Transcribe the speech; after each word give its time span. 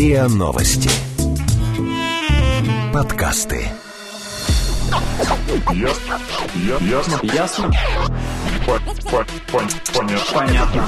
РИА 0.00 0.28
Новости. 0.28 0.88
Подкасты. 2.90 3.68
Ясно. 5.74 6.18
Ясно. 6.80 7.20
Ясно. 7.22 7.70
Понятно. 10.32 10.86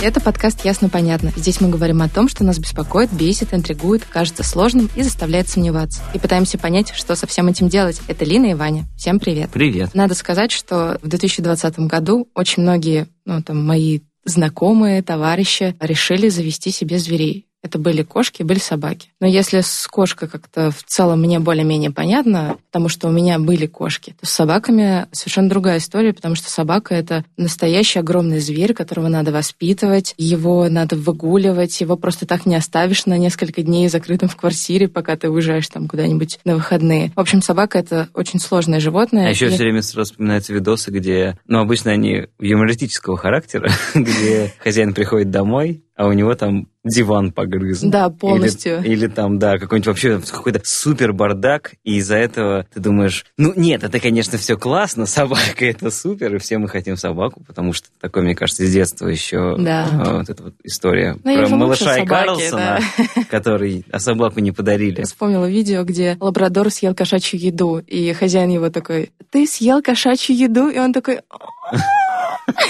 Это 0.00 0.20
подкаст 0.20 0.64
«Ясно-понятно». 0.64 1.32
Здесь 1.34 1.60
мы 1.60 1.70
говорим 1.70 2.02
о 2.02 2.08
том, 2.08 2.28
что 2.28 2.44
нас 2.44 2.60
беспокоит, 2.60 3.12
бесит, 3.12 3.52
интригует, 3.52 4.04
кажется 4.04 4.44
сложным 4.44 4.88
и 4.94 5.02
заставляет 5.02 5.48
сомневаться. 5.48 6.00
И 6.14 6.20
пытаемся 6.20 6.56
понять, 6.56 6.92
что 6.94 7.16
со 7.16 7.26
всем 7.26 7.48
этим 7.48 7.68
делать. 7.68 8.00
Это 8.06 8.24
Лина 8.24 8.46
и 8.46 8.54
Ваня. 8.54 8.86
Всем 8.96 9.18
привет. 9.18 9.50
Привет. 9.52 9.92
Надо 9.92 10.14
сказать, 10.14 10.52
что 10.52 11.00
в 11.02 11.08
2020 11.08 11.80
году 11.80 12.28
очень 12.36 12.62
многие, 12.62 13.08
ну, 13.24 13.42
там, 13.42 13.66
мои 13.66 14.02
знакомые, 14.24 15.02
товарищи 15.02 15.74
решили 15.80 16.28
завести 16.28 16.70
себе 16.70 17.00
зверей. 17.00 17.49
Это 17.62 17.78
были 17.78 18.02
кошки, 18.02 18.42
были 18.42 18.58
собаки. 18.58 19.08
Но 19.20 19.26
если 19.26 19.60
с 19.60 19.86
кошкой 19.86 20.28
как-то 20.28 20.70
в 20.70 20.82
целом 20.84 21.20
мне 21.20 21.38
более-менее 21.40 21.90
понятно, 21.90 22.56
потому 22.70 22.88
что 22.88 23.08
у 23.08 23.10
меня 23.10 23.38
были 23.38 23.66
кошки, 23.66 24.14
то 24.18 24.26
с 24.26 24.30
собаками 24.30 25.06
совершенно 25.12 25.50
другая 25.50 25.78
история, 25.78 26.14
потому 26.14 26.34
что 26.36 26.50
собака— 26.50 26.94
это 26.96 27.24
настоящий 27.36 27.98
огромный 27.98 28.40
зверь, 28.40 28.72
которого 28.72 29.08
надо 29.08 29.30
воспитывать, 29.30 30.14
его 30.16 30.68
надо 30.70 30.96
выгуливать, 30.96 31.78
его 31.80 31.96
просто 31.96 32.26
так 32.26 32.46
не 32.46 32.56
оставишь 32.56 33.04
на 33.04 33.18
несколько 33.18 33.62
дней 33.62 33.88
закрытым 33.88 34.28
в 34.30 34.36
квартире, 34.36 34.88
пока 34.88 35.16
ты 35.16 35.28
уезжаешь 35.28 35.68
там 35.68 35.86
куда-нибудь 35.86 36.38
на 36.44 36.54
выходные. 36.54 37.12
В 37.14 37.20
общем, 37.20 37.42
собака— 37.42 37.78
это 37.80 38.08
очень 38.14 38.40
сложное 38.40 38.80
животное. 38.80 39.26
А 39.26 39.30
еще 39.30 39.48
И- 39.48 39.50
все 39.50 39.64
время 39.64 39.82
сразу 39.82 40.12
вспоминаются 40.12 40.54
видосы, 40.54 40.90
где, 40.90 41.38
ну, 41.46 41.58
обычно 41.60 41.90
они 41.90 42.26
юмористического 42.38 43.18
характера, 43.18 43.70
где 43.94 44.54
хозяин 44.58 44.94
приходит 44.94 45.30
домой, 45.30 45.82
а 46.00 46.06
у 46.06 46.12
него 46.12 46.34
там 46.34 46.66
диван 46.82 47.30
погрызан. 47.30 47.90
Да, 47.90 48.06
Или- 48.06 48.14
полностью. 48.14 48.82
Или, 48.82 49.06
там, 49.06 49.38
да, 49.38 49.58
какой-нибудь 49.58 49.86
вообще 49.88 50.18
какой-то 50.18 50.62
супер 50.64 51.12
бардак, 51.12 51.72
и 51.84 51.96
из-за 51.96 52.16
этого 52.16 52.64
ты 52.72 52.80
думаешь, 52.80 53.26
ну 53.36 53.52
нет, 53.54 53.84
это, 53.84 54.00
конечно, 54.00 54.38
все 54.38 54.56
классно, 54.56 55.04
собака 55.04 55.66
это 55.66 55.90
супер, 55.90 56.34
и 56.36 56.38
все 56.38 56.56
мы 56.56 56.68
хотим 56.68 56.96
собаку, 56.96 57.44
потому 57.46 57.74
что 57.74 57.88
такое, 58.00 58.22
мне 58.22 58.34
кажется, 58.34 58.64
с 58.66 58.72
детства 58.72 59.08
еще 59.08 59.56
Да. 59.58 59.88
а, 59.92 60.16
вот 60.20 60.30
эта 60.30 60.42
вот 60.42 60.54
история 60.64 61.18
Ну, 61.22 61.30
я 61.32 61.46
про 61.46 61.54
малыша 61.54 61.96
и 61.98 61.98
собаки, 61.98 62.08
Карлсона, 62.08 62.80
который, 63.30 63.84
а 63.92 63.98
собаку 64.00 64.40
не 64.40 64.52
подарили. 64.52 65.00
Я 65.00 65.04
вспомнила 65.04 65.50
видео, 65.50 65.84
где 65.84 66.16
лабрадор 66.18 66.70
съел 66.70 66.94
кошачью 66.94 67.38
еду, 67.40 67.76
и 67.86 68.10
хозяин 68.14 68.48
его 68.48 68.70
такой, 68.70 69.12
ты 69.28 69.46
съел 69.46 69.82
кошачью 69.82 70.34
еду? 70.34 70.70
И 70.70 70.78
он 70.78 70.94
такой, 70.94 71.20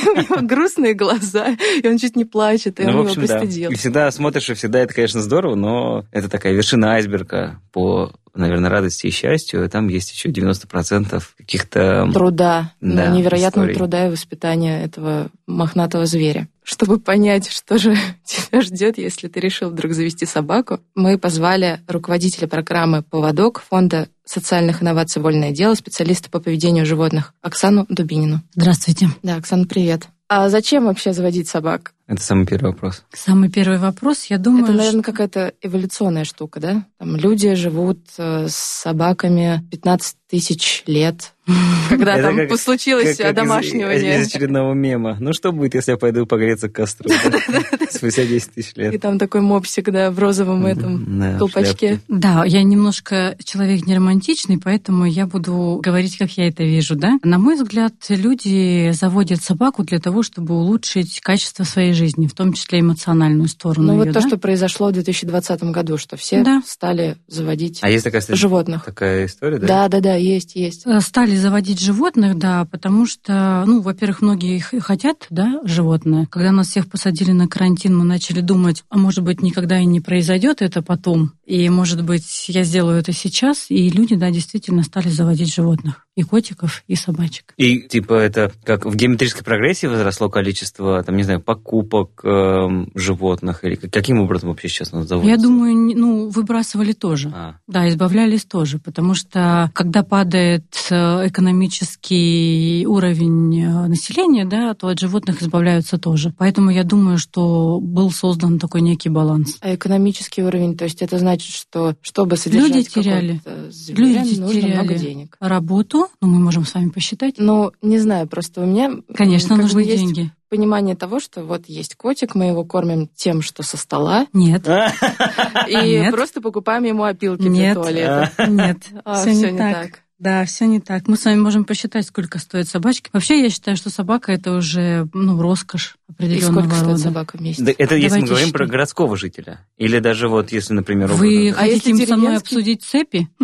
у 0.06 0.16
него 0.16 0.36
грустные 0.42 0.94
глаза, 0.94 1.56
и 1.82 1.86
он 1.86 1.98
чуть 1.98 2.16
не 2.16 2.24
плачет, 2.24 2.80
и 2.80 2.84
он 2.84 2.90
Ну, 2.90 2.92
в 2.92 3.00
его 3.00 3.08
общем, 3.10 3.26
да. 3.26 3.38
пристыдил. 3.38 3.70
И 3.70 3.74
всегда 3.74 4.10
смотришь, 4.10 4.50
и 4.50 4.54
всегда 4.54 4.80
это, 4.80 4.94
конечно, 4.94 5.20
здорово, 5.20 5.54
но 5.54 6.04
это 6.12 6.28
такая 6.28 6.52
вершина 6.52 6.94
айсберга 6.94 7.60
по, 7.72 8.12
наверное, 8.34 8.70
радости 8.70 9.06
и 9.06 9.10
счастью. 9.10 9.64
И 9.64 9.68
там 9.68 9.88
есть 9.88 10.12
еще 10.12 10.28
90% 10.28 11.22
каких-то... 11.36 12.08
Труда, 12.12 12.72
Да, 12.80 13.08
ну, 13.10 13.16
невероятного 13.16 13.66
историй. 13.66 13.76
труда 13.76 14.06
и 14.06 14.10
воспитания 14.10 14.84
этого 14.84 15.28
мохнатого 15.46 16.06
зверя. 16.06 16.48
Чтобы 16.62 17.00
понять, 17.00 17.50
что 17.50 17.78
же 17.78 17.96
тебя 18.24 18.60
ждет, 18.60 18.98
если 18.98 19.28
ты 19.28 19.40
решил 19.40 19.70
вдруг 19.70 19.92
завести 19.92 20.26
собаку, 20.26 20.80
мы 20.94 21.18
позвали 21.18 21.80
руководителя 21.88 22.46
программы 22.46 23.02
«Поводок» 23.02 23.62
фонда 23.68 24.08
социальных 24.24 24.82
инноваций 24.82 25.20
«Вольное 25.20 25.50
дело», 25.50 25.74
специалиста 25.74 26.30
по 26.30 26.38
поведению 26.40 26.86
животных 26.86 27.34
Оксану 27.42 27.86
Дубинину. 27.88 28.42
Здравствуйте. 28.54 29.08
Да, 29.22 29.36
Оксана, 29.36 29.66
привет. 29.66 30.06
А 30.28 30.48
зачем 30.48 30.84
вообще 30.84 31.12
заводить 31.12 31.48
собак? 31.48 31.92
Это 32.10 32.20
самый 32.24 32.44
первый 32.44 32.72
вопрос. 32.72 33.04
Самый 33.12 33.50
первый 33.50 33.78
вопрос, 33.78 34.24
я 34.24 34.38
думаю, 34.38 34.64
Это, 34.64 34.72
что- 34.72 34.78
наверное, 34.78 35.02
какая-то 35.04 35.52
эволюционная 35.62 36.24
штука, 36.24 36.58
да? 36.58 36.84
Там 36.98 37.14
люди 37.14 37.54
живут 37.54 38.00
э, 38.18 38.48
с 38.48 38.56
собаками 38.56 39.62
15 39.70 40.16
тысяч 40.28 40.82
лет. 40.86 41.32
Когда 41.88 42.20
там 42.22 42.56
случилось 42.56 43.18
одомашнивание. 43.18 44.20
Из, 44.20 44.28
очередного 44.28 44.72
мема. 44.74 45.16
Ну, 45.18 45.32
что 45.32 45.50
будет, 45.52 45.74
если 45.74 45.92
я 45.92 45.96
пойду 45.96 46.26
погреться 46.26 46.68
к 46.68 46.72
костру? 46.72 47.10
Спустя 47.90 48.24
10 48.24 48.52
тысяч 48.52 48.72
И 48.76 48.80
лет. 48.80 49.00
там 49.00 49.18
такой 49.18 49.40
мопсик, 49.40 49.90
да, 49.90 50.10
в 50.10 50.18
розовом 50.18 50.66
этом 50.66 51.38
колпачке. 51.38 52.00
Да, 52.08 52.44
я 52.44 52.62
немножко 52.62 53.36
человек 53.42 53.86
не 53.86 53.96
романтичный, 53.96 54.58
поэтому 54.62 55.04
я 55.04 55.26
буду 55.26 55.80
говорить, 55.82 56.16
как 56.16 56.30
я 56.32 56.48
это 56.48 56.62
вижу, 56.62 56.94
да. 56.94 57.18
На 57.24 57.38
мой 57.38 57.56
взгляд, 57.56 57.94
люди 58.08 58.90
заводят 58.92 59.42
собаку 59.42 59.82
для 59.82 59.98
того, 59.98 60.22
чтобы 60.22 60.54
улучшить 60.54 61.20
качество 61.20 61.64
своей 61.64 61.92
жизни, 61.92 61.99
в 62.08 62.34
том 62.34 62.52
числе 62.52 62.80
эмоциональную 62.80 63.48
сторону. 63.48 63.88
Ну, 63.88 63.94
вот 63.96 64.04
её, 64.04 64.12
то, 64.14 64.20
да? 64.20 64.26
что 64.28 64.38
произошло 64.38 64.88
в 64.88 64.92
2020 64.92 65.62
году, 65.64 65.98
что 65.98 66.16
все 66.16 66.42
Да. 66.42 66.62
стали 66.66 67.16
заводить 67.26 67.78
А 67.82 67.90
есть 67.90 68.04
такая, 68.04 68.20
кстати, 68.20 68.38
животных. 68.38 68.84
такая 68.84 69.26
история, 69.26 69.58
да? 69.58 69.66
Да, 69.66 69.88
да, 69.88 70.00
да, 70.00 70.14
есть, 70.14 70.56
есть. 70.56 70.86
Э, 70.86 71.00
Стали 71.00 71.36
заводить 71.36 71.80
животных, 71.80 72.38
да, 72.38 72.64
потому 72.64 73.06
что, 73.06 73.64
ну, 73.66 73.80
во-первых, 73.80 74.22
многие 74.22 74.56
их 74.56 74.72
хотят, 74.80 75.26
да, 75.30 75.60
животное. 75.64 76.26
Когда 76.26 76.52
нас 76.52 76.68
всех 76.68 76.88
посадили 76.88 77.32
на 77.32 77.48
карантин, 77.48 77.96
мы 77.96 78.04
начали 78.04 78.40
думать, 78.40 78.84
а 78.88 78.98
может 78.98 79.24
быть, 79.24 79.42
никогда 79.42 79.78
и 79.78 79.84
не 79.86 80.00
произойдет 80.00 80.62
это 80.62 80.82
потом, 80.82 81.32
и, 81.46 81.68
может 81.68 82.04
быть, 82.04 82.44
я 82.48 82.62
сделаю 82.64 82.98
это 82.98 83.12
сейчас, 83.12 83.66
и 83.70 83.88
люди, 83.90 84.14
да, 84.16 84.30
действительно 84.30 84.82
стали 84.82 85.08
заводить 85.08 85.52
животных, 85.54 86.06
и 86.20 86.22
котиков, 86.22 86.82
и 86.86 86.94
собачек. 86.96 87.52
И 87.56 87.80
типа 87.80 88.14
это 88.14 88.52
как 88.64 88.86
в 88.86 88.94
геометрической 88.94 89.44
прогрессии 89.44 89.86
возросло 89.86 90.28
количество, 90.28 91.02
там, 91.02 91.16
не 91.16 91.22
знаю, 91.22 91.40
покупок 91.40 92.20
эм, 92.24 92.90
животных, 92.94 93.64
или 93.64 93.74
как- 93.74 93.90
каким 93.92 94.20
образом 94.20 94.50
вообще 94.50 94.68
сейчас 94.68 94.92
оно 94.92 95.04
заводится? 95.04 95.36
Я 95.36 95.42
думаю, 95.42 95.76
не- 95.76 95.94
ну, 95.94 96.28
выбрасывали 96.28 96.92
тоже. 96.92 97.32
А, 97.34 97.54
Да, 97.66 97.88
избавлялись 97.88 98.44
тоже, 98.44 98.78
потому 98.78 99.14
что 99.14 99.70
когда 99.74 100.02
падает 100.02 100.64
э, 100.90 101.28
экономический 101.28 102.84
уровень 102.86 103.62
э, 103.62 103.86
населения, 103.86 104.44
да, 104.44 104.74
то 104.74 104.88
от 104.88 104.98
животных 104.98 105.42
избавляются 105.42 105.98
тоже. 105.98 106.32
Поэтому 106.38 106.70
я 106.70 106.84
думаю, 106.84 107.18
что 107.18 107.80
был 107.80 108.10
создан 108.10 108.58
такой 108.58 108.80
некий 108.80 109.08
баланс. 109.08 109.56
А 109.60 109.74
экономический 109.74 110.42
уровень, 110.42 110.76
то 110.76 110.84
есть 110.84 111.02
это 111.02 111.18
значит, 111.18 111.54
что 111.54 111.94
чтобы 112.02 112.36
содержать 112.36 112.70
Люди 112.76 112.88
теряли. 112.90 113.40
Люди 113.88 114.40
нужно 114.40 114.60
теряли. 114.60 114.74
много 114.74 114.94
денег. 114.94 115.36
Работу, 115.40 116.06
ну, 116.20 116.28
мы 116.28 116.38
можем 116.38 116.64
с 116.64 116.74
вами 116.74 116.88
посчитать. 116.90 117.34
Ну, 117.38 117.72
не 117.82 117.98
знаю, 117.98 118.26
просто 118.28 118.60
у 118.62 118.66
меня 118.66 118.92
Конечно, 119.14 119.48
как 119.50 119.56
бы 119.58 119.62
нужны 119.64 119.80
есть 119.80 119.98
деньги. 120.02 120.30
понимание 120.48 120.96
того, 120.96 121.20
что 121.20 121.44
вот 121.44 121.66
есть 121.66 121.94
котик, 121.96 122.34
мы 122.34 122.46
его 122.46 122.64
кормим 122.64 123.08
тем, 123.14 123.42
что 123.42 123.62
со 123.62 123.76
стола, 123.76 124.26
Нет, 124.32 124.66
и 125.68 125.74
Нет. 125.74 126.12
просто 126.14 126.40
покупаем 126.40 126.84
ему 126.84 127.04
опилки 127.04 127.42
Нет. 127.42 127.74
для 127.74 127.74
туалета. 127.74 128.32
нет, 128.48 128.78
А, 129.04 129.14
все 129.22 129.32
всё 129.32 129.50
не 129.50 129.58
так. 129.58 130.00
Да, 130.20 130.44
все 130.44 130.66
не 130.66 130.80
так. 130.80 131.08
Мы 131.08 131.16
с 131.16 131.24
вами 131.24 131.40
можем 131.40 131.64
посчитать, 131.64 132.06
сколько 132.06 132.38
стоит 132.38 132.68
собачки. 132.68 133.08
Вообще, 133.10 133.42
я 133.42 133.48
считаю, 133.48 133.78
что 133.78 133.88
собака 133.88 134.32
это 134.32 134.52
уже 134.54 135.08
ну, 135.14 135.40
роскошь 135.40 135.96
И 136.08 136.12
определенного 136.12 136.52
сколько 136.60 136.68
рода. 136.68 136.84
стоит 136.84 136.98
собака 136.98 137.38
в 137.38 137.40
месяц? 137.40 137.62
Да 137.62 137.72
это 137.72 137.94
если 137.94 138.04
мы 138.04 138.08
Давайте 138.08 138.26
говорим 138.26 138.52
про 138.52 138.58
считать. 138.64 138.70
городского 138.70 139.16
жителя. 139.16 139.66
Или 139.78 139.98
даже 139.98 140.28
вот 140.28 140.52
если, 140.52 140.74
например, 140.74 141.08
Вы 141.12 141.54
А 141.56 141.66
если 141.66 141.92
хотите 141.92 142.06
со 142.06 142.16
мной 142.18 142.36
обсудить 142.36 142.82
цепи? 142.82 143.28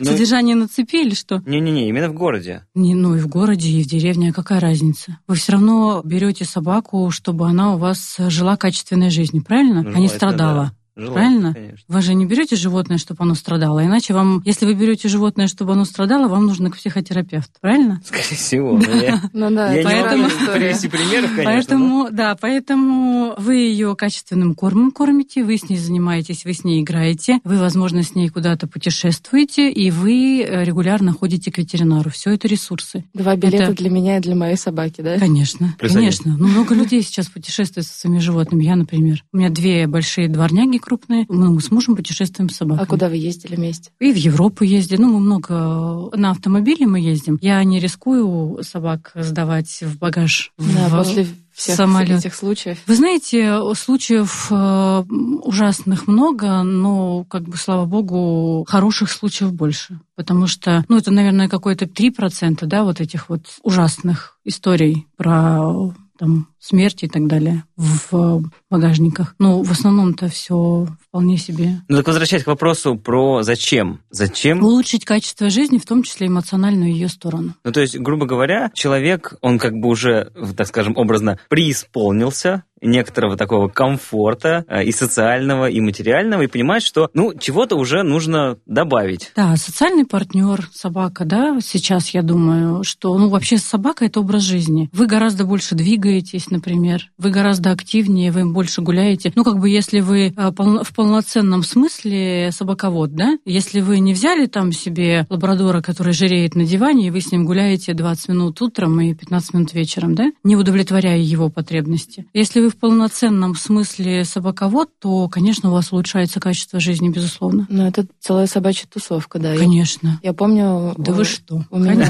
Ну, 0.00 0.06
Содержание 0.06 0.56
на 0.56 0.66
цепи 0.68 0.96
или 0.96 1.14
что? 1.14 1.40
Не-не-не, 1.46 1.88
именно 1.88 2.08
в 2.08 2.14
городе. 2.14 2.66
Не, 2.74 2.94
ну 2.96 3.14
и 3.14 3.20
в 3.20 3.28
городе, 3.28 3.68
и 3.70 3.82
в 3.84 3.86
деревне, 3.86 4.30
а 4.30 4.32
какая 4.32 4.58
разница? 4.60 5.18
Вы 5.28 5.36
все 5.36 5.52
равно 5.52 6.02
берете 6.04 6.44
собаку, 6.44 7.10
чтобы 7.12 7.46
она 7.46 7.74
у 7.74 7.78
вас 7.78 8.16
жила 8.18 8.56
качественной 8.56 9.10
жизнью, 9.10 9.44
правильно? 9.44 9.82
Ну, 9.82 9.92
а 9.94 9.98
не 10.00 10.08
страдала. 10.08 10.64
да. 10.64 10.72
Желательно, 10.96 11.14
Правильно? 11.14 11.54
конечно. 11.54 11.84
Вы 11.88 12.00
же 12.02 12.14
не 12.14 12.24
берете 12.26 12.56
животное, 12.56 12.96
чтобы 12.98 13.22
оно 13.24 13.34
страдало. 13.34 13.84
Иначе 13.84 14.14
вам, 14.14 14.40
если 14.46 14.64
вы 14.64 14.74
берете 14.74 15.08
животное, 15.08 15.46
чтобы 15.46 15.72
оно 15.74 15.84
страдало, 15.84 16.28
вам 16.28 16.46
нужно 16.46 16.70
к 16.70 16.76
психотерапевту, 16.76 17.52
правильно? 17.60 18.00
Скорее 18.04 18.22
всего. 18.36 18.78
но 18.78 18.90
Я 18.92 19.20
Ну 19.32 19.50
да, 19.50 19.72
я 19.72 19.80
это 19.80 19.88
не 19.88 19.94
поэтому- 20.02 20.22
могу 20.22 20.52
привести 20.58 20.88
примеров, 20.88 21.30
конечно. 21.36 21.44
но- 21.44 21.44
Поэтому, 21.44 22.08
да, 22.10 22.36
поэтому 22.40 23.34
вы 23.38 23.56
ее 23.56 23.94
качественным 23.94 24.54
кормом 24.54 24.90
кормите, 24.90 25.44
вы 25.44 25.56
с 25.58 25.68
ней 25.68 25.76
занимаетесь, 25.76 26.44
вы 26.44 26.54
с 26.54 26.64
ней 26.64 26.82
играете, 26.82 27.40
вы, 27.44 27.58
возможно, 27.58 28.02
с 28.02 28.14
ней 28.14 28.28
куда-то 28.30 28.66
путешествуете, 28.66 29.70
и 29.70 29.90
вы 29.90 30.42
э, 30.42 30.64
регулярно 30.64 31.12
ходите 31.12 31.52
к 31.52 31.58
ветеринару. 31.58 32.10
Все 32.10 32.30
это 32.32 32.48
ресурсы. 32.48 33.04
Два 33.14 33.36
билета 33.36 33.64
Это- 33.64 33.74
для 33.74 33.90
меня 33.90 34.16
и 34.16 34.20
для 34.20 34.34
моей 34.34 34.56
собаки, 34.56 35.02
да? 35.02 35.18
Конечно, 35.18 35.74
Плюс 35.78 35.92
конечно. 35.92 36.34
Ну, 36.38 36.48
много 36.48 36.74
людей 36.74 37.02
сейчас 37.02 37.26
путешествует 37.26 37.86
со 37.86 37.92
своими 37.98 38.18
животными. 38.18 38.64
Я, 38.64 38.76
например. 38.76 39.22
У 39.32 39.36
меня 39.36 39.50
две 39.50 39.86
большие 39.86 40.28
дворняги 40.28 40.78
крупные. 40.86 41.26
Мы, 41.28 41.60
с 41.60 41.72
мужем 41.72 41.96
путешествуем 41.96 42.48
с 42.48 42.56
собаками. 42.56 42.84
А 42.84 42.86
куда 42.86 43.08
вы 43.08 43.16
ездили 43.16 43.56
вместе? 43.56 43.90
И 43.98 44.12
в 44.12 44.16
Европу 44.16 44.62
ездим. 44.62 45.02
Ну, 45.02 45.12
мы 45.14 45.20
много 45.20 46.16
на 46.16 46.30
автомобиле 46.30 46.86
мы 46.86 47.00
ездим. 47.00 47.38
Я 47.42 47.62
не 47.64 47.80
рискую 47.80 48.62
собак 48.62 49.10
сдавать 49.16 49.80
в 49.82 49.98
багаж. 49.98 50.52
Да, 50.58 50.88
в- 50.88 50.98
после 50.98 51.26
всех 51.52 51.74
самолет. 51.76 52.20
этих 52.20 52.34
случаев. 52.34 52.78
Вы 52.86 52.94
знаете, 52.94 53.58
случаев 53.74 54.46
э, 54.50 55.04
ужасных 55.42 56.06
много, 56.06 56.62
но, 56.62 57.24
как 57.24 57.42
бы, 57.44 57.56
слава 57.56 57.86
богу, 57.86 58.64
хороших 58.68 59.10
случаев 59.10 59.52
больше. 59.54 59.98
Потому 60.14 60.46
что, 60.46 60.84
ну, 60.88 60.98
это, 60.98 61.10
наверное, 61.10 61.48
какое-то 61.48 61.86
3%, 61.86 62.66
да, 62.66 62.84
вот 62.84 63.00
этих 63.00 63.28
вот 63.28 63.46
ужасных 63.62 64.38
историй 64.44 65.06
про 65.16 65.92
там 66.18 66.48
смерти 66.58 67.04
и 67.04 67.08
так 67.08 67.26
далее 67.26 67.64
в 67.76 68.42
багажниках. 68.70 69.34
Но 69.38 69.62
в 69.62 69.70
основном-то 69.70 70.28
все 70.28 70.86
вполне 71.08 71.38
себе. 71.38 71.80
Ну 71.88 71.96
так 71.96 72.06
возвращаясь 72.06 72.44
к 72.44 72.48
вопросу 72.48 72.96
про 72.96 73.42
зачем. 73.42 74.00
Зачем? 74.10 74.62
Улучшить 74.62 75.04
качество 75.04 75.50
жизни, 75.50 75.78
в 75.78 75.86
том 75.86 76.02
числе 76.02 76.26
эмоциональную 76.26 76.90
ее 76.90 77.08
сторону. 77.08 77.54
Ну 77.64 77.72
то 77.72 77.80
есть, 77.80 77.98
грубо 77.98 78.26
говоря, 78.26 78.70
человек, 78.74 79.34
он 79.40 79.58
как 79.58 79.74
бы 79.74 79.88
уже, 79.88 80.30
так 80.56 80.66
скажем, 80.66 80.96
образно 80.96 81.38
преисполнился, 81.48 82.64
некоторого 82.80 83.36
такого 83.36 83.68
комфорта 83.68 84.64
э, 84.68 84.84
и 84.84 84.92
социального, 84.92 85.68
и 85.68 85.80
материального, 85.80 86.42
и 86.42 86.46
понимать, 86.46 86.82
что, 86.82 87.10
ну, 87.14 87.32
чего-то 87.38 87.76
уже 87.76 88.02
нужно 88.02 88.58
добавить. 88.66 89.32
Да, 89.36 89.56
социальный 89.56 90.04
партнер, 90.04 90.68
собака, 90.72 91.24
да, 91.24 91.58
сейчас 91.60 92.10
я 92.10 92.22
думаю, 92.22 92.84
что, 92.84 93.16
ну, 93.18 93.28
вообще 93.28 93.58
собака– 93.58 94.04
это 94.06 94.20
образ 94.20 94.42
жизни. 94.42 94.88
Вы 94.92 95.06
гораздо 95.06 95.44
больше 95.44 95.74
двигаетесь, 95.74 96.50
например, 96.50 97.10
вы 97.18 97.30
гораздо 97.30 97.70
активнее, 97.70 98.32
вы 98.32 98.50
больше 98.50 98.82
гуляете. 98.82 99.32
Ну, 99.34 99.44
как 99.44 99.58
бы, 99.58 99.68
если 99.68 100.00
вы 100.00 100.34
э, 100.36 100.50
в 100.56 100.94
полноценном 100.94 101.62
смысле 101.62 102.50
собаковод, 102.52 103.14
да, 103.14 103.38
если 103.44 103.80
вы 103.80 103.98
не 104.00 104.12
взяли 104.12 104.46
там 104.46 104.72
себе 104.72 105.26
лабрадора, 105.30 105.80
который 105.80 106.12
жиреет 106.12 106.54
на 106.54 106.64
диване, 106.64 107.08
и 107.08 107.10
вы 107.10 107.20
с 107.20 107.32
ним 107.32 107.46
гуляете 107.46 107.94
20 107.94 108.28
минут 108.28 108.60
утром 108.60 109.00
и 109.00 109.14
15 109.14 109.54
минут 109.54 109.74
вечером, 109.74 110.14
да, 110.14 110.30
не 110.44 110.56
удовлетворяя 110.56 111.18
его 111.18 111.48
потребности. 111.48 112.26
Если 112.32 112.60
вы 112.60 112.65
в 112.70 112.76
полноценном 112.76 113.54
смысле 113.54 114.24
собаковод, 114.24 114.90
то, 114.98 115.28
конечно, 115.28 115.70
у 115.70 115.72
вас 115.72 115.92
улучшается 115.92 116.40
качество 116.40 116.80
жизни, 116.80 117.08
безусловно. 117.08 117.66
Ну, 117.68 117.86
это 117.86 118.06
целая 118.20 118.46
собачья 118.46 118.86
тусовка, 118.92 119.38
да. 119.38 119.56
Конечно. 119.56 120.20
Я, 120.22 120.30
я 120.30 120.32
помню... 120.32 120.94
Да 120.98 121.12
у, 121.12 121.14
вы 121.16 121.24
что? 121.24 121.64
У 121.70 121.78
меня 121.78 122.08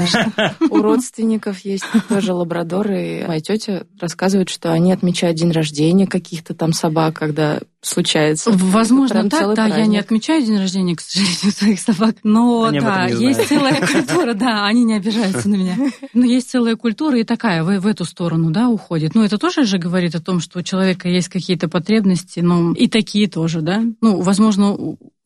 у 0.69 0.77
родственников 0.81 1.59
есть 1.59 1.85
тоже 2.09 2.33
лабрадоры. 2.33 3.25
Моя 3.27 3.41
тетя 3.41 3.85
рассказывает, 3.99 4.49
что 4.49 4.71
они 4.71 4.91
отмечают 4.91 5.37
день 5.37 5.51
рождения 5.51 6.07
каких-то 6.07 6.53
там 6.53 6.73
собак, 6.73 7.15
когда 7.15 7.59
случается. 7.81 8.51
Возможно, 8.53 9.29
так, 9.29 9.55
да, 9.55 9.65
праздник. 9.65 9.77
я 9.77 9.85
не 9.85 9.97
отмечаю 9.97 10.45
день 10.45 10.57
рождения, 10.57 10.95
к 10.95 11.01
сожалению, 11.01 11.51
своих 11.51 11.79
собак, 11.79 12.15
но 12.23 12.65
они 12.65 12.79
да, 12.79 13.05
есть 13.07 13.47
целая 13.47 13.79
культура, 13.79 14.33
да, 14.33 14.65
они 14.65 14.83
не 14.83 14.95
обижаются 14.95 15.47
на 15.47 15.55
меня. 15.55 15.77
Но 16.13 16.25
есть 16.25 16.49
целая 16.49 16.75
культура 16.75 17.19
и 17.19 17.23
такая, 17.23 17.63
в, 17.63 17.79
в 17.79 17.87
эту 17.87 18.05
сторону, 18.05 18.51
да, 18.51 18.69
уходит. 18.69 19.15
Ну, 19.15 19.23
это 19.23 19.37
тоже 19.37 19.63
же 19.63 19.77
говорит 19.77 20.15
о 20.15 20.21
том, 20.21 20.39
что 20.39 20.59
у 20.59 20.63
человека 20.63 21.07
есть 21.07 21.29
какие-то 21.29 21.67
потребности, 21.67 22.39
ну, 22.39 22.73
и 22.73 22.87
такие 22.87 23.27
тоже, 23.27 23.61
да. 23.61 23.83
Ну, 24.01 24.21
возможно, 24.21 24.75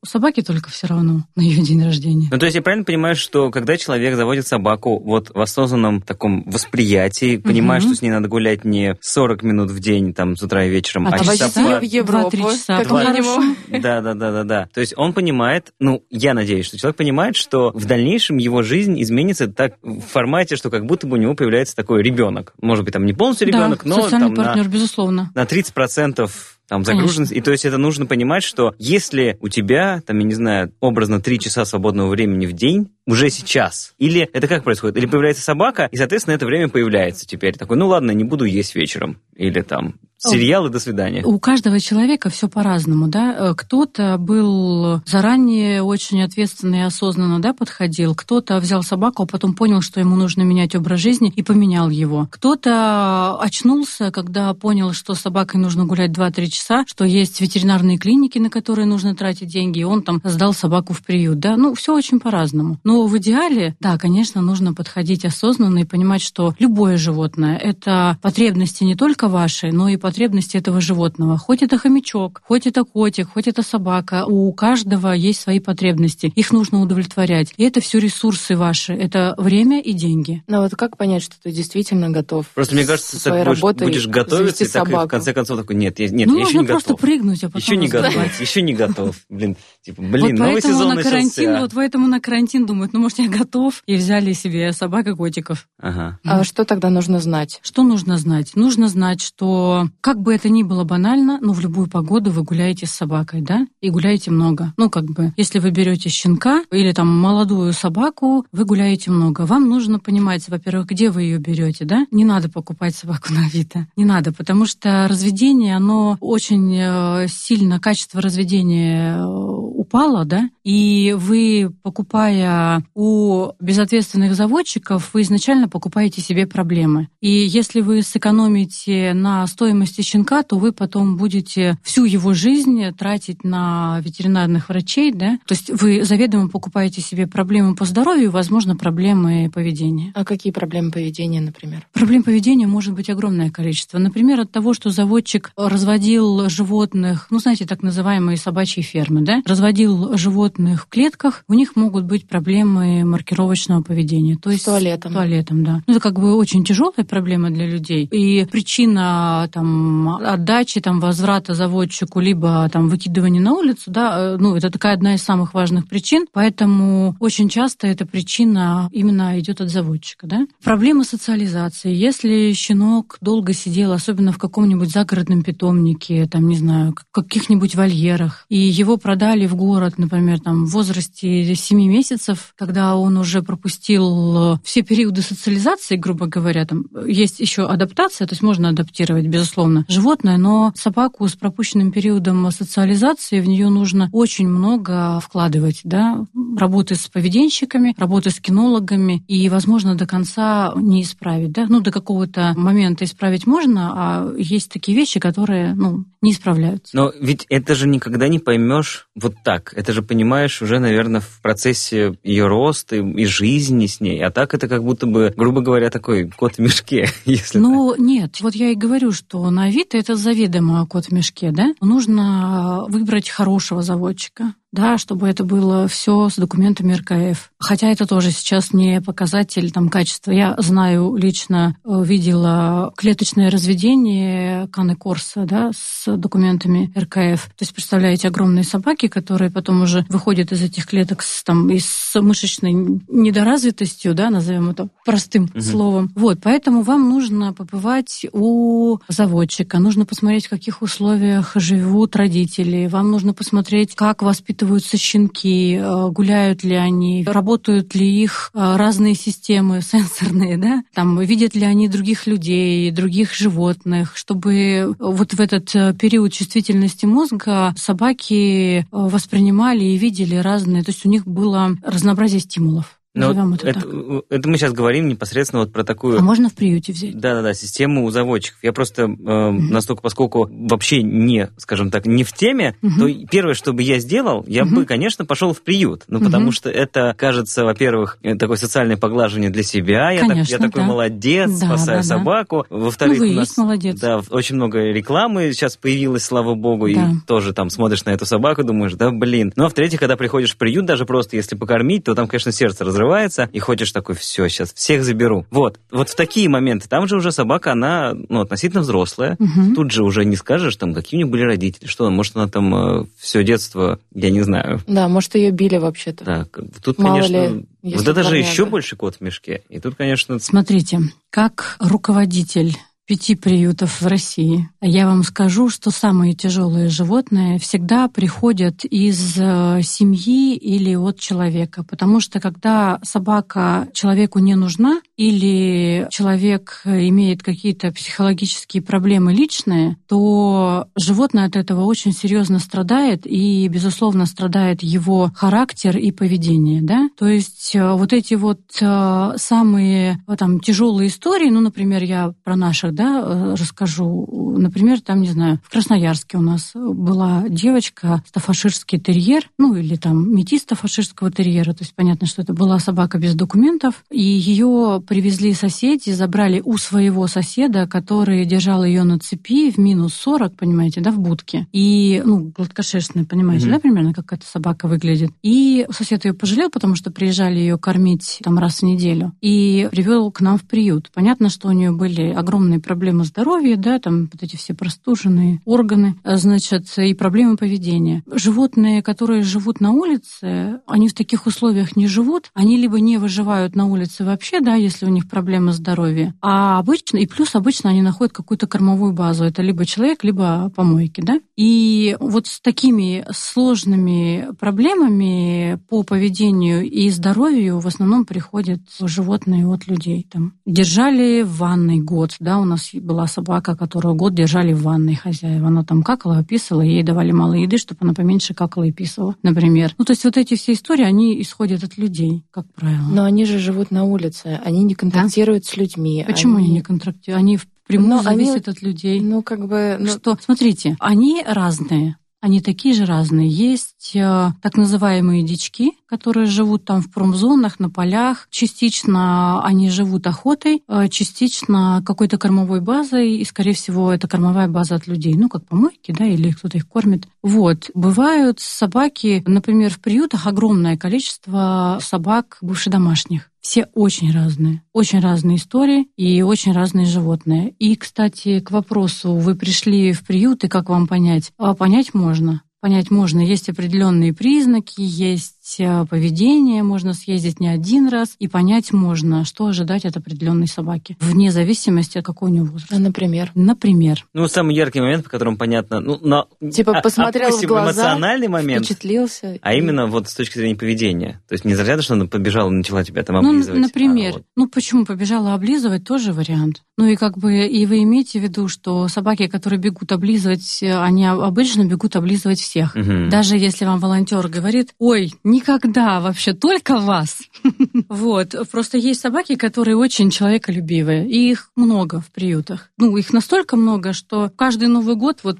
у 0.03 0.07
собаки 0.07 0.41
только 0.41 0.71
все 0.71 0.87
равно 0.87 1.25
на 1.35 1.41
ее 1.41 1.61
день 1.61 1.83
рождения. 1.83 2.27
Ну, 2.31 2.39
то 2.39 2.45
есть 2.45 2.55
я 2.55 2.63
правильно 2.63 2.83
понимаю, 2.83 3.15
что 3.15 3.51
когда 3.51 3.77
человек 3.77 4.15
заводит 4.15 4.47
собаку 4.47 4.99
вот 4.99 5.29
в 5.29 5.39
осознанном 5.39 6.01
таком 6.01 6.43
восприятии, 6.49 7.37
угу. 7.37 7.43
понимая, 7.43 7.81
что 7.81 7.93
с 7.93 8.01
ней 8.01 8.09
надо 8.09 8.27
гулять 8.27 8.65
не 8.65 8.97
40 8.99 9.43
минут 9.43 9.69
в 9.69 9.79
день, 9.79 10.13
там, 10.13 10.35
с 10.35 10.41
утра 10.41 10.65
и 10.65 10.69
вечером, 10.69 11.07
а, 11.07 11.11
а 11.11 11.19
часа 11.19 11.49
по... 11.49 11.79
в 11.79 11.83
Европу, 11.83 12.35
часа, 12.35 12.83
как 12.83 12.91
минимум. 12.91 13.55
Да, 13.69 14.01
да, 14.01 14.13
да, 14.15 14.31
да, 14.31 14.43
да. 14.43 14.69
То 14.73 14.81
есть 14.81 14.93
он 14.97 15.13
понимает, 15.13 15.71
ну, 15.79 16.03
я 16.09 16.33
надеюсь, 16.33 16.65
что 16.65 16.77
человек 16.77 16.97
понимает, 16.97 17.35
что 17.35 17.71
в 17.71 17.85
дальнейшем 17.85 18.37
его 18.37 18.63
жизнь 18.63 19.01
изменится 19.01 19.47
так 19.47 19.75
в 19.83 20.01
формате, 20.01 20.55
что 20.55 20.71
как 20.71 20.85
будто 20.85 21.05
бы 21.05 21.17
у 21.17 21.19
него 21.19 21.35
появляется 21.35 21.75
такой 21.75 22.01
ребенок. 22.01 22.53
Может 22.59 22.85
быть, 22.85 22.93
там 22.93 23.05
не 23.05 23.13
полностью 23.13 23.47
ребенок, 23.47 23.83
да, 23.83 23.89
но 23.89 24.09
там 24.09 24.33
партнер, 24.33 24.65
на, 24.65 24.69
безусловно. 24.69 25.31
на 25.35 25.43
30% 25.43 26.29
там 26.71 26.85
загруженность. 26.85 27.33
И 27.33 27.41
то 27.41 27.51
есть 27.51 27.65
это 27.65 27.77
нужно 27.77 28.05
понимать, 28.05 28.43
что 28.43 28.73
если 28.79 29.37
у 29.41 29.49
тебя, 29.49 30.01
там, 30.07 30.17
я 30.19 30.23
не 30.23 30.33
знаю, 30.33 30.71
образно 30.79 31.19
три 31.19 31.37
часа 31.37 31.65
свободного 31.65 32.07
времени 32.07 32.45
в 32.45 32.53
день, 32.53 32.87
уже 33.05 33.29
сейчас. 33.29 33.93
Или 33.97 34.21
это 34.31 34.47
как 34.47 34.63
происходит? 34.63 34.95
Или 34.95 35.05
появляется 35.05 35.43
собака, 35.43 35.89
и, 35.91 35.97
соответственно, 35.97 36.35
это 36.35 36.45
время 36.45 36.69
появляется 36.69 37.27
теперь. 37.27 37.57
Такой, 37.57 37.75
ну 37.75 37.89
ладно, 37.89 38.11
не 38.11 38.23
буду 38.23 38.45
есть 38.45 38.73
вечером. 38.73 39.19
Или 39.35 39.59
там 39.63 39.95
сериалы, 40.29 40.69
до 40.69 40.79
свидания. 40.79 41.23
У 41.23 41.39
каждого 41.39 41.79
человека 41.79 42.29
все 42.29 42.47
по-разному, 42.47 43.07
да. 43.07 43.35
Э, 43.37 43.53
кто-то 43.55 44.17
был 44.17 45.01
заранее 45.05 45.81
очень 45.81 46.21
ответственно 46.21 46.75
и 46.75 46.79
осознанно, 46.79 47.39
да, 47.39 47.53
подходил. 47.53 48.15
Кто-то 48.15 48.59
взял 48.59 48.83
собаку, 48.83 49.23
а 49.23 49.25
потом 49.25 49.53
понял, 49.53 49.81
что 49.81 49.99
ему 49.99 50.15
нужно 50.15 50.43
менять 50.43 50.75
образ 50.75 50.99
жизни 50.99 51.33
и 51.35 51.43
поменял 51.43 51.89
его. 51.89 52.27
Кто-то 52.31 53.37
очнулся, 53.39 54.11
когда 54.11 54.53
понял, 54.53 54.93
что 54.93 55.15
с 55.15 55.21
собакой 55.21 55.59
нужно 55.59 55.85
гулять 55.85 56.11
2-3 56.11 56.47
часа, 56.47 56.83
что 56.87 57.03
есть 57.03 57.41
ветеринарные 57.41 57.97
клиники, 57.97 58.37
на 58.37 58.49
которые 58.49 58.85
нужно 58.85 59.15
тратить 59.15 59.49
деньги, 59.49 59.79
и 59.79 59.83
он 59.83 60.03
там 60.03 60.21
сдал 60.23 60.53
собаку 60.53 60.93
в 60.93 61.01
приют, 61.01 61.39
да. 61.39 61.57
Ну, 61.57 61.73
все 61.73 61.95
очень 61.95 62.19
по-разному. 62.19 62.79
Но 62.83 63.07
в 63.07 63.17
идеале, 63.17 63.75
да, 63.79 63.97
конечно, 63.97 64.41
нужно 64.41 64.73
подходить 64.73 65.25
осознанно 65.25 65.79
и 65.79 65.85
понимать, 65.85 66.21
что 66.21 66.53
любое 66.59 66.97
животное– 66.97 67.57
это 67.63 68.17
потребности 68.21 68.83
не 68.83 68.95
только 68.95 69.27
ваши, 69.27 69.71
но 69.71 69.89
и 69.89 69.97
потребности 69.97 70.10
этого 70.55 70.81
животного. 70.81 71.37
Хоть 71.37 71.61
это 71.63 71.77
хомячок, 71.77 72.41
хоть 72.45 72.67
это 72.67 72.83
котик, 72.83 73.29
хоть 73.33 73.47
это 73.47 73.63
собака, 73.63 74.25
у 74.25 74.51
каждого 74.53 75.11
есть 75.11 75.41
свои 75.41 75.59
потребности. 75.59 76.31
Их 76.35 76.51
нужно 76.51 76.81
удовлетворять. 76.81 77.53
И 77.57 77.63
это 77.63 77.81
все 77.81 77.99
ресурсы 77.99 78.55
ваши. 78.55 78.93
Это 78.93 79.35
время 79.37 79.81
и 79.81 79.93
деньги. 79.93 80.43
Но 80.47 80.61
вот 80.61 80.75
как 80.75 80.97
понять, 80.97 81.23
что 81.23 81.35
ты 81.41 81.51
действительно 81.51 82.09
готов? 82.09 82.47
Просто 82.53 82.75
мне 82.75 82.85
кажется, 82.85 83.21
ты 83.23 83.43
будешь, 83.43 83.59
будешь 83.59 84.07
готовиться, 84.07 84.63
и 84.63 84.67
так 84.67 84.89
и 84.89 84.93
в 84.93 85.07
конце 85.07 85.33
концов 85.33 85.59
такой, 85.59 85.75
нет, 85.75 85.99
я, 85.99 86.09
нет, 86.09 86.27
ну, 86.27 86.37
я 86.37 86.45
еще 86.45 86.57
не 86.57 86.65
готов. 86.65 86.83
просто 86.83 87.01
прыгнуть, 87.01 87.43
а 87.43 87.47
потом 87.47 87.61
Еще 87.61 87.77
не 87.77 87.87
готов, 87.87 88.39
еще 88.39 88.61
не 88.61 88.73
готов. 88.73 89.15
Блин, 89.29 89.57
типа, 89.81 90.01
блин, 90.01 90.37
вот 90.37 90.47
новый 90.47 90.61
сезон 90.61 90.95
на 90.95 91.03
карантин, 91.03 91.59
Вот 91.59 91.71
поэтому 91.73 92.07
на 92.07 92.19
карантин 92.19 92.65
думают, 92.65 92.93
ну, 92.93 92.99
может, 92.99 93.19
я 93.19 93.29
готов, 93.29 93.83
и 93.85 93.95
взяли 93.95 94.33
себе 94.33 94.71
собак 94.73 95.07
и 95.07 95.15
котиков. 95.15 95.67
Ага. 95.79 96.19
А 96.23 96.43
что 96.43 96.65
тогда 96.65 96.89
нужно 96.89 97.19
знать? 97.19 97.59
Что 97.61 97.83
нужно 97.83 98.17
знать? 98.17 98.55
Нужно 98.55 98.87
знать, 98.87 99.21
что 99.21 99.89
как 100.01 100.19
бы 100.19 100.33
это 100.33 100.49
ни 100.49 100.63
было 100.63 100.83
банально, 100.83 101.39
но 101.41 101.53
в 101.53 101.59
любую 101.59 101.87
погоду 101.87 102.31
вы 102.31 102.43
гуляете 102.43 102.87
с 102.87 102.91
собакой, 102.91 103.41
да, 103.41 103.67
и 103.81 103.89
гуляете 103.89 104.31
много. 104.31 104.73
Ну, 104.77 104.89
как 104.89 105.05
бы, 105.05 105.33
если 105.37 105.59
вы 105.59 105.71
берете 105.71 106.09
щенка 106.09 106.63
или 106.71 106.91
там 106.91 107.07
молодую 107.07 107.71
собаку, 107.73 108.45
вы 108.51 108.65
гуляете 108.65 109.11
много. 109.11 109.41
Вам 109.45 109.69
нужно 109.69 109.99
понимать, 109.99 110.47
во-первых, 110.49 110.87
где 110.87 111.09
вы 111.09 111.23
ее 111.23 111.37
берете, 111.37 111.85
да? 111.85 112.05
Не 112.11 112.25
надо 112.25 112.49
покупать 112.49 112.95
собаку 112.95 113.31
на 113.31 113.45
Авито. 113.45 113.87
Не 113.95 114.05
надо, 114.05 114.33
потому 114.33 114.65
что 114.65 115.07
разведение, 115.07 115.75
оно 115.75 116.17
очень 116.19 116.75
э, 116.75 117.27
сильно, 117.29 117.79
качество 117.79 118.21
разведения 118.21 119.17
э, 119.17 119.23
упало, 119.23 120.25
да, 120.25 120.49
и 120.63 121.15
вы, 121.17 121.71
покупая 121.83 122.83
у 122.95 123.51
безответственных 123.59 124.35
заводчиков, 124.35 125.13
вы 125.13 125.21
изначально 125.21 125.67
покупаете 125.67 126.21
себе 126.21 126.47
проблемы. 126.47 127.09
И 127.19 127.29
если 127.29 127.81
вы 127.81 128.01
сэкономите 128.01 129.13
на 129.13 129.45
стоимости 129.47 129.90
щенка, 129.99 130.43
то 130.43 130.57
вы 130.57 130.71
потом 130.71 131.17
будете 131.17 131.77
всю 131.83 132.05
его 132.05 132.33
жизнь 132.33 132.83
тратить 132.97 133.43
на 133.43 133.99
ветеринарных 134.03 134.69
врачей, 134.69 135.11
да, 135.11 135.37
то 135.45 135.53
есть 135.53 135.69
вы 135.69 136.03
заведомо 136.03 136.47
покупаете 136.49 137.01
себе 137.01 137.27
проблемы 137.27 137.75
по 137.75 137.85
здоровью 137.85 138.25
и, 138.25 138.27
возможно, 138.27 138.75
проблемы 138.75 139.49
поведения. 139.53 140.11
А 140.15 140.23
какие 140.23 140.53
проблемы 140.53 140.91
поведения, 140.91 141.41
например? 141.41 141.87
Проблем 141.93 142.23
поведения 142.23 142.67
может 142.67 142.93
быть 142.93 143.09
огромное 143.09 143.49
количество. 143.49 143.97
Например, 143.97 144.39
от 144.41 144.51
того, 144.51 144.73
что 144.73 144.89
заводчик 144.89 145.51
разводил 145.55 146.49
животных, 146.49 147.27
ну, 147.29 147.39
знаете, 147.39 147.65
так 147.65 147.83
называемые 147.83 148.37
собачьи 148.37 148.83
фермы, 148.83 149.21
да, 149.21 149.41
разводил 149.45 150.15
животных 150.17 150.83
в 150.83 150.87
клетках, 150.87 151.43
у 151.47 151.53
них 151.53 151.75
могут 151.75 152.05
быть 152.05 152.27
проблемы 152.27 153.03
маркировочного 153.03 153.81
поведения. 153.81 154.37
То 154.37 154.51
есть 154.51 154.63
с 154.63 154.65
туалетом. 154.65 155.11
С 155.11 155.15
туалетом, 155.15 155.63
да. 155.63 155.83
Ну, 155.87 155.93
это 155.93 156.01
как 156.01 156.19
бы 156.19 156.35
очень 156.35 156.63
тяжелая 156.63 157.05
проблема 157.07 157.49
для 157.49 157.65
людей. 157.65 158.05
И 158.11 158.45
причина 158.45 159.49
там 159.51 159.80
отдачи, 160.23 160.81
там 160.81 160.99
возврата 160.99 161.53
заводчику, 161.53 162.19
либо 162.19 162.69
там 162.71 162.89
выкидывания 162.89 163.41
на 163.41 163.53
улицу, 163.53 163.91
да, 163.91 164.33
э, 164.33 164.37
ну, 164.37 164.55
это 164.55 164.69
такая 164.69 164.93
одна 164.93 165.15
из 165.15 165.23
самых 165.23 165.53
важных 165.53 165.87
причин. 165.87 166.25
Поэтому 166.31 167.15
очень 167.19 167.49
часто 167.49 167.87
эта 167.87 168.05
причина 168.05 168.89
именно 168.91 169.39
идет 169.39 169.61
от 169.61 169.69
заводчика, 169.69 170.27
да. 170.27 170.45
Проблема 170.63 171.03
социализации. 171.03 171.93
Если 171.93 172.53
щенок 172.53 173.17
долго 173.21 173.53
сидел, 173.53 173.91
особенно 173.91 174.31
в 174.31 174.37
каком-нибудь 174.37 174.89
загородном 174.91 175.43
питомнике, 175.43 176.27
там, 176.27 176.47
не 176.47 176.57
знаю, 176.57 176.95
каких-нибудь 177.11 177.75
вольерах, 177.75 178.45
и 178.49 178.57
его 178.57 178.97
продали 178.97 179.47
в 179.47 179.55
город, 179.55 179.97
например, 179.97 180.39
там, 180.39 180.65
в 180.65 180.71
возрасте 180.71 181.55
7 181.55 181.77
месяцев, 181.87 182.53
когда 182.57 182.95
он 182.95 183.17
уже 183.17 183.41
пропустил 183.41 184.55
э, 184.55 184.57
все 184.63 184.81
периоды 184.81 185.21
социализации, 185.21 185.95
грубо 185.95 186.27
говоря, 186.27 186.65
там 186.65 186.85
есть 187.07 187.39
еще 187.39 187.65
адаптация, 187.65 188.27
то 188.27 188.33
есть 188.33 188.41
можно 188.41 188.69
адаптировать, 188.69 189.27
безусловно, 189.27 189.70
безусловно, 189.71 189.85
животное, 189.87 190.37
но 190.37 190.71
собаку 190.75 191.27
с 191.27 191.35
пропущенным 191.35 191.91
периодом 191.91 192.49
социализации 192.51 193.39
в 193.39 193.47
нее 193.47 193.69
нужно 193.69 194.09
очень 194.11 194.47
много 194.47 195.19
вкладывать, 195.19 195.81
да, 195.83 196.25
работы 196.57 196.95
с 196.95 197.07
поведенщиками, 197.07 197.95
работы 197.97 198.29
с 198.29 198.39
кинологами, 198.39 199.23
и, 199.27 199.49
возможно, 199.49 199.95
до 199.95 200.05
конца 200.05 200.73
не 200.75 201.03
исправить, 201.03 201.51
да, 201.51 201.65
ну, 201.67 201.81
до 201.81 201.91
какого-то 201.91 202.53
момента 202.57 203.05
исправить 203.05 203.47
можно, 203.47 203.91
а 203.93 204.33
есть 204.37 204.71
такие 204.71 204.97
вещи, 204.97 205.19
которые, 205.19 205.73
ну, 205.73 206.05
не 206.21 206.31
исправляются. 206.31 206.95
Но 206.95 207.11
ведь 207.19 207.45
это 207.49 207.75
же 207.75 207.87
никогда 207.87 208.27
не 208.27 208.39
поймешь 208.39 209.07
вот 209.15 209.35
так. 209.43 209.73
Это 209.75 209.93
же 209.93 210.01
понимаешь 210.01 210.61
уже, 210.61 210.79
наверное, 210.79 211.21
в 211.21 211.41
процессе 211.41 212.13
ее 212.23 212.47
роста 212.47 212.95
и 212.97 213.25
жизни 213.25 213.87
с 213.87 213.99
ней. 214.01 214.23
А 214.23 214.31
так 214.31 214.53
это 214.53 214.67
как 214.67 214.83
будто 214.83 215.07
бы, 215.07 215.33
грубо 215.35 215.61
говоря, 215.61 215.89
такой 215.89 216.29
кот 216.29 216.55
в 216.55 216.59
мешке, 216.59 217.09
если 217.25 217.57
Ну, 217.57 217.91
так. 217.91 217.99
нет. 217.99 218.41
Вот 218.41 218.55
я 218.55 218.69
и 218.69 218.75
говорю, 218.75 219.11
что 219.11 219.49
на 219.49 219.69
вид 219.69 219.95
это 219.95 220.15
заведомо 220.15 220.85
кот 220.87 221.05
в 221.07 221.11
мешке, 221.11 221.51
да? 221.51 221.73
Нужно 221.81 222.85
выбрать 222.87 223.29
хорошего 223.29 223.81
заводчика 223.81 224.53
да, 224.71 224.97
чтобы 224.97 225.27
это 225.27 225.43
было 225.43 225.87
все 225.87 226.29
с 226.29 226.35
документами 226.35 226.93
РКФ. 226.93 227.51
Хотя 227.59 227.89
это 227.89 228.07
тоже 228.07 228.31
сейчас 228.31 228.73
не 228.73 229.01
показатель 229.01 229.71
там, 229.71 229.89
качества. 229.89 230.31
Я 230.31 230.55
знаю 230.57 231.15
лично, 231.15 231.75
э, 231.83 232.03
видела 232.03 232.93
клеточное 232.95 233.51
разведение 233.51 234.67
Каны 234.67 234.95
Корса 234.95 235.45
да, 235.45 235.71
с 235.75 236.15
документами 236.15 236.91
РКФ. 236.97 237.47
То 237.47 237.61
есть, 237.61 237.73
представляете, 237.73 238.29
огромные 238.29 238.63
собаки, 238.63 239.07
которые 239.07 239.51
потом 239.51 239.81
уже 239.81 240.05
выходят 240.09 240.51
из 240.51 240.61
этих 240.61 240.87
клеток 240.87 241.21
с, 241.21 241.43
там, 241.43 241.69
и 241.69 241.79
с 241.79 242.19
мышечной 242.19 242.73
недоразвитостью, 243.09 244.13
да, 244.13 244.29
назовем 244.29 244.69
это 244.69 244.87
простым 245.05 245.43
угу. 245.43 245.61
словом. 245.61 246.11
Вот, 246.15 246.39
поэтому 246.41 246.81
вам 246.81 247.09
нужно 247.09 247.53
побывать 247.53 248.25
у 248.31 248.99
заводчика, 249.09 249.79
нужно 249.79 250.05
посмотреть, 250.05 250.45
в 250.45 250.49
каких 250.49 250.81
условиях 250.81 251.51
живут 251.55 252.15
родители, 252.15 252.87
вам 252.87 253.11
нужно 253.11 253.33
посмотреть, 253.33 253.95
как 253.95 254.21
воспитывать 254.21 254.60
воспитываются 254.61 254.97
щенки, 254.97 255.75
э, 255.75 256.09
гуляют 256.09 256.63
ли 256.63 256.75
они, 256.75 257.23
работают 257.25 257.95
ли 257.95 258.07
их 258.07 258.51
э, 258.53 258.75
разные 258.75 259.15
системы 259.15 259.81
сенсорные, 259.91 260.57
да, 260.57 260.83
там, 260.93 261.19
видят 261.19 261.55
ли 261.55 261.65
они 261.65 261.87
других 261.87 262.27
людей, 262.27 262.91
других 262.91 263.33
животных, 263.33 264.15
чтобы 264.15 264.95
вот 264.99 265.33
в 265.33 265.39
этот 265.39 265.75
э, 265.75 265.93
период 265.93 266.33
чувствительности 266.33 267.05
мозга 267.05 267.73
собаки 267.77 268.85
воспринимали 268.91 269.83
и 269.83 269.97
видели 269.97 270.35
разные, 270.35 270.83
то 270.83 270.91
есть 270.91 271.05
у 271.05 271.09
них 271.09 271.25
было 271.25 271.75
разнообразие 271.83 272.39
стимулов. 272.39 273.00
Но 273.13 273.33
ну, 273.33 273.55
это, 273.55 273.67
это, 273.67 274.23
это 274.29 274.49
мы 274.49 274.57
сейчас 274.57 274.71
говорим 274.71 275.09
непосредственно 275.09 275.63
вот 275.63 275.73
про 275.73 275.83
такую... 275.83 276.17
А 276.17 276.21
можно 276.21 276.47
в 276.47 276.53
приюте 276.53 276.93
взять? 276.93 277.19
Да-да-да, 277.19 277.53
систему 277.53 278.05
у 278.05 278.09
заводчиков. 278.09 278.59
Я 278.63 278.71
просто 278.71 279.01
э, 279.01 279.05
mm-hmm. 279.05 279.51
настолько, 279.51 280.01
поскольку 280.01 280.49
вообще 280.49 281.03
не, 281.03 281.49
скажем 281.57 281.91
так, 281.91 282.05
не 282.05 282.23
в 282.23 282.31
теме, 282.31 282.77
mm-hmm. 282.81 283.23
то 283.23 283.27
первое, 283.27 283.53
что 283.53 283.73
бы 283.73 283.81
я 283.83 283.99
сделал, 283.99 284.45
я 284.47 284.61
mm-hmm. 284.61 284.69
бы, 284.69 284.85
конечно, 284.85 285.25
пошел 285.25 285.53
в 285.53 285.61
приют. 285.61 286.03
Ну, 286.07 286.19
mm-hmm. 286.19 286.23
потому 286.23 286.53
что 286.53 286.69
это, 286.69 287.13
кажется, 287.17 287.65
во-первых, 287.65 288.17
э, 288.23 288.35
такое 288.35 288.55
социальное 288.55 288.95
поглаживание 288.95 289.49
для 289.49 289.63
себя. 289.63 290.11
Я, 290.11 290.21
конечно, 290.21 290.43
так, 290.43 290.49
я 290.49 290.57
такой 290.69 290.83
да. 290.83 290.87
молодец, 290.87 291.51
да, 291.59 291.65
спасаю 291.65 291.97
да, 291.97 292.03
собаку. 292.03 292.65
Во-вторых, 292.69 293.19
ну, 293.19 293.25
у 293.25 293.33
нас 293.33 293.57
молодец. 293.57 293.99
Да, 293.99 294.21
очень 294.29 294.55
много 294.55 294.79
рекламы 294.79 295.51
сейчас 295.51 295.75
появилось, 295.75 296.23
слава 296.23 296.55
богу, 296.55 296.87
да. 296.87 296.93
и 296.93 297.15
тоже 297.27 297.51
там 297.53 297.69
смотришь 297.69 298.05
на 298.05 298.11
эту 298.11 298.25
собаку, 298.25 298.63
думаешь, 298.63 298.93
да, 298.93 299.11
блин. 299.11 299.51
Ну, 299.57 299.65
а 299.65 299.69
в-третьих, 299.69 299.99
когда 299.99 300.15
приходишь 300.15 300.53
в 300.53 300.57
приют, 300.57 300.85
даже 300.85 301.05
просто 301.05 301.35
если 301.35 301.57
покормить, 301.57 302.05
то 302.05 302.15
там, 302.15 302.29
конечно, 302.29 302.53
сердце 302.53 302.85
разрывается 302.85 303.00
разрывается, 303.01 303.49
и 303.51 303.59
хочешь 303.59 303.91
такой, 303.91 304.15
все, 304.15 304.47
сейчас 304.47 304.73
всех 304.73 305.03
заберу. 305.03 305.45
Вот, 305.49 305.79
вот 305.91 306.09
в 306.09 306.15
такие 306.15 306.47
моменты, 306.49 306.87
там 306.87 307.07
же 307.07 307.17
уже 307.17 307.31
собака, 307.31 307.71
она 307.71 308.13
ну, 308.29 308.41
относительно 308.41 308.81
взрослая, 308.81 309.35
угу. 309.39 309.75
тут 309.75 309.91
же 309.91 310.03
уже 310.03 310.25
не 310.25 310.35
скажешь, 310.35 310.75
там, 310.75 310.93
какие 310.93 311.17
у 311.17 311.23
нее 311.23 311.31
были 311.31 311.43
родители, 311.43 311.87
что, 311.87 312.09
может, 312.09 312.35
она 312.35 312.47
там 312.47 312.75
э, 312.75 313.05
все 313.17 313.43
детство, 313.43 313.99
я 314.13 314.29
не 314.29 314.41
знаю. 314.41 314.81
Да, 314.87 315.07
может, 315.07 315.35
ее 315.35 315.51
били 315.51 315.77
вообще-то. 315.77 316.23
Да, 316.23 316.47
тут, 316.83 316.99
Мало 316.99 317.21
конечно, 317.21 317.55
ли, 317.55 317.65
вот 317.95 318.07
это 318.07 318.23
же 318.23 318.37
еще 318.37 318.65
больше 318.65 318.95
кот 318.95 319.15
в 319.15 319.21
мешке. 319.21 319.63
И 319.69 319.79
тут, 319.79 319.95
конечно... 319.95 320.39
Смотрите, 320.39 320.99
как 321.29 321.77
руководитель 321.79 322.75
пяти 323.05 323.35
приютов 323.35 324.01
в 324.01 324.07
России. 324.07 324.69
Я 324.81 325.05
вам 325.05 325.23
скажу, 325.23 325.69
что 325.69 325.91
самые 325.91 326.33
тяжелые 326.33 326.87
животные 326.89 327.59
всегда 327.59 328.07
приходят 328.07 328.85
из 328.85 329.35
э, 329.37 329.81
семьи 329.83 330.55
или 330.55 330.95
от 330.95 331.19
человека, 331.19 331.83
потому 331.83 332.19
что 332.19 332.39
когда 332.39 332.99
собака 333.03 333.87
человеку 333.93 334.39
не 334.39 334.55
нужна 334.55 335.01
или 335.17 336.07
человек 336.09 336.81
имеет 336.85 337.43
какие-то 337.43 337.91
психологические 337.91 338.81
проблемы 338.81 339.33
личные, 339.33 339.97
то 340.07 340.87
животное 340.97 341.47
от 341.47 341.55
этого 341.55 341.85
очень 341.85 342.13
серьезно 342.13 342.59
страдает 342.59 343.25
и, 343.25 343.67
безусловно, 343.67 344.25
страдает 344.25 344.83
его 344.83 345.31
характер 345.35 345.97
и 345.97 346.11
поведение. 346.11 346.81
Да? 346.81 347.09
То 347.17 347.27
есть 347.27 347.75
э, 347.75 347.93
вот 347.93 348.13
эти 348.13 348.35
вот 348.35 348.61
э, 348.79 349.33
самые 349.37 350.23
там, 350.37 350.59
тяжелые 350.59 351.09
истории, 351.09 351.49
ну, 351.49 351.59
например, 351.59 352.03
я 352.03 352.33
про 352.43 352.55
наших 352.55 352.90
да, 352.91 353.23
э, 353.25 353.55
расскажу. 353.57 354.55
Например, 354.57 355.01
там, 355.01 355.21
не 355.21 355.29
знаю, 355.29 355.59
в 355.63 355.69
Красноярске 355.69 356.37
у 356.37 356.41
нас 356.41 356.71
была 356.73 357.45
девочка, 357.47 358.23
стафаширский 358.27 358.99
терьер, 358.99 359.49
ну 359.57 359.75
или 359.75 359.95
там 359.95 360.33
метис 360.33 360.61
стафаширского 360.61 361.31
терьера, 361.31 361.73
то 361.73 361.83
есть 361.83 361.93
понятно, 361.95 362.27
что 362.27 362.41
это 362.41 362.53
была 362.53 362.79
собака 362.79 363.17
без 363.17 363.35
документов, 363.35 364.03
и 364.11 364.21
ее 364.21 365.01
привезли 365.07 365.53
соседи, 365.53 366.11
забрали 366.11 366.61
у 366.63 366.77
своего 366.77 367.27
соседа, 367.27 367.87
который 367.87 368.45
держал 368.45 368.83
ее 368.83 369.03
на 369.03 369.19
цепи 369.19 369.71
в 369.71 369.77
минус 369.77 370.13
40, 370.15 370.55
понимаете, 370.55 371.01
да, 371.01 371.11
в 371.11 371.19
будке. 371.19 371.67
И, 371.71 372.21
ну, 372.25 372.51
гладкошерстная, 372.55 373.25
понимаете, 373.25 373.67
mm-hmm. 373.67 373.71
да, 373.71 373.79
примерно, 373.79 374.13
как 374.13 374.33
эта 374.33 374.45
собака 374.45 374.87
выглядит. 374.87 375.31
И 375.41 375.87
сосед 375.91 376.25
ее 376.25 376.33
пожалел, 376.33 376.69
потому 376.69 376.95
что 376.95 377.11
приезжали 377.11 377.59
ее 377.59 377.77
кормить 377.77 378.39
там 378.43 378.57
раз 378.57 378.79
в 378.79 378.83
неделю, 378.83 379.33
и 379.41 379.87
привел 379.91 380.31
к 380.31 380.41
нам 380.41 380.57
в 380.57 380.63
приют. 380.63 381.09
Понятно, 381.13 381.49
что 381.49 381.69
у 381.69 381.71
нее 381.71 381.91
были 381.91 382.31
огромные 382.31 382.79
проблемы 382.81 383.23
здоровья, 383.23 383.77
да, 383.77 383.99
там 383.99 384.29
вот 384.31 384.41
эти 384.43 384.55
все 384.55 384.73
простуженные 384.73 385.61
органы, 385.65 386.15
а, 386.23 386.37
значит, 386.37 386.87
и 386.97 387.13
проблемы 387.13 387.57
поведения. 387.57 388.23
Животные, 388.31 389.01
которые 389.01 389.43
живут 389.43 389.79
на 389.79 389.91
улице, 389.91 390.81
они 390.87 391.07
в 391.07 391.13
таких 391.13 391.45
условиях 391.45 391.95
не 391.95 392.07
живут, 392.07 392.49
они 392.53 392.77
либо 392.77 392.99
не 392.99 393.17
выживают 393.17 393.75
на 393.75 393.85
улице 393.85 394.25
вообще, 394.25 394.61
да, 394.61 394.75
если 394.75 395.05
у 395.05 395.09
них 395.09 395.29
проблемы 395.29 395.71
здоровья, 395.71 396.33
а 396.41 396.79
обычно, 396.79 397.17
и 397.17 397.27
плюс 397.27 397.55
обычно 397.55 397.89
они 397.89 398.01
находят 398.01 398.33
какую-то 398.33 398.67
кормовую 398.67 399.13
базу, 399.13 399.43
это 399.43 399.61
либо 399.61 399.85
человек, 399.85 400.23
либо 400.23 400.71
помойки, 400.75 401.21
да. 401.21 401.39
И 401.55 402.17
вот 402.19 402.47
с 402.47 402.59
такими 402.59 403.25
сложными 403.31 404.49
проблемами 404.59 405.79
по 405.89 406.03
поведению 406.03 406.89
и 406.89 407.09
здоровью 407.09 407.79
в 407.79 407.87
основном 407.87 408.25
приходят 408.25 408.81
животные 408.99 409.67
от 409.67 409.87
людей. 409.87 410.27
Там. 410.31 410.53
Держали 410.65 411.41
в 411.43 411.57
ванной 411.57 411.99
год, 411.99 412.35
да, 412.39 412.59
у 412.59 412.65
нас 412.71 412.89
была 412.93 413.27
собака, 413.27 413.75
которую 413.75 414.15
год 414.15 414.33
держали 414.33 414.73
в 414.73 414.83
ванной 414.83 415.15
хозяева. 415.15 415.67
Она 415.67 415.83
там 415.83 416.03
какала, 416.03 416.43
писала, 416.43 416.81
ей 416.81 417.03
давали 417.03 417.31
мало 417.31 417.53
еды, 417.53 417.77
чтобы 417.77 417.99
она 418.01 418.13
поменьше 418.13 418.53
какала 418.53 418.83
и 418.85 418.91
писала, 418.91 419.35
например. 419.43 419.93
Ну, 419.97 420.05
то 420.05 420.11
есть 420.11 420.23
вот 420.23 420.37
эти 420.37 420.55
все 420.55 420.73
истории, 420.73 421.03
они 421.03 421.41
исходят 421.41 421.83
от 421.83 421.97
людей, 421.97 422.43
как 422.51 422.65
правило. 422.73 423.07
Но 423.11 423.23
они 423.23 423.45
же 423.45 423.59
живут 423.59 423.91
на 423.91 424.03
улице, 424.03 424.59
они 424.63 424.83
не 424.83 424.95
контактируют 424.95 425.63
да? 425.63 425.69
с 425.69 425.77
людьми. 425.77 426.23
Почему 426.25 426.57
они, 426.57 426.65
они 426.65 426.73
не 426.75 426.81
контактируют? 426.81 427.39
Они 427.39 427.57
впрямую 427.57 428.09
Но 428.09 428.23
зависят 428.23 428.67
они, 428.67 428.77
от 428.77 428.81
людей. 428.81 429.21
Ну, 429.21 429.41
как 429.43 429.67
бы... 429.67 429.97
Ну... 429.99 430.07
Что? 430.07 430.37
Смотрите, 430.41 430.95
они 430.99 431.43
разные. 431.47 432.17
Они 432.41 432.59
такие 432.59 432.95
же 432.95 433.05
разные. 433.05 433.47
Есть 433.47 434.15
э, 434.15 434.49
так 434.63 434.75
называемые 434.75 435.43
дички, 435.43 435.91
которые 436.07 436.47
живут 436.47 436.85
там 436.85 437.01
в 437.01 437.11
промзонах, 437.11 437.79
на 437.79 437.91
полях. 437.91 438.47
Частично 438.49 439.63
они 439.63 439.91
живут 439.91 440.25
охотой, 440.25 440.83
э, 440.87 441.07
частично 441.09 442.01
какой-то 442.03 442.39
кормовой 442.39 442.81
базой, 442.81 443.33
и, 443.37 443.45
скорее 443.45 443.73
всего, 443.73 444.11
это 444.11 444.27
кормовая 444.27 444.67
база 444.67 444.95
от 444.95 445.05
людей, 445.05 445.35
ну, 445.35 445.49
как 445.49 445.67
помойки, 445.67 446.11
да, 446.11 446.25
или 446.25 446.49
кто-то 446.49 446.77
их 446.77 446.87
кормит. 446.87 447.27
Вот. 447.43 447.91
Бывают 447.93 448.59
собаки, 448.59 449.43
например, 449.45 449.91
в 449.91 449.99
приютах 449.99 450.47
огромное 450.47 450.97
количество 450.97 451.99
собак 452.01 452.57
бывших 452.61 452.91
домашних. 452.91 453.50
Все 453.61 453.87
очень 453.93 454.31
разные, 454.31 454.81
очень 454.91 455.19
разные 455.19 455.57
истории 455.57 456.07
и 456.17 456.41
очень 456.41 456.73
разные 456.73 457.05
животные. 457.05 457.75
И, 457.77 457.95
кстати, 457.95 458.59
к 458.59 458.71
вопросу, 458.71 459.35
вы 459.35 459.55
пришли 459.55 460.13
в 460.13 460.25
приют, 460.25 460.63
и 460.63 460.67
как 460.67 460.89
вам 460.89 461.07
понять? 461.07 461.53
А 461.57 461.75
понять 461.75 462.15
можно. 462.15 462.63
Понять 462.81 463.11
можно. 463.11 463.39
Есть 463.39 463.69
определенные 463.69 464.33
признаки, 464.33 464.95
есть 464.97 465.60
есть 465.63 465.79
э, 465.79 466.05
поведение, 466.09 466.81
можно 466.83 467.13
съездить 467.13 467.59
не 467.59 467.67
один 467.67 468.07
раз, 468.09 468.35
и 468.39 468.47
понять 468.47 468.91
можно, 468.93 469.45
что 469.45 469.67
ожидать 469.67 470.05
от 470.05 470.17
определенной 470.17 470.67
собаки, 470.67 471.17
вне 471.19 471.51
зависимости 471.51 472.17
от 472.17 472.25
какого 472.25 472.49
у 472.49 472.53
него 472.53 472.65
возраста. 472.65 472.95
А, 472.95 472.99
например? 472.99 473.51
Например. 473.53 474.25
Ну, 474.33 474.47
самый 474.47 474.75
яркий 474.75 475.01
момент, 475.01 475.23
по 475.25 475.29
которому 475.29 475.57
понятно, 475.57 475.99
ну, 475.99 476.17
на, 476.21 476.45
Типа 476.71 476.97
а- 476.97 477.01
посмотрел 477.01 477.45
в 477.45 477.49
опустим 477.49 477.69
глаза, 477.69 477.91
эмоциональный 478.01 478.47
момент, 478.47 478.85
Впечатлился. 478.85 479.59
а 479.61 479.73
и- 479.73 479.77
именно 479.77 480.07
вот 480.07 480.27
с 480.29 480.33
точки 480.35 480.57
зрения 480.57 480.75
поведения. 480.75 481.41
То 481.47 481.53
есть 481.53 481.63
не 481.65 481.73
из 481.73 481.79
разряда, 481.79 482.01
что 482.01 482.15
она 482.15 482.25
побежала 482.25 482.69
и 482.69 482.73
начала 482.73 483.03
тебя 483.03 483.21
там 483.23 483.35
Ну, 483.41 483.49
облизывать. 483.49 483.81
например. 483.81 484.31
а 484.31 484.33
вот- 484.37 484.43
Ну, 484.55 484.67
почему 484.67 485.05
побежала 485.05 485.53
облизывать, 485.53 486.03
тоже 486.03 486.33
вариант. 486.33 486.81
Ну, 486.97 487.05
и 487.05 487.15
как 487.15 487.37
бы, 487.37 487.65
и 487.67 487.85
вы 487.85 488.03
имеете 488.03 488.39
в 488.39 488.43
виду, 488.43 488.67
что 488.67 489.07
собаки, 489.07 489.47
которые 489.47 489.79
бегут 489.79 490.11
облизывать, 490.11 490.79
э, 490.81 490.97
они 490.99 491.25
обычно 491.25 491.85
бегут 491.85 492.15
облизывать 492.15 492.59
всех. 492.59 492.95
Мгм. 492.95 493.29
Даже 493.29 493.57
если 493.57 493.85
вам 493.85 493.99
волонтер 493.99 494.47
говорит, 494.47 494.93
ой, 494.99 495.33
никогда 495.51 496.19
вообще, 496.19 496.53
только 496.53 496.97
вас. 496.97 497.41
Вот. 498.09 498.55
Просто 498.71 498.97
есть 498.97 499.21
собаки, 499.21 499.55
которые 499.55 499.95
очень 499.95 500.29
человеколюбивые, 500.29 501.29
и 501.29 501.51
их 501.51 501.71
много 501.75 502.19
в 502.19 502.29
приютах. 502.31 502.89
Ну, 502.97 503.15
их 503.17 503.31
настолько 503.31 503.77
много, 503.77 504.13
что 504.13 504.51
каждый 504.55 504.87
Новый 504.87 505.15
год 505.15 505.39
вот 505.43 505.57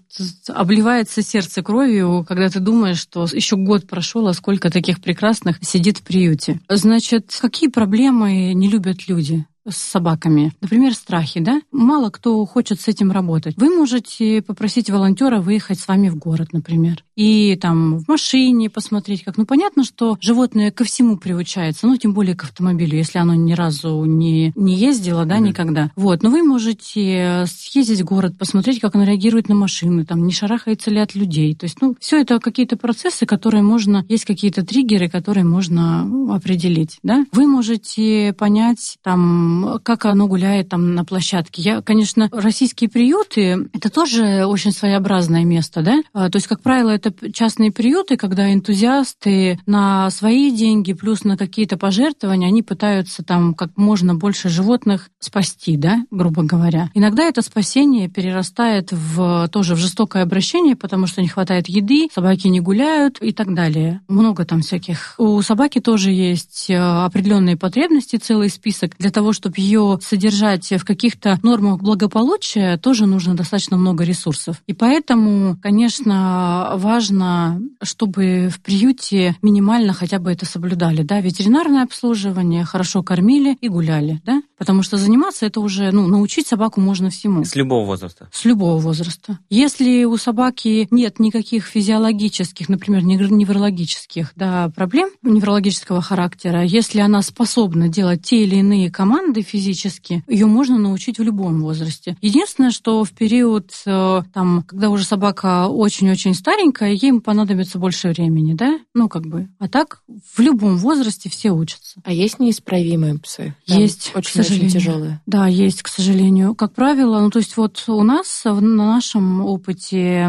обливается 0.47 1.21
сердце 1.21 1.61
кровью, 1.61 2.25
когда 2.27 2.49
ты 2.49 2.59
думаешь, 2.59 2.99
что 2.99 3.25
еще 3.31 3.55
год 3.55 3.87
прошел, 3.87 4.27
а 4.27 4.33
сколько 4.33 4.69
таких 4.69 5.01
прекрасных 5.01 5.57
сидит 5.61 5.99
в 5.99 6.03
приюте. 6.03 6.59
Значит, 6.69 7.37
какие 7.41 7.69
проблемы 7.69 8.53
не 8.53 8.69
любят 8.69 9.07
люди? 9.07 9.45
с 9.69 9.77
собаками. 9.77 10.53
Например, 10.61 10.93
страхи, 10.93 11.39
да? 11.39 11.61
Мало 11.71 12.09
кто 12.09 12.43
хочет 12.45 12.81
с 12.81 12.87
этим 12.87 13.11
работать. 13.11 13.55
Вы 13.57 13.75
можете 13.75 14.41
попросить 14.41 14.89
волонтера 14.89 15.39
выехать 15.39 15.79
с 15.79 15.87
вами 15.87 16.09
в 16.09 16.17
город, 16.17 16.49
например, 16.51 17.03
и 17.21 17.55
там 17.55 17.99
в 17.99 18.07
машине 18.07 18.71
посмотреть, 18.71 19.23
как. 19.23 19.37
Ну, 19.37 19.45
понятно, 19.45 19.83
что 19.83 20.17
животное 20.19 20.71
ко 20.71 20.83
всему 20.83 21.17
приучается, 21.17 21.85
ну, 21.85 21.95
тем 21.95 22.13
более 22.13 22.35
к 22.35 22.43
автомобилю, 22.45 22.97
если 22.97 23.19
оно 23.19 23.35
ни 23.35 23.53
разу 23.53 24.05
не, 24.05 24.51
не 24.55 24.75
ездило, 24.75 25.23
да, 25.25 25.35
Мгм. 25.35 25.45
никогда. 25.45 25.91
Вот, 25.95 26.23
но 26.23 26.31
вы 26.31 26.41
можете 26.41 27.45
съездить 27.47 28.01
в 28.01 28.05
город, 28.05 28.37
посмотреть, 28.39 28.79
как 28.79 28.95
оно 28.95 29.03
реагирует 29.03 29.49
на 29.49 29.55
машины, 29.55 30.03
там, 30.03 30.25
не 30.25 30.33
шарахается 30.33 30.89
ли 30.89 30.97
от 30.97 31.13
людей. 31.13 31.53
То 31.53 31.65
есть, 31.65 31.77
ну, 31.79 31.95
все 31.99 32.19
это 32.21 32.39
какие-то 32.39 32.75
процессы, 32.75 33.27
которые 33.27 33.61
можно, 33.61 34.03
есть 34.09 34.25
какие-то 34.25 34.65
триггеры, 34.65 35.07
которые 35.07 35.43
можно 35.43 36.03
ну, 36.03 36.33
определить, 36.33 36.97
да. 37.03 37.25
Вы 37.31 37.45
можете 37.45 38.33
понять, 38.33 38.97
там, 39.03 39.79
как 39.83 40.05
оно 40.05 40.25
гуляет 40.27 40.69
там 40.69 40.95
на 40.95 41.05
площадке. 41.05 41.61
Я, 41.61 41.81
конечно, 41.83 42.29
российские 42.31 42.89
приюты, 42.89 43.69
это 43.73 43.91
тоже 43.91 44.45
очень 44.45 44.71
своеобразное 44.71 45.45
место, 45.45 45.83
да. 45.83 46.01
А, 46.13 46.29
То 46.31 46.37
есть, 46.37 46.47
как 46.47 46.61
правило, 46.61 46.89
это 46.89 47.10
частные 47.33 47.71
приюты, 47.71 48.17
когда 48.17 48.53
энтузиасты 48.53 49.59
на 49.65 50.09
свои 50.09 50.51
деньги 50.51 50.93
плюс 50.93 51.23
на 51.23 51.37
какие-то 51.37 51.77
пожертвования, 51.77 52.47
они 52.47 52.63
пытаются 52.63 53.23
там 53.23 53.53
как 53.53 53.71
можно 53.75 54.15
больше 54.15 54.49
животных 54.49 55.09
спасти, 55.19 55.77
да, 55.77 56.03
грубо 56.11 56.43
говоря. 56.43 56.89
Иногда 56.93 57.23
это 57.23 57.41
спасение 57.41 58.09
перерастает 58.09 58.91
в 58.91 59.47
тоже 59.51 59.75
в 59.75 59.77
жестокое 59.77 60.23
обращение, 60.23 60.75
потому 60.75 61.07
что 61.07 61.21
не 61.21 61.27
хватает 61.27 61.67
еды, 61.67 62.07
собаки 62.13 62.47
не 62.47 62.59
гуляют 62.59 63.17
и 63.21 63.31
так 63.31 63.53
далее. 63.53 64.01
Много 64.07 64.45
там 64.45 64.61
всяких. 64.61 65.15
У 65.17 65.41
собаки 65.41 65.79
тоже 65.79 66.11
есть 66.11 66.69
э, 66.69 66.77
определенные 66.77 67.57
потребности, 67.57 68.17
целый 68.17 68.49
список. 68.49 68.95
Для 68.97 69.11
того, 69.11 69.33
чтобы 69.33 69.55
ее 69.57 69.99
содержать 70.01 70.71
в 70.71 70.85
каких-то 70.85 71.39
нормах 71.43 71.81
благополучия, 71.81 72.77
тоже 72.77 73.05
нужно 73.05 73.35
достаточно 73.35 73.77
много 73.77 74.03
ресурсов. 74.03 74.57
И 74.67 74.73
поэтому, 74.73 75.57
конечно, 75.61 76.73
важно, 76.75 76.90
чтобы 76.99 78.49
в 78.49 78.59
приюте 78.61 79.35
минимально 79.41 79.93
хотя 79.93 80.19
бы 80.19 80.31
это 80.31 80.45
соблюдали. 80.45 81.03
Да? 81.03 81.21
Ветеринарное 81.21 81.83
обслуживание, 81.83 82.65
хорошо 82.65 83.03
кормили 83.03 83.57
и 83.61 83.69
гуляли. 83.69 84.21
Да? 84.25 84.41
Потому 84.57 84.83
что 84.83 84.97
заниматься 84.97 85.45
это 85.45 85.59
уже, 85.59 85.91
ну, 85.91 86.07
научить 86.07 86.47
собаку 86.47 86.81
можно 86.81 87.09
всему. 87.09 87.43
С 87.45 87.55
любого 87.55 87.85
возраста. 87.85 88.29
С 88.31 88.45
любого 88.45 88.77
возраста. 88.77 89.39
Если 89.49 90.03
у 90.03 90.17
собаки 90.17 90.87
нет 90.91 91.19
никаких 91.19 91.65
физиологических, 91.65 92.69
например, 92.69 93.03
невр- 93.03 93.31
неврологических 93.31 94.33
да, 94.35 94.69
проблем 94.75 95.09
неврологического 95.21 96.01
характера, 96.01 96.63
если 96.63 96.99
она 96.99 97.21
способна 97.21 97.87
делать 97.87 98.23
те 98.23 98.43
или 98.43 98.57
иные 98.57 98.91
команды 98.91 99.41
физически, 99.41 100.23
ее 100.27 100.45
можно 100.45 100.77
научить 100.77 101.19
в 101.19 101.23
любом 101.23 101.61
возрасте. 101.61 102.17
Единственное, 102.21 102.71
что 102.71 103.03
в 103.03 103.11
период, 103.11 103.71
э, 103.85 104.23
там, 104.33 104.63
когда 104.67 104.89
уже 104.89 105.05
собака 105.05 105.67
очень-очень 105.67 106.33
старенькая, 106.33 106.80
ей 106.85 107.19
понадобится 107.19 107.79
больше 107.79 108.09
времени, 108.09 108.53
да? 108.53 108.79
Ну, 108.93 109.09
как 109.09 109.25
бы. 109.25 109.47
А 109.59 109.67
так 109.67 110.01
в 110.35 110.39
любом 110.39 110.77
возрасте 110.77 111.29
все 111.29 111.51
учатся. 111.51 112.01
А 112.03 112.11
есть 112.13 112.39
неисправимые 112.39 113.17
псы? 113.19 113.55
Там 113.67 113.79
Есть, 113.79 114.11
к 114.11 114.17
Очень-очень 114.17 114.43
сожалению. 114.43 114.71
тяжелые. 114.71 115.21
Да, 115.25 115.47
есть, 115.47 115.81
к 115.83 115.87
сожалению. 115.87 116.55
Как 116.55 116.73
правило, 116.73 117.19
ну 117.19 117.29
то 117.29 117.39
есть 117.39 117.57
вот 117.57 117.83
у 117.87 118.03
нас 118.03 118.41
в- 118.45 118.61
на 118.61 118.87
нашем 118.95 119.41
опыте 119.45 120.27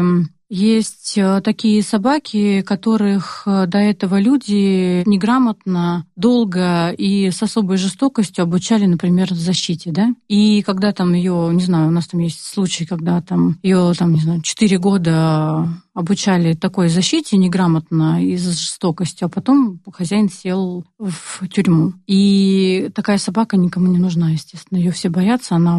есть 0.49 1.13
э, 1.17 1.41
такие 1.41 1.81
собаки, 1.81 2.61
которых 2.61 3.41
э, 3.47 3.65
до 3.65 3.79
этого 3.79 4.19
люди 4.19 5.01
неграмотно, 5.07 6.05
долго 6.15 6.91
и 6.91 7.31
с 7.31 7.41
особой 7.41 7.77
жестокостью 7.77 8.43
обучали, 8.43 8.85
например, 8.85 9.33
защите, 9.33 9.91
да? 9.91 10.09
И 10.27 10.61
когда 10.61 10.91
там 10.91 11.13
ее, 11.13 11.49
не 11.53 11.63
знаю, 11.63 11.87
у 11.87 11.91
нас 11.91 12.07
там 12.07 12.19
есть 12.19 12.41
случай, 12.45 12.85
когда 12.85 13.19
там 13.21 13.57
ее 13.63 13.93
там, 13.97 14.13
не 14.13 14.19
знаю, 14.21 14.41
4 14.43 14.77
года 14.77 15.69
обучали 15.93 16.53
такой 16.53 16.89
защите 16.89 17.37
неграмотно 17.37 18.23
и 18.23 18.35
с 18.35 18.43
жестокостью, 18.43 19.27
а 19.27 19.29
потом 19.29 19.79
хозяин 19.91 20.29
сел 20.29 20.85
в 20.97 21.47
тюрьму. 21.47 21.93
И 22.07 22.89
такая 22.95 23.17
собака 23.17 23.57
никому 23.57 23.87
не 23.87 23.99
нужна, 23.99 24.31
естественно. 24.31 24.79
Ее 24.79 24.91
все 24.91 25.09
боятся, 25.09 25.55
она 25.55 25.77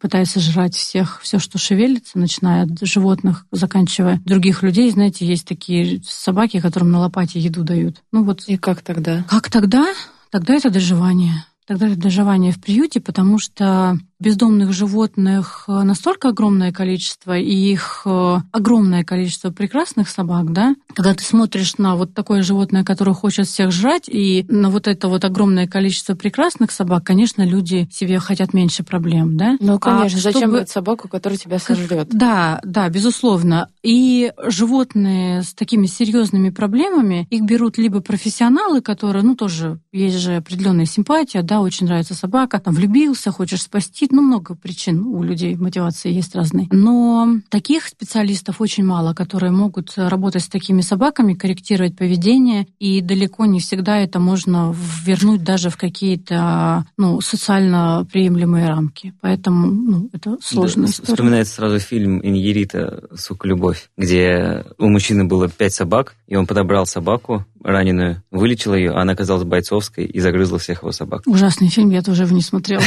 пытается 0.00 0.40
жрать 0.40 0.76
всех, 0.76 1.20
все, 1.22 1.38
что 1.38 1.58
шевелится, 1.58 2.18
начиная 2.18 2.64
от 2.64 2.80
животных, 2.82 3.46
заканчивая 3.50 4.20
других 4.24 4.62
людей. 4.62 4.90
Знаете, 4.90 5.26
есть 5.26 5.46
такие 5.46 6.00
собаки, 6.04 6.60
которым 6.60 6.90
на 6.90 7.00
лопате 7.00 7.40
еду 7.40 7.64
дают. 7.64 8.02
Ну 8.12 8.24
вот 8.24 8.44
И 8.46 8.56
как 8.56 8.82
тогда? 8.82 9.24
как 9.28 9.50
тогда? 9.50 9.86
Тогда 10.30 10.54
это 10.54 10.70
доживание. 10.70 11.44
Тогда 11.66 11.86
это 11.88 11.96
доживание 11.96 12.52
в 12.52 12.60
приюте, 12.60 13.00
потому 13.00 13.38
что 13.38 13.96
бездомных 14.22 14.72
животных 14.72 15.64
э, 15.68 15.82
настолько 15.82 16.28
огромное 16.28 16.72
количество, 16.72 17.36
и 17.36 17.52
их 17.52 18.02
э, 18.04 18.36
огромное 18.52 19.04
количество 19.04 19.50
прекрасных 19.50 20.08
собак, 20.08 20.52
да, 20.52 20.74
когда 20.94 21.12
ты 21.14 21.24
смотришь 21.24 21.76
на 21.78 21.96
вот 21.96 22.14
такое 22.14 22.42
животное, 22.42 22.84
которое 22.84 23.14
хочет 23.14 23.46
всех 23.46 23.72
жрать, 23.72 24.08
и 24.08 24.46
на 24.48 24.70
вот 24.70 24.86
это 24.86 25.08
вот 25.08 25.24
огромное 25.24 25.66
количество 25.66 26.14
прекрасных 26.14 26.70
собак, 26.70 27.04
конечно, 27.04 27.42
люди 27.42 27.88
себе 27.92 28.20
хотят 28.20 28.54
меньше 28.54 28.84
проблем, 28.84 29.36
да. 29.36 29.56
Ну, 29.60 29.78
конечно, 29.78 30.18
А 30.18 30.22
зачем 30.22 30.50
брать 30.52 30.70
собаку, 30.70 31.08
которая 31.08 31.36
тебя 31.36 31.58
сожрет? 31.58 32.08
да, 32.10 32.60
да, 32.64 32.88
безусловно. 32.88 33.68
И 33.82 34.32
животные 34.46 35.42
с 35.42 35.52
такими 35.52 35.86
серьезными 35.86 36.50
проблемами, 36.50 37.26
их 37.30 37.42
берут 37.42 37.76
либо 37.76 38.00
профессионалы, 38.00 38.80
которые, 38.80 39.24
ну, 39.24 39.34
тоже 39.34 39.80
есть 39.90 40.18
же 40.18 40.36
определенная 40.36 40.86
симпатия, 40.86 41.42
да, 41.42 41.60
очень 41.60 41.86
нравится 41.86 42.14
собака, 42.14 42.60
там, 42.60 42.74
влюбился, 42.74 43.32
хочешь 43.32 43.62
спасти, 43.62 44.06
ну, 44.12 44.22
много 44.22 44.54
причин 44.54 45.06
у 45.06 45.22
людей, 45.22 45.56
мотивации 45.56 46.12
есть 46.12 46.34
разные. 46.36 46.68
Но 46.70 47.38
таких 47.48 47.86
специалистов 47.86 48.60
очень 48.60 48.84
мало, 48.84 49.14
которые 49.14 49.50
могут 49.50 49.94
работать 49.96 50.42
с 50.42 50.48
такими 50.48 50.82
собаками, 50.82 51.34
корректировать 51.34 51.96
поведение, 51.96 52.66
и 52.78 53.00
далеко 53.00 53.46
не 53.46 53.58
всегда 53.58 53.98
это 53.98 54.20
можно 54.20 54.74
вернуть 55.04 55.42
даже 55.42 55.70
в 55.70 55.76
какие-то, 55.76 56.84
ну, 56.96 57.20
социально 57.20 58.06
приемлемые 58.12 58.68
рамки. 58.68 59.14
Поэтому, 59.20 59.66
ну, 59.66 60.10
это 60.12 60.36
сложная 60.42 60.86
Да, 60.86 60.92
история. 60.92 61.14
Вспоминается 61.14 61.54
сразу 61.54 61.78
фильм 61.78 62.20
Иньерита 62.22 63.08
«Сука, 63.16 63.48
любовь», 63.48 63.90
где 63.96 64.64
у 64.78 64.88
мужчины 64.88 65.24
было 65.24 65.48
пять 65.48 65.74
собак, 65.74 66.14
и 66.32 66.34
он 66.34 66.46
подобрал 66.46 66.86
собаку 66.86 67.44
раненую, 67.62 68.22
вылечил 68.30 68.74
ее, 68.74 68.92
а 68.92 69.02
она 69.02 69.12
оказалась 69.12 69.44
бойцовской 69.44 70.06
и 70.06 70.18
загрызла 70.18 70.58
всех 70.58 70.80
его 70.80 70.90
собак. 70.90 71.24
Ужасный 71.26 71.68
фильм, 71.68 71.90
я 71.90 72.00
тоже 72.00 72.22
его 72.22 72.34
не 72.34 72.40
смотрела. 72.40 72.82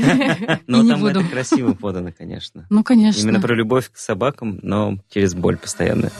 Но 0.66 0.84
там 0.84 1.06
это 1.06 1.22
красиво 1.22 1.74
подано, 1.74 2.10
конечно. 2.18 2.66
Ну, 2.70 2.82
конечно. 2.82 3.20
Именно 3.20 3.40
про 3.40 3.54
любовь 3.54 3.92
к 3.92 3.96
собакам, 3.96 4.58
но 4.60 4.98
через 5.08 5.36
боль 5.36 5.56
постоянно. 5.56 6.10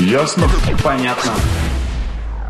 Ясно? 0.00 0.48
Понятно. 0.82 1.34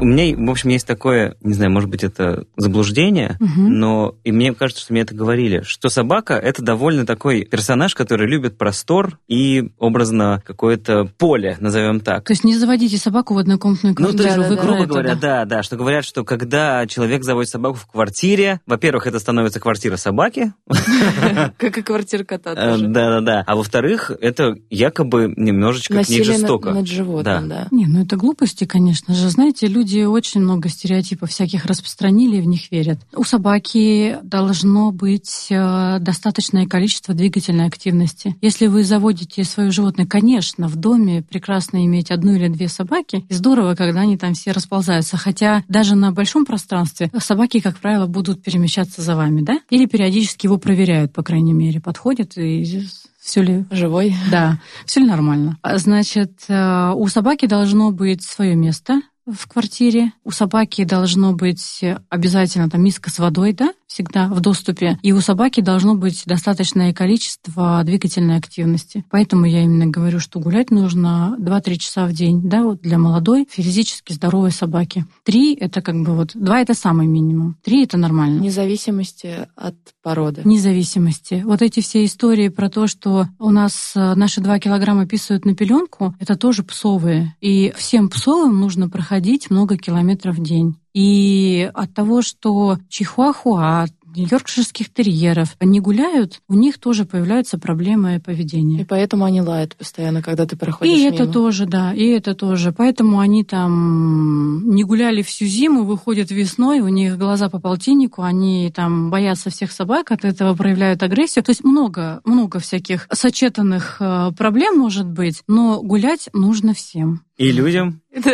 У 0.00 0.04
меня, 0.04 0.36
в 0.36 0.50
общем, 0.50 0.70
есть 0.70 0.86
такое, 0.86 1.34
не 1.42 1.54
знаю, 1.54 1.72
может 1.72 1.90
быть, 1.90 2.04
это 2.04 2.44
заблуждение, 2.56 3.36
Мгм. 3.40 3.78
но 3.80 4.14
и 4.22 4.30
мне 4.30 4.54
кажется, 4.54 4.82
что 4.84 4.92
мне 4.92 5.02
это 5.02 5.12
говорили, 5.14 5.62
что 5.64 5.88
собака 5.88 6.34
это 6.34 6.62
довольно 6.62 7.04
такой 7.04 7.44
персонаж, 7.44 7.94
который 7.96 8.28
любит 8.28 8.56
простор 8.56 9.18
и 9.26 9.70
образно 9.78 10.40
какое-то 10.46 11.06
поле, 11.18 11.56
назовем 11.58 11.98
так. 12.00 12.24
То 12.24 12.32
есть 12.32 12.44
не 12.44 12.56
заводите 12.56 12.96
собаку 12.96 13.34
в 13.34 13.38
однокомнатную 13.38 13.94
Ну, 13.98 14.04
квартиру. 14.06 14.22
то 14.22 14.28
есть, 14.40 14.48
да, 14.50 14.62
грубо 14.62 14.78
это, 14.84 14.86
говоря, 14.88 15.14
да. 15.16 15.20
да, 15.20 15.44
да, 15.46 15.62
что 15.64 15.76
говорят, 15.76 16.04
что 16.04 16.24
когда 16.24 16.86
человек 16.86 17.24
заводит 17.24 17.50
собаку 17.50 17.76
в 17.76 17.86
квартире, 17.86 18.60
во-первых, 18.66 19.08
это 19.08 19.18
становится 19.18 19.58
квартира 19.58 19.96
собаки, 19.96 20.52
Как 21.56 21.76
и 21.78 21.82
квартира 21.82 22.22
кота 22.24 22.52
э, 22.52 22.70
тоже. 22.72 22.86
да-да-да, 22.86 23.42
а 23.46 23.56
во-вторых, 23.56 24.12
это 24.20 24.54
якобы 24.70 25.32
немножечко 25.36 26.02
к 26.04 26.08
ней 26.08 26.22
жестоко. 26.22 26.70
над 26.70 26.86
животным, 26.86 27.48
да. 27.48 27.66
Не, 27.72 27.86
ну 27.86 28.02
это 28.04 28.16
глупости, 28.16 28.64
конечно 28.64 29.14
же. 29.14 29.28
Знаете, 29.28 29.66
люди 29.66 29.87
очень 29.96 30.40
много 30.40 30.68
стереотипов 30.68 31.30
всяких 31.30 31.66
распространили 31.66 32.36
и 32.36 32.40
в 32.40 32.46
них 32.46 32.70
верят. 32.70 32.98
У 33.14 33.24
собаки 33.24 34.18
должно 34.22 34.90
быть 34.92 35.48
э, 35.50 35.98
достаточное 36.00 36.66
количество 36.66 37.14
двигательной 37.14 37.66
активности. 37.66 38.36
Если 38.40 38.66
вы 38.66 38.84
заводите 38.84 39.44
свое 39.44 39.70
животное, 39.70 40.06
конечно, 40.06 40.68
в 40.68 40.76
доме 40.76 41.22
прекрасно 41.22 41.84
иметь 41.84 42.10
одну 42.10 42.34
или 42.34 42.48
две 42.48 42.68
собаки. 42.68 43.24
И 43.28 43.34
здорово, 43.34 43.74
когда 43.74 44.00
они 44.00 44.16
там 44.16 44.34
все 44.34 44.52
расползаются. 44.52 45.16
Хотя 45.16 45.64
даже 45.68 45.94
на 45.94 46.12
большом 46.12 46.44
пространстве 46.44 47.10
собаки, 47.18 47.60
как 47.60 47.78
правило, 47.78 48.06
будут 48.06 48.42
перемещаться 48.42 49.02
за 49.02 49.16
вами, 49.16 49.42
да? 49.42 49.60
Или 49.70 49.86
периодически 49.86 50.46
его 50.46 50.58
проверяют, 50.58 51.12
по 51.12 51.22
крайней 51.22 51.52
мере, 51.52 51.80
подходят 51.80 52.36
и 52.36 52.86
все 53.20 53.42
ли 53.42 53.66
Живой. 53.70 54.14
да, 54.30 54.58
все 54.86 55.00
ли 55.00 55.06
нормально. 55.06 55.58
А, 55.62 55.76
Значит, 55.78 56.44
э, 56.48 56.92
у 56.94 57.06
собаки 57.08 57.46
должно 57.46 57.90
быть 57.90 58.22
свое 58.22 58.56
место 58.56 59.02
в 59.32 59.46
квартире. 59.46 60.12
У 60.24 60.30
собаки 60.30 60.84
должно 60.84 61.32
быть 61.32 61.84
обязательно 62.08 62.70
там 62.70 62.82
миска 62.82 63.10
с 63.10 63.18
водой, 63.18 63.52
да, 63.52 63.72
всегда 63.88 64.28
в 64.28 64.40
доступе. 64.40 64.98
И 65.02 65.12
у 65.12 65.20
собаки 65.20 65.60
должно 65.60 65.96
быть 65.96 66.22
достаточное 66.26 66.92
количество 66.92 67.82
двигательной 67.84 68.36
активности. 68.36 69.04
Поэтому 69.10 69.46
я 69.46 69.62
именно 69.64 69.86
говорю, 69.86 70.20
что 70.20 70.38
гулять 70.38 70.70
нужно 70.70 71.36
2-3 71.40 71.76
часа 71.76 72.06
в 72.06 72.12
день, 72.12 72.48
да, 72.48 72.62
вот 72.62 72.82
для 72.82 72.98
молодой, 72.98 73.48
физически 73.50 74.12
здоровой 74.12 74.52
собаки. 74.52 75.06
Три— 75.24 75.54
это 75.60 75.80
как 75.82 75.96
бы 76.02 76.14
вот, 76.14 76.32
два— 76.34 76.60
это 76.60 76.74
самый 76.74 77.06
минимум. 77.06 77.56
Три— 77.64 77.84
это 77.84 77.96
нормально. 77.96 78.40
Вне 78.40 78.50
зависимости 78.50 79.48
от 79.56 79.74
породы. 80.02 80.42
Независимости. 80.44 81.42
Вот 81.44 81.62
эти 81.62 81.80
все 81.80 82.04
истории 82.04 82.48
про 82.48 82.68
то, 82.68 82.86
что 82.86 83.26
у 83.38 83.50
нас 83.50 83.92
э, 83.96 84.14
наши 84.14 84.40
два 84.40 84.58
килограмма 84.58 85.06
писают 85.06 85.44
на 85.44 85.54
пеленку, 85.54 86.14
это 86.20 86.36
тоже 86.36 86.62
псовые. 86.62 87.34
И 87.40 87.72
всем 87.76 88.08
псовым 88.10 88.60
нужно 88.60 88.88
проходить 88.90 89.50
много 89.50 89.76
километров 89.76 90.36
в 90.36 90.42
день. 90.42 90.76
И 90.98 91.70
от 91.74 91.94
того, 91.94 92.22
что 92.22 92.76
чихуахуа, 92.88 93.86
йоркширских 94.16 94.92
терьеров 94.92 95.56
не 95.60 95.78
гуляют, 95.78 96.40
у 96.48 96.54
них 96.54 96.78
тоже 96.78 97.04
появляются 97.04 97.56
проблемы 97.56 98.16
И 98.16 98.18
поведения. 98.18 98.84
поэтому 98.84 99.24
они 99.24 99.40
лают 99.40 99.76
постоянно, 99.76 100.22
когда 100.22 100.44
ты 100.44 100.56
проходишь 100.56 100.98
И 100.98 101.04
это 101.04 101.22
мимо. 101.22 101.32
тоже, 101.32 101.66
да, 101.66 101.94
и 101.94 102.04
это 102.06 102.34
тоже. 102.34 102.72
Поэтому 102.72 103.20
они 103.20 103.44
там 103.44 104.68
не 104.74 104.82
гуляли 104.82 105.22
всю 105.22 105.44
зиму, 105.44 105.84
выходят 105.84 106.32
весной, 106.32 106.80
у 106.80 106.88
них 106.88 107.16
глаза 107.16 107.48
по 107.48 107.60
полтиннику, 107.60 108.22
они 108.22 108.72
там 108.74 109.08
боятся 109.10 109.50
всех 109.50 109.70
собак, 109.70 110.10
от 110.10 110.24
этого 110.24 110.56
проявляют 110.56 111.04
агрессию. 111.04 111.44
То 111.44 111.50
есть 111.50 111.62
много, 111.62 112.20
много 112.24 112.58
всяких 112.58 113.06
сочетанных 113.12 113.98
э, 114.00 114.32
проблем 114.36 114.76
может 114.78 115.06
быть, 115.06 115.44
но 115.46 115.80
гулять 115.80 116.28
нужно 116.32 116.74
всем. 116.74 117.22
И 117.38 117.52
людям. 117.52 118.00
Да, 118.14 118.32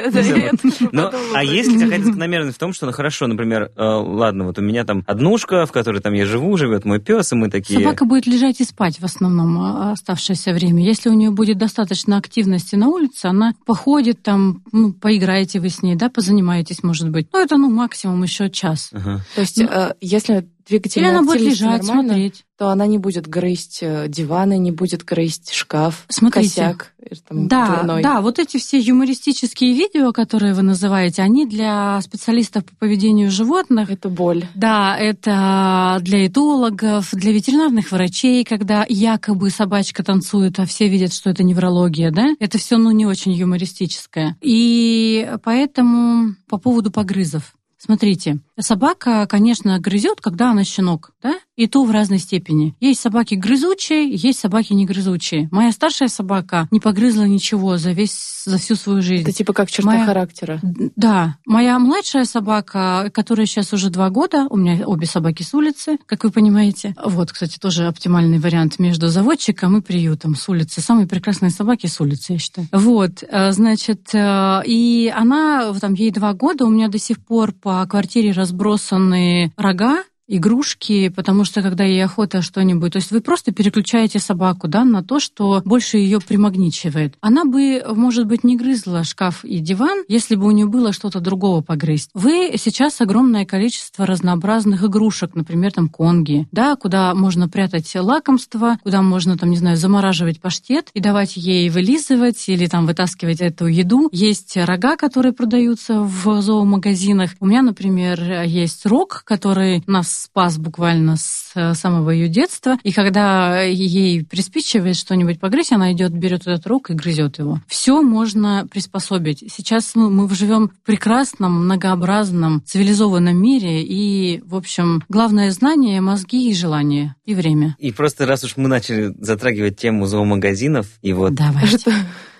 Ну, 0.92 1.10
а 1.34 1.44
есть 1.44 1.70
ли 1.70 1.78
какая-то 1.78 2.06
закономерность 2.06 2.56
в 2.56 2.58
том, 2.58 2.72
что, 2.72 2.86
ну 2.86 2.92
хорошо, 2.92 3.26
например, 3.26 3.70
э, 3.76 3.82
ладно, 3.84 4.44
вот 4.44 4.58
у 4.58 4.62
меня 4.62 4.84
там 4.84 5.04
однушка, 5.06 5.66
в 5.66 5.72
которой 5.72 6.00
там 6.00 6.14
я 6.14 6.24
живу, 6.24 6.56
живет 6.56 6.86
мой 6.86 7.00
пес, 7.00 7.32
и 7.32 7.36
мы 7.36 7.50
такие... 7.50 7.80
Собака 7.80 8.06
будет 8.06 8.26
лежать 8.26 8.60
и 8.60 8.64
спать 8.64 8.98
в 8.98 9.04
основном 9.04 9.58
а, 9.58 9.92
оставшееся 9.92 10.54
время. 10.54 10.82
Если 10.82 11.10
у 11.10 11.12
нее 11.12 11.30
будет 11.30 11.58
достаточно 11.58 12.16
активности 12.16 12.76
на 12.76 12.88
улице, 12.88 13.26
она 13.26 13.52
походит 13.66 14.22
там, 14.22 14.62
ну, 14.72 14.94
поиграете 14.94 15.60
вы 15.60 15.68
с 15.68 15.82
ней, 15.82 15.96
да, 15.96 16.08
позанимаетесь, 16.08 16.82
может 16.82 17.10
быть. 17.10 17.28
Ну, 17.32 17.40
это, 17.40 17.58
ну, 17.58 17.68
максимум 17.68 18.22
еще 18.22 18.48
час. 18.48 18.88
Ага. 18.92 19.20
То 19.34 19.40
есть, 19.42 19.58
Ну, 19.60 19.68
э, 19.68 19.94
если 20.00 20.48
Или 20.66 20.78
двигательная 20.78 21.10
она 21.10 21.22
будет 21.22 21.40
лежать, 21.40 21.84
смотреть. 21.84 22.44
то 22.56 22.68
она 22.70 22.86
не 22.86 22.98
будет 22.98 23.26
грызть 23.26 23.78
э, 23.82 24.06
диваны, 24.08 24.58
не 24.58 24.70
будет 24.70 25.04
грызть 25.04 25.52
шкаф, 25.52 26.04
Смотрите. 26.08 26.48
косяк 26.48 26.94
там, 27.28 27.48
Да, 27.48 27.66
дверной. 27.66 28.02
да, 28.02 28.20
вот 28.20 28.38
эти 28.38 28.56
все 28.58 28.78
юмористические 28.78 29.74
видео, 29.74 30.12
которые 30.12 30.54
вы 30.54 30.62
называете, 30.62 31.22
они 31.22 31.46
для 31.46 32.00
специалистов 32.00 32.64
по 32.64 32.74
поведению 32.76 33.30
животных. 33.30 33.90
Это 33.90 34.08
боль. 34.08 34.46
Да, 34.54 34.96
это 34.96 35.98
для 36.00 36.26
этологов, 36.26 37.10
для 37.12 37.32
ветеринарных 37.32 37.92
врачей, 37.92 38.44
когда 38.44 38.86
якобы 38.88 39.50
собачка 39.50 40.02
танцует, 40.02 40.58
а 40.58 40.66
все 40.66 40.88
видят, 40.88 41.12
что 41.12 41.30
это 41.30 41.42
неврология, 41.42 42.10
да? 42.10 42.28
Это 42.40 42.58
все, 42.58 42.78
ну, 42.78 42.90
не 42.90 43.06
очень 43.06 43.32
юмористическое. 43.32 44.36
И 44.40 45.30
поэтому 45.42 46.34
по 46.48 46.58
поводу 46.58 46.90
погрызов. 46.90 47.54
Смотрите, 47.84 48.38
собака, 48.58 49.26
конечно, 49.26 49.78
грызет, 49.78 50.22
когда 50.22 50.52
она 50.52 50.64
щенок, 50.64 51.10
да? 51.22 51.34
И 51.56 51.66
то 51.66 51.84
в 51.84 51.90
разной 51.90 52.18
степени. 52.18 52.74
Есть 52.80 53.00
собаки 53.00 53.34
грызучие, 53.34 54.10
есть 54.12 54.40
собаки 54.40 54.72
не 54.72 54.86
грызучие. 54.86 55.48
Моя 55.52 55.70
старшая 55.72 56.08
собака 56.08 56.68
не 56.70 56.80
погрызла 56.80 57.24
ничего 57.24 57.76
за 57.76 57.92
весь 57.92 58.42
за 58.44 58.58
всю 58.58 58.74
свою 58.74 59.00
жизнь. 59.00 59.22
Это 59.22 59.32
типа 59.32 59.52
как 59.52 59.70
черта 59.70 59.90
Моя- 59.90 60.04
характера. 60.04 60.60
Да, 60.96 61.36
моя 61.46 61.78
младшая 61.78 62.24
собака, 62.24 63.10
которая 63.14 63.46
сейчас 63.46 63.72
уже 63.72 63.88
два 63.88 64.10
года, 64.10 64.46
у 64.50 64.56
меня 64.56 64.86
обе 64.86 65.06
собаки 65.06 65.42
с 65.42 65.54
улицы, 65.54 65.98
как 66.06 66.24
вы 66.24 66.30
понимаете. 66.30 66.94
Вот, 67.02 67.32
кстати, 67.32 67.58
тоже 67.58 67.86
оптимальный 67.86 68.38
вариант 68.38 68.78
между 68.78 69.08
заводчиком 69.08 69.78
и 69.78 69.80
приютом 69.80 70.34
с 70.34 70.48
улицы. 70.48 70.80
Самые 70.80 71.06
прекрасные 71.06 71.50
собаки 71.50 71.86
с 71.86 72.00
улицы, 72.00 72.34
я 72.34 72.38
считаю. 72.38 72.68
Вот, 72.72 73.22
э, 73.26 73.52
значит, 73.52 74.10
э, 74.12 74.62
и 74.66 75.12
она, 75.14 75.72
там 75.80 75.94
ей 75.94 76.10
два 76.10 76.34
года, 76.34 76.66
у 76.66 76.68
меня 76.68 76.88
до 76.88 76.98
сих 76.98 77.18
пор 77.24 77.52
по 77.52 77.86
квартире 77.86 78.32
разбросаны 78.32 79.52
рога, 79.56 80.02
игрушки, 80.28 81.08
потому 81.08 81.44
что 81.44 81.62
когда 81.62 81.84
ей 81.84 82.04
охота 82.04 82.42
что-нибудь, 82.42 82.92
то 82.92 82.98
есть 82.98 83.10
вы 83.10 83.20
просто 83.20 83.52
переключаете 83.52 84.18
собаку, 84.18 84.68
да, 84.68 84.84
на 84.84 85.02
то, 85.02 85.20
что 85.20 85.62
больше 85.64 85.98
ее 85.98 86.20
примагничивает. 86.20 87.14
Она 87.20 87.44
бы, 87.44 87.82
может 87.94 88.26
быть, 88.26 88.44
не 88.44 88.56
грызла 88.56 89.04
шкаф 89.04 89.44
и 89.44 89.58
диван, 89.58 90.04
если 90.08 90.34
бы 90.34 90.46
у 90.46 90.50
нее 90.50 90.66
было 90.66 90.92
что-то 90.92 91.20
другого 91.20 91.60
погрызть. 91.60 92.10
Вы 92.14 92.52
сейчас 92.56 93.00
огромное 93.00 93.44
количество 93.44 94.06
разнообразных 94.06 94.82
игрушек, 94.84 95.34
например, 95.34 95.72
там 95.72 95.88
конги, 95.88 96.46
да, 96.52 96.76
куда 96.76 97.14
можно 97.14 97.48
прятать 97.48 97.94
лакомство, 97.94 98.78
куда 98.82 99.02
можно, 99.02 99.36
там, 99.36 99.50
не 99.50 99.56
знаю, 99.56 99.76
замораживать 99.76 100.40
паштет 100.40 100.90
и 100.94 101.00
давать 101.00 101.36
ей 101.36 101.68
вылизывать 101.68 102.48
или 102.48 102.66
там 102.66 102.86
вытаскивать 102.86 103.40
эту 103.40 103.66
еду. 103.66 104.08
Есть 104.12 104.56
рога, 104.56 104.96
которые 104.96 105.32
продаются 105.32 106.00
в 106.00 106.40
зоомагазинах. 106.40 107.32
У 107.40 107.46
меня, 107.46 107.62
например, 107.62 108.42
есть 108.44 108.86
рог, 108.86 109.22
который 109.24 109.82
нас 109.86 110.13
спас 110.22 110.58
буквально 110.58 111.16
с 111.16 111.52
э, 111.54 111.74
самого 111.74 112.10
ее 112.10 112.28
детства. 112.28 112.78
И 112.82 112.92
когда 112.92 113.62
ей 113.62 114.24
приспичивает 114.24 114.96
что-нибудь 114.96 115.40
погрызть, 115.40 115.72
она 115.72 115.92
идет, 115.92 116.12
берет 116.12 116.42
этот 116.42 116.66
рог 116.66 116.90
и 116.90 116.94
грызет 116.94 117.38
его. 117.38 117.60
Все 117.66 118.02
можно 118.02 118.66
приспособить. 118.70 119.44
Сейчас 119.52 119.94
ну, 119.94 120.10
мы 120.10 120.32
живем 120.34 120.68
в 120.68 120.86
прекрасном, 120.86 121.64
многообразном, 121.64 122.62
цивилизованном 122.64 123.36
мире. 123.36 123.82
И, 123.82 124.42
в 124.46 124.56
общем, 124.56 125.02
главное 125.08 125.50
знание, 125.50 126.00
мозги 126.00 126.50
и 126.50 126.54
желание, 126.54 127.14
и 127.24 127.34
время. 127.34 127.76
И 127.78 127.92
просто 127.92 128.26
раз 128.26 128.44
уж 128.44 128.56
мы 128.56 128.68
начали 128.68 129.14
затрагивать 129.18 129.78
тему 129.78 130.06
зоомагазинов, 130.06 130.86
и 131.02 131.12
вот, 131.12 131.34
Давайте. 131.34 131.92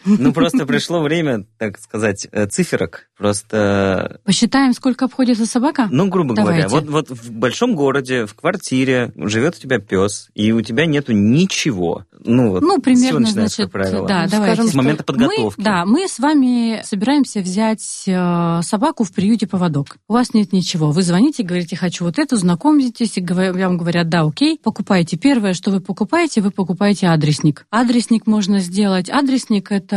Ну 0.05 0.33
просто 0.33 0.67
пришло 0.67 1.01
время, 1.01 1.47
так 1.59 1.79
сказать, 1.79 2.27
э, 2.31 2.47
циферок. 2.47 3.07
Просто, 3.17 4.21
Посчитаем, 4.25 4.73
сколько 4.73 5.05
обходится 5.05 5.47
собака? 5.47 5.89
ну, 5.91 6.09
грубо 6.09 6.35
говоря, 6.35 6.69
Давайте. 6.69 6.91
вот, 6.91 7.09
вот 7.09 7.19
в 7.19 7.31
большом 7.31 7.75
городе, 7.75 8.27
в 8.27 8.35
квартире 8.35 9.13
живет 9.17 9.57
у 9.57 9.61
тебя 9.61 9.79
пес, 9.79 10.29
и 10.35 10.53
у 10.53 10.61
тебя 10.63 10.87
нету 10.87 11.13
ничего. 11.13 12.05
Ну, 12.25 12.51
вот, 12.51 12.63
Ну, 12.63 12.81
примерно, 12.81 13.27
значит, 13.27 13.57
как 13.57 13.71
правило? 13.73 14.09
да, 14.09 14.25
Ну, 14.25 14.31
давайте. 14.31 14.55
скажем, 14.55 14.73
С 14.73 14.75
момента 14.75 15.05
подготовки. 15.05 15.59
Мы, 15.59 15.65
да, 15.65 15.85
мы 15.85 16.09
с 16.09 16.19
вами 16.19 16.83
собираемся 16.85 17.41
взять 17.41 18.05
э, 18.07 18.61
собаку 18.63 19.05
в 19.05 19.13
приюте 19.13 19.47
поводок. 19.47 19.97
У 20.09 20.15
вас 20.15 20.35
нет 20.35 20.53
ничего. 20.53 20.91
Вы 20.91 21.03
звоните, 21.03 21.43
говорите, 21.43 21.77
хочу 21.77 22.05
вот 22.05 22.19
эту, 22.19 22.37
знакомитесь, 22.37 23.17
и 23.17 23.25
вам 23.25 23.79
говорят, 23.79 24.09
да, 24.09 24.23
окей, 24.23 24.59
покупайте. 24.63 25.17
Первое, 25.17 25.55
что 25.55 25.71
вы 25.71 25.81
покупаете, 25.81 26.41
вы 26.41 26.51
покупаете 26.51 27.09
адресник. 27.09 27.67
Адресник 27.71 28.27
можно 28.27 28.59
сделать. 28.61 29.09
Адресник— 29.09 29.69
это 29.71 29.94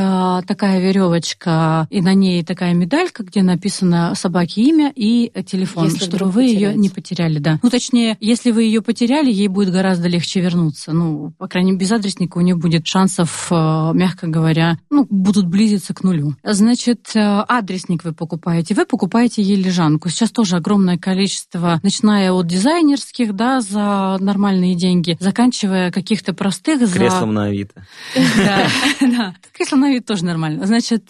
такая 0.47 0.81
веревочка, 0.81 1.88
и 1.89 2.01
на 2.01 2.13
ней 2.13 2.43
такая 2.43 2.73
медалька, 2.73 3.23
где 3.23 3.43
написано 3.43 4.13
собаке 4.15 4.62
имя 4.62 4.91
и 4.95 5.31
телефон, 5.45 5.86
Если 5.86 6.05
чтобы 6.05 6.29
вы 6.29 6.43
ее 6.43 6.53
потеряете. 6.53 6.79
не 6.79 6.89
потеряли, 6.89 7.39
да. 7.39 7.60
Ну, 7.63 7.69
точнее, 7.69 8.17
если 8.19 8.51
вы 8.51 8.63
ее 8.63 8.81
потеряли, 8.81 9.31
ей 9.31 9.47
будет 9.47 9.71
гораздо 9.71 10.07
легче 10.07 10.41
вернуться. 10.41 10.91
Ну, 10.93 11.33
по 11.38 11.47
крайней 11.47 11.71
мере, 11.71 11.81
без 11.81 11.91
адресника 11.91 12.17
адресник, 12.17 12.36
у 12.36 12.41
нее 12.41 12.55
будет 12.55 12.88
шансов, 12.88 13.47
э, 13.51 13.91
мягко 13.93 14.27
говоря, 14.27 14.77
ну, 14.89 15.05
будут 15.10 15.47
близиться 15.47 15.93
к 15.93 16.03
нулю. 16.03 16.36
Значит, 16.43 17.12
э, 17.15 17.19
адресник 17.19 18.03
вы 18.03 18.13
покупаете, 18.13 18.73
вы 18.73 18.86
покупаете 18.86 19.41
ей 19.41 19.57
лежанку. 19.57 20.10
Сейчас 20.10 20.31
тоже 20.31 20.55
огромное 20.57 20.97
количество, 20.97 21.79
начиная 21.83 22.31
от 22.31 22.47
дизайнерских, 22.47 23.36
да, 23.36 23.62
за 23.62 24.17
нормальные 24.19 24.75
деньги, 24.75 25.17
заканчивая 25.19 25.91
каких-то 25.91 26.33
простых 26.33 26.88
за... 26.88 26.93
Креслом 26.93 27.33
на 27.33 27.45
Авито. 27.45 27.86
Да, 28.38 28.67
да. 29.01 29.36
Кресло 29.53 29.77
на 29.77 29.87
вид 29.89 30.06
тоже 30.06 30.26
нормально. 30.26 30.65
Значит, 30.65 31.10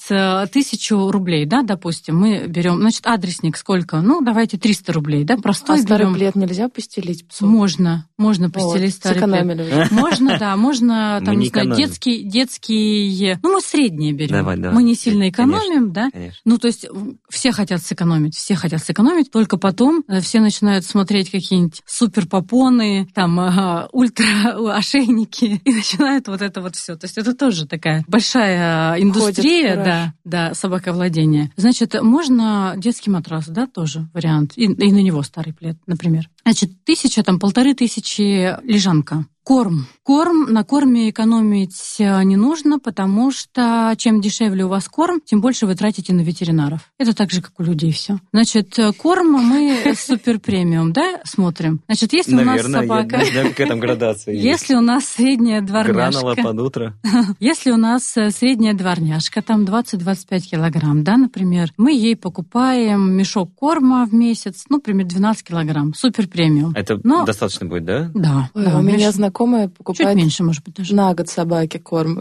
тысячу 0.52 1.12
рублей, 1.12 1.46
да, 1.46 1.62
допустим, 1.64 2.18
мы 2.18 2.48
берем, 2.48 2.78
значит, 2.80 3.06
адресник 3.06 3.58
сколько? 3.58 4.02
Ну, 4.02 4.22
давайте 4.22 4.58
300 4.58 4.94
рублей, 4.94 5.24
да, 5.24 5.38
простой 5.38 5.80
А 5.80 5.82
старый 5.82 6.06
берем. 6.06 6.14
плед 6.16 6.36
нельзя 6.36 6.70
постелить 6.70 7.28
псу? 7.28 7.46
Можно, 7.48 8.08
можно 8.18 8.50
постелить 8.50 8.94
Вот, 8.94 9.14
старый 9.16 9.22
плед. 9.22 9.30
сэкономили. 9.30 9.88
Можно, 9.92 10.38
да, 10.40 10.56
можно, 10.58 11.18
Мы 11.20 11.26
там, 11.26 11.36
не 11.36 11.44
не 11.46 11.50
знаю, 11.50 11.68
экономим. 11.68 11.78
детский, 11.88 12.24
детский, 12.24 13.38
ну, 13.44 13.54
мы 13.54 13.62
средние 13.62 14.14
берем. 14.14 14.38
Давай, 14.38 14.58
давай. 14.58 14.76
Мы 14.76 14.84
не 14.84 14.96
сильно 14.96 15.32
Конечно. 15.32 15.62
экономим, 15.64 15.94
да. 15.94 16.10
Конечно. 16.12 16.38
Ну, 16.46 16.58
то 16.58 16.68
есть 16.68 16.88
все 17.30 17.52
хотят 17.52 17.82
сэкономить, 17.82 18.36
все 18.36 18.56
хотят 18.56 18.84
сэкономить, 18.84 19.32
только 19.32 19.58
потом 19.58 20.04
э, 20.08 20.22
все 20.22 20.40
начинают 20.40 20.86
смотреть 20.86 21.30
какие-нибудь 21.32 21.82
супер 21.86 22.28
попоны, 22.28 23.08
там, 23.14 23.40
ага, 23.40 23.88
ультра 23.92 24.26
ошейники, 24.76 25.62
и 25.64 25.74
начинают 25.74 26.28
вот 26.28 26.42
это 26.42 26.62
вот 26.62 26.76
все. 26.76 26.96
То 26.96 27.06
есть 27.06 27.18
это 27.18 27.34
тоже 27.36 27.68
такая 27.68 28.04
большая 28.08 28.67
индустрия, 28.98 29.72
кураж. 29.74 29.86
да, 29.86 30.14
да, 30.24 30.54
собаковладения. 30.54 31.52
Значит, 31.56 32.02
можно 32.02 32.74
детский 32.78 33.10
матрас, 33.10 33.48
да, 33.48 33.68
тоже 33.68 34.08
вариант, 34.14 34.54
и, 34.56 34.66
и 34.66 34.92
на 34.92 35.02
него 35.02 35.24
старый 35.24 35.54
плед, 35.54 35.78
например. 35.88 36.30
Значит, 36.48 36.86
тысяча, 36.86 37.24
там, 37.24 37.40
полторы 37.40 37.74
тысячи 37.74 38.56
лежанка. 38.64 39.26
Корм. 39.48 39.88
Корм, 40.04 40.52
на 40.52 40.66
корме 40.66 41.10
экономить 41.10 41.96
э, 42.00 42.24
не 42.24 42.36
нужно, 42.36 42.80
потому 42.80 43.32
что 43.32 43.94
чем 43.98 44.20
дешевле 44.20 44.66
у 44.66 44.68
вас 44.68 44.90
корм, 44.90 45.22
тем 45.22 45.40
больше 45.40 45.66
вы 45.66 45.76
тратите 45.76 46.12
на 46.12 46.20
ветеринаров. 46.20 46.92
Это 46.98 47.16
так 47.16 47.32
же, 47.32 47.42
как 47.42 47.58
у 47.58 47.64
людей 47.64 47.94
все. 47.94 48.20
Значит, 48.34 48.78
э, 48.78 48.92
корм 48.92 49.32
мы 49.32 49.96
супер 49.98 50.42
премиум, 50.42 50.92
да, 50.92 51.22
смотрим. 51.24 51.80
Значит, 51.88 52.12
если 52.12 52.36
у 52.36 52.44
нас 52.44 52.58
я 52.58 52.70
собака... 52.70 53.22
какая 53.44 53.68
там 53.68 53.80
градация 53.80 54.34
есть. 54.34 54.46
Если 54.46 54.76
у 54.76 54.82
нас 54.82 55.06
средняя 55.06 55.62
Гранула 55.62 56.36
дворняжка, 56.36 56.44
под 56.44 56.60
утро. 56.60 56.94
если 57.40 57.72
у 57.72 57.78
нас 57.78 58.18
э, 58.18 58.32
средняя 58.32 58.74
дворняжка, 58.74 59.42
там 59.42 59.64
20-25 59.64 60.40
килограмм, 60.42 61.06
да, 61.06 61.16
например, 61.16 61.72
мы 61.78 61.94
ей 61.94 62.18
покупаем 62.18 63.14
мешок 63.14 63.56
корма 63.56 64.06
в 64.06 64.14
месяц, 64.14 64.66
ну, 64.68 64.82
примерно 64.82 65.10
12 65.10 65.48
килограмм, 65.48 65.94
супер 65.94 66.28
премиум. 66.38 66.72
Это 66.76 67.00
Но- 67.04 67.26
достаточно 67.26 67.66
будет, 67.66 67.86
да? 67.86 68.12
Да, 68.14 68.50
Ой, 68.54 68.64
да, 68.66 68.78
у 68.78 68.82
меня 68.82 69.08
меш- 69.10 69.14
знакомая 69.14 69.68
чуть 69.68 69.78
покупает 69.78 70.16
меньше, 70.16 70.44
может 70.44 70.64
быть, 70.64 70.76
даже. 70.76 70.96
на 70.96 71.14
год 71.14 71.28
собаке 71.30 71.80
корм. 71.80 72.20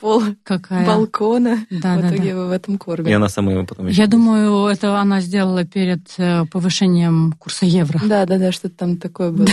Пол 0.00 0.22
Какая? 0.42 0.84
балкона. 0.86 1.64
Да, 1.70 1.96
в 1.96 2.02
да, 2.02 2.08
итоге 2.14 2.30
да. 2.34 2.36
вы 2.40 2.46
в 2.48 2.50
этом 2.50 2.74
И 2.74 2.78
корме. 2.78 3.14
она 3.16 3.28
сама 3.28 3.52
его 3.52 3.64
потом 3.64 3.86
еще 3.86 4.00
Я 4.02 4.06
думаю, 4.08 4.66
это 4.66 4.98
она 4.98 5.20
сделала 5.20 5.64
перед 5.64 6.00
э, 6.18 6.44
повышением 6.46 7.32
курса 7.38 7.66
евро. 7.66 8.00
Да, 8.04 8.26
да, 8.26 8.38
да, 8.38 8.52
что-то 8.52 8.74
там 8.76 8.96
такое 8.96 9.30
было. 9.30 9.46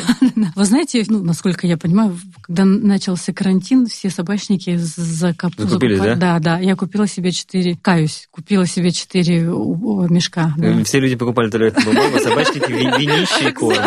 Вы 0.56 0.66
знаете, 0.66 1.04
ну, 1.08 1.24
насколько 1.24 1.68
я 1.68 1.78
понимаю, 1.78 2.18
когда 2.42 2.66
начался 2.66 3.32
карантин, 3.34 3.86
все 3.88 4.10
собачники 4.10 4.76
закоп... 4.78 5.54
Вы 5.58 5.68
купили, 5.68 5.96
закупали- 5.96 6.16
да? 6.16 6.40
Да, 6.40 6.58
да. 6.58 6.60
Я 6.60 6.76
купила 6.76 7.08
себе 7.08 7.32
четыре, 7.32 7.78
каюсь, 7.82 8.28
купила 8.32 8.66
себе 8.66 8.92
четыре 8.92 9.42
мешка. 9.44 10.54
да. 10.58 10.68
Э, 10.68 10.84
Все 10.84 11.00
люди 11.00 11.16
покупали 11.16 11.50
туалетную 11.50 11.86
бумагу, 11.86 12.16
а 12.18 12.20
собачники 12.20 12.72
ви- 12.72 12.98
винище 12.98 13.50
и 13.50 13.52
корм. 13.52 13.78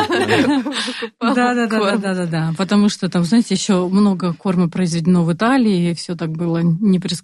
Да, 1.20 1.54
да, 1.54 1.54
да, 1.54 1.66
да, 1.66 1.96
да, 1.96 2.14
да, 2.14 2.26
да. 2.26 2.54
Потому 2.56 2.88
что 2.88 3.09
там, 3.09 3.24
знаете, 3.24 3.54
еще 3.54 3.88
много 3.88 4.32
корма 4.35 4.68
произведено 4.68 5.24
в 5.24 5.32
Италии, 5.32 5.90
и 5.90 5.94
все 5.94 6.14
так 6.14 6.30
было 6.30 6.59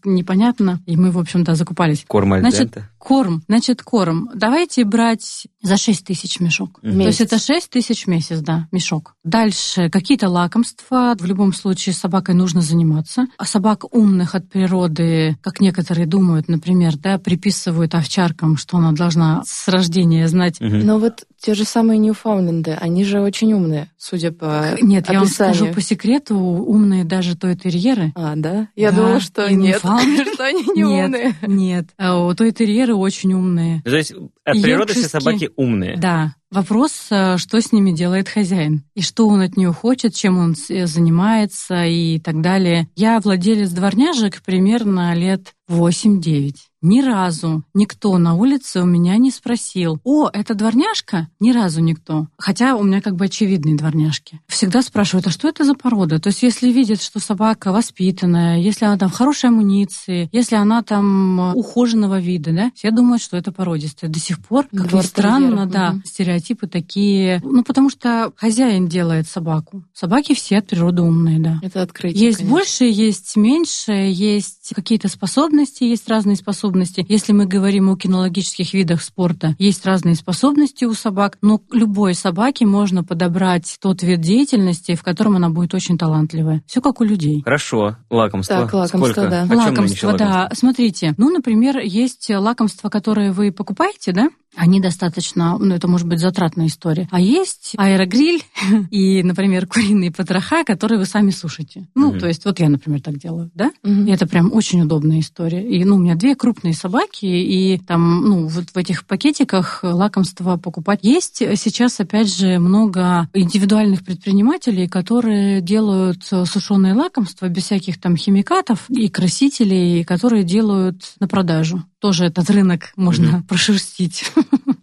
непонятно. 0.04 0.80
И 0.86 0.96
мы, 0.96 1.10
в 1.10 1.18
общем-то, 1.18 1.54
закупались. 1.54 2.04
Корм 2.06 2.32
альдента. 2.32 2.88
Корм, 3.02 3.42
значит, 3.48 3.82
корм. 3.82 4.30
Давайте 4.32 4.84
брать 4.84 5.48
за 5.60 5.76
6 5.76 6.04
тысяч 6.04 6.38
мешок. 6.38 6.78
Мгм. 6.82 7.00
То 7.00 7.06
есть 7.08 7.18
Месяц. 7.20 7.32
это 7.32 7.38
6 7.44 7.68
тысяч 7.68 8.04
в 8.04 8.06
месяц, 8.06 8.38
да, 8.40 8.68
мешок. 8.70 9.16
Дальше 9.24 9.90
какие-то 9.90 10.28
лакомства. 10.28 11.16
В 11.18 11.24
любом 11.24 11.52
случае 11.52 11.94
с 11.94 11.98
собакой 11.98 12.36
нужно 12.36 12.60
заниматься. 12.60 13.26
А 13.38 13.44
собак 13.44 13.92
умных 13.92 14.36
от 14.36 14.48
природы, 14.48 15.36
как 15.42 15.60
некоторые 15.60 16.06
думают, 16.06 16.48
например, 16.48 16.96
да, 16.96 17.18
приписывают 17.18 17.94
овчаркам, 17.96 18.56
что 18.56 18.76
она 18.76 18.92
должна 18.92 19.42
с 19.44 19.66
рождения 19.68 20.28
знать 20.28 20.60
Мгм. 20.60 20.80
Но 20.86 20.98
вот 20.98 21.24
те 21.40 21.54
же 21.54 21.64
самые 21.64 21.98
Ньюфаундленды, 21.98 22.70
они 22.72 23.04
же 23.04 23.20
очень 23.20 23.52
умные, 23.52 23.90
судя 23.98 24.30
по 24.30 24.76
Нет, 24.80 25.08
я 25.08 25.14
вам 25.14 25.24
описанию. 25.24 25.54
скажу 25.56 25.74
по 25.74 25.80
секрету, 25.80 26.36
умные 26.36 27.02
даже 27.04 27.36
той-терьеры. 27.36 28.12
А, 28.14 28.34
да? 28.36 28.68
Я 28.76 28.90
Да, 28.92 28.96
думала, 28.98 29.20
что 29.20 29.46
и 29.46 29.54
нет, 29.56 29.78
что 30.34 30.44
они 30.44 30.62
не 30.76 30.82
нет, 30.82 31.06
умные. 31.06 31.34
нет. 31.48 31.86
А 31.98 32.24
у 32.24 32.32
той-терьеры 32.34 32.91
очень 32.94 33.32
умные. 33.34 33.82
То 33.84 33.96
есть 33.96 34.12
от 34.44 34.62
природы 34.62 34.94
все 34.94 35.08
собаки 35.08 35.50
умные. 35.56 35.96
Да. 35.96 36.34
Вопрос, 36.50 37.06
э, 37.10 37.38
что 37.38 37.60
с 37.62 37.72
ними 37.72 37.92
делает 37.92 38.28
хозяин, 38.28 38.84
и 38.94 39.00
что 39.00 39.26
он 39.26 39.40
от 39.40 39.56
нее 39.56 39.72
хочет, 39.72 40.14
чем 40.14 40.36
он 40.38 40.54
э, 40.68 40.86
занимается 40.86 41.86
и 41.86 42.18
так 42.18 42.42
далее. 42.42 42.88
Я 42.94 43.20
владелец 43.20 43.70
дворняжек 43.70 44.42
примерно 44.42 45.14
лет 45.14 45.54
8-9. 45.70 46.54
Ни 46.82 47.00
разу 47.00 47.62
никто 47.74 48.18
на 48.18 48.34
улице 48.34 48.80
у 48.80 48.86
меня 48.86 49.16
не 49.16 49.30
спросил, 49.30 50.00
о, 50.02 50.28
это 50.32 50.54
дворняжка? 50.54 51.28
Ни 51.38 51.52
разу 51.52 51.80
никто. 51.80 52.26
Хотя 52.36 52.74
у 52.74 52.82
меня 52.82 53.00
как 53.00 53.14
бы 53.14 53.26
очевидные 53.26 53.76
дворняжки. 53.76 54.40
Всегда 54.48 54.82
спрашивают, 54.82 55.28
а 55.28 55.30
что 55.30 55.48
это 55.48 55.62
за 55.62 55.74
порода? 55.74 56.18
То 56.18 56.30
есть 56.30 56.42
если 56.42 56.72
видят, 56.72 57.00
что 57.00 57.20
собака 57.20 57.70
воспитанная, 57.70 58.58
если 58.58 58.84
она 58.84 58.98
там 58.98 59.10
в 59.10 59.14
хорошей 59.14 59.50
амуниции, 59.50 60.28
если 60.32 60.56
она 60.56 60.82
там 60.82 61.40
э, 61.40 61.52
ухоженного 61.54 62.18
вида, 62.18 62.52
да, 62.52 62.72
все 62.74 62.90
думают, 62.90 63.22
что 63.22 63.36
это 63.36 63.52
породистая. 63.52 64.10
До 64.10 64.18
сих 64.18 64.40
пор, 64.44 64.64
как 64.64 64.72
ни 64.72 64.88
Двор 64.88 65.04
странно, 65.04 65.48
терьеров, 65.50 65.70
да, 65.70 65.92
мгм. 65.92 66.02
стереотипы 66.04 66.66
такие. 66.66 67.40
Ну, 67.44 67.62
потому 67.62 67.90
что 67.90 68.32
хозяин 68.34 68.88
делает 68.88 69.28
собаку. 69.28 69.84
Собаки 69.94 70.34
все 70.34 70.58
от 70.58 70.66
природы 70.66 71.02
умные, 71.02 71.38
да. 71.38 71.60
Это 71.62 71.82
открытие, 71.82 72.24
Есть 72.24 72.38
конечно. 72.38 72.56
больше, 72.56 72.84
есть 72.86 73.36
меньше, 73.36 73.92
есть 73.92 74.72
какие-то 74.74 75.06
способности, 75.06 75.51
есть 75.84 76.08
разные 76.08 76.36
способности. 76.36 77.04
Если 77.08 77.32
мы 77.32 77.46
говорим 77.46 77.88
о 77.90 77.96
кинологических 77.96 78.74
видах 78.74 79.02
спорта, 79.02 79.54
есть 79.58 79.84
разные 79.86 80.14
способности 80.14 80.84
у 80.84 80.94
собак, 80.94 81.38
но 81.42 81.60
любой 81.70 82.14
собаке 82.14 82.66
можно 82.66 83.04
подобрать 83.04 83.76
тот 83.80 84.02
вид 84.02 84.20
деятельности, 84.20 84.94
в 84.94 85.02
котором 85.02 85.36
она 85.36 85.50
будет 85.50 85.74
очень 85.74 85.98
талантливая. 85.98 86.62
Все 86.66 86.80
как 86.80 87.00
у 87.00 87.04
людей. 87.04 87.42
Хорошо, 87.42 87.96
лакомство. 88.10 88.56
Так, 88.56 88.74
лакомство, 88.74 89.12
Сколько? 89.12 89.28
да. 89.28 89.44
Нынче 89.44 89.70
лакомство, 89.70 90.12
да. 90.12 90.26
лакомство? 90.26 90.56
Смотрите, 90.56 91.14
ну, 91.16 91.30
например, 91.30 91.78
есть 91.78 92.30
лакомства, 92.30 92.88
которые 92.88 93.32
вы 93.32 93.52
покупаете, 93.52 94.12
да? 94.12 94.30
Они 94.54 94.80
достаточно, 94.80 95.56
ну, 95.58 95.74
это 95.74 95.88
может 95.88 96.06
быть 96.06 96.18
затратная 96.20 96.66
история. 96.66 97.08
А 97.10 97.20
есть 97.20 97.72
аэрогриль 97.76 98.42
и, 98.90 99.22
например, 99.22 99.66
куриные 99.66 100.10
потроха, 100.10 100.64
которые 100.64 100.98
вы 100.98 101.06
сами 101.06 101.30
сушите. 101.30 101.88
Ну, 101.94 102.10
Мгм. 102.10 102.20
то 102.20 102.28
есть 102.28 102.44
вот 102.44 102.60
я, 102.60 102.68
например, 102.68 103.00
так 103.00 103.18
делаю, 103.18 103.50
да? 103.54 103.70
Мгм. 103.82 104.06
И 104.06 104.10
это 104.10 104.26
прям 104.26 104.52
очень 104.52 104.82
удобная 104.82 105.20
история. 105.20 105.66
И, 105.66 105.84
ну, 105.84 105.96
у 105.96 105.98
меня 105.98 106.14
две 106.16 106.34
крупные 106.34 106.74
собаки, 106.74 107.24
и 107.24 107.78
там, 107.78 108.20
ну, 108.28 108.46
вот 108.46 108.64
в 108.72 108.76
этих 108.76 109.06
пакетиках 109.06 109.80
лакомства 109.82 110.56
покупать. 110.56 111.00
Есть 111.02 111.38
сейчас, 111.38 111.98
опять 112.00 112.34
же, 112.34 112.58
много 112.58 113.28
индивидуальных 113.32 114.04
предпринимателей, 114.04 114.86
которые 114.86 115.60
делают 115.60 116.24
сушеные 116.24 116.94
лакомства 116.94 117.48
без 117.48 117.64
всяких 117.64 117.98
там 118.00 118.16
химикатов 118.16 118.84
и 118.90 119.08
красителей, 119.08 120.04
которые 120.04 120.44
делают 120.44 121.02
на 121.20 121.28
продажу. 121.28 121.82
Тоже 122.02 122.24
этот 122.24 122.50
рынок 122.50 122.92
можно 122.96 123.44
прошерстить. 123.48 124.24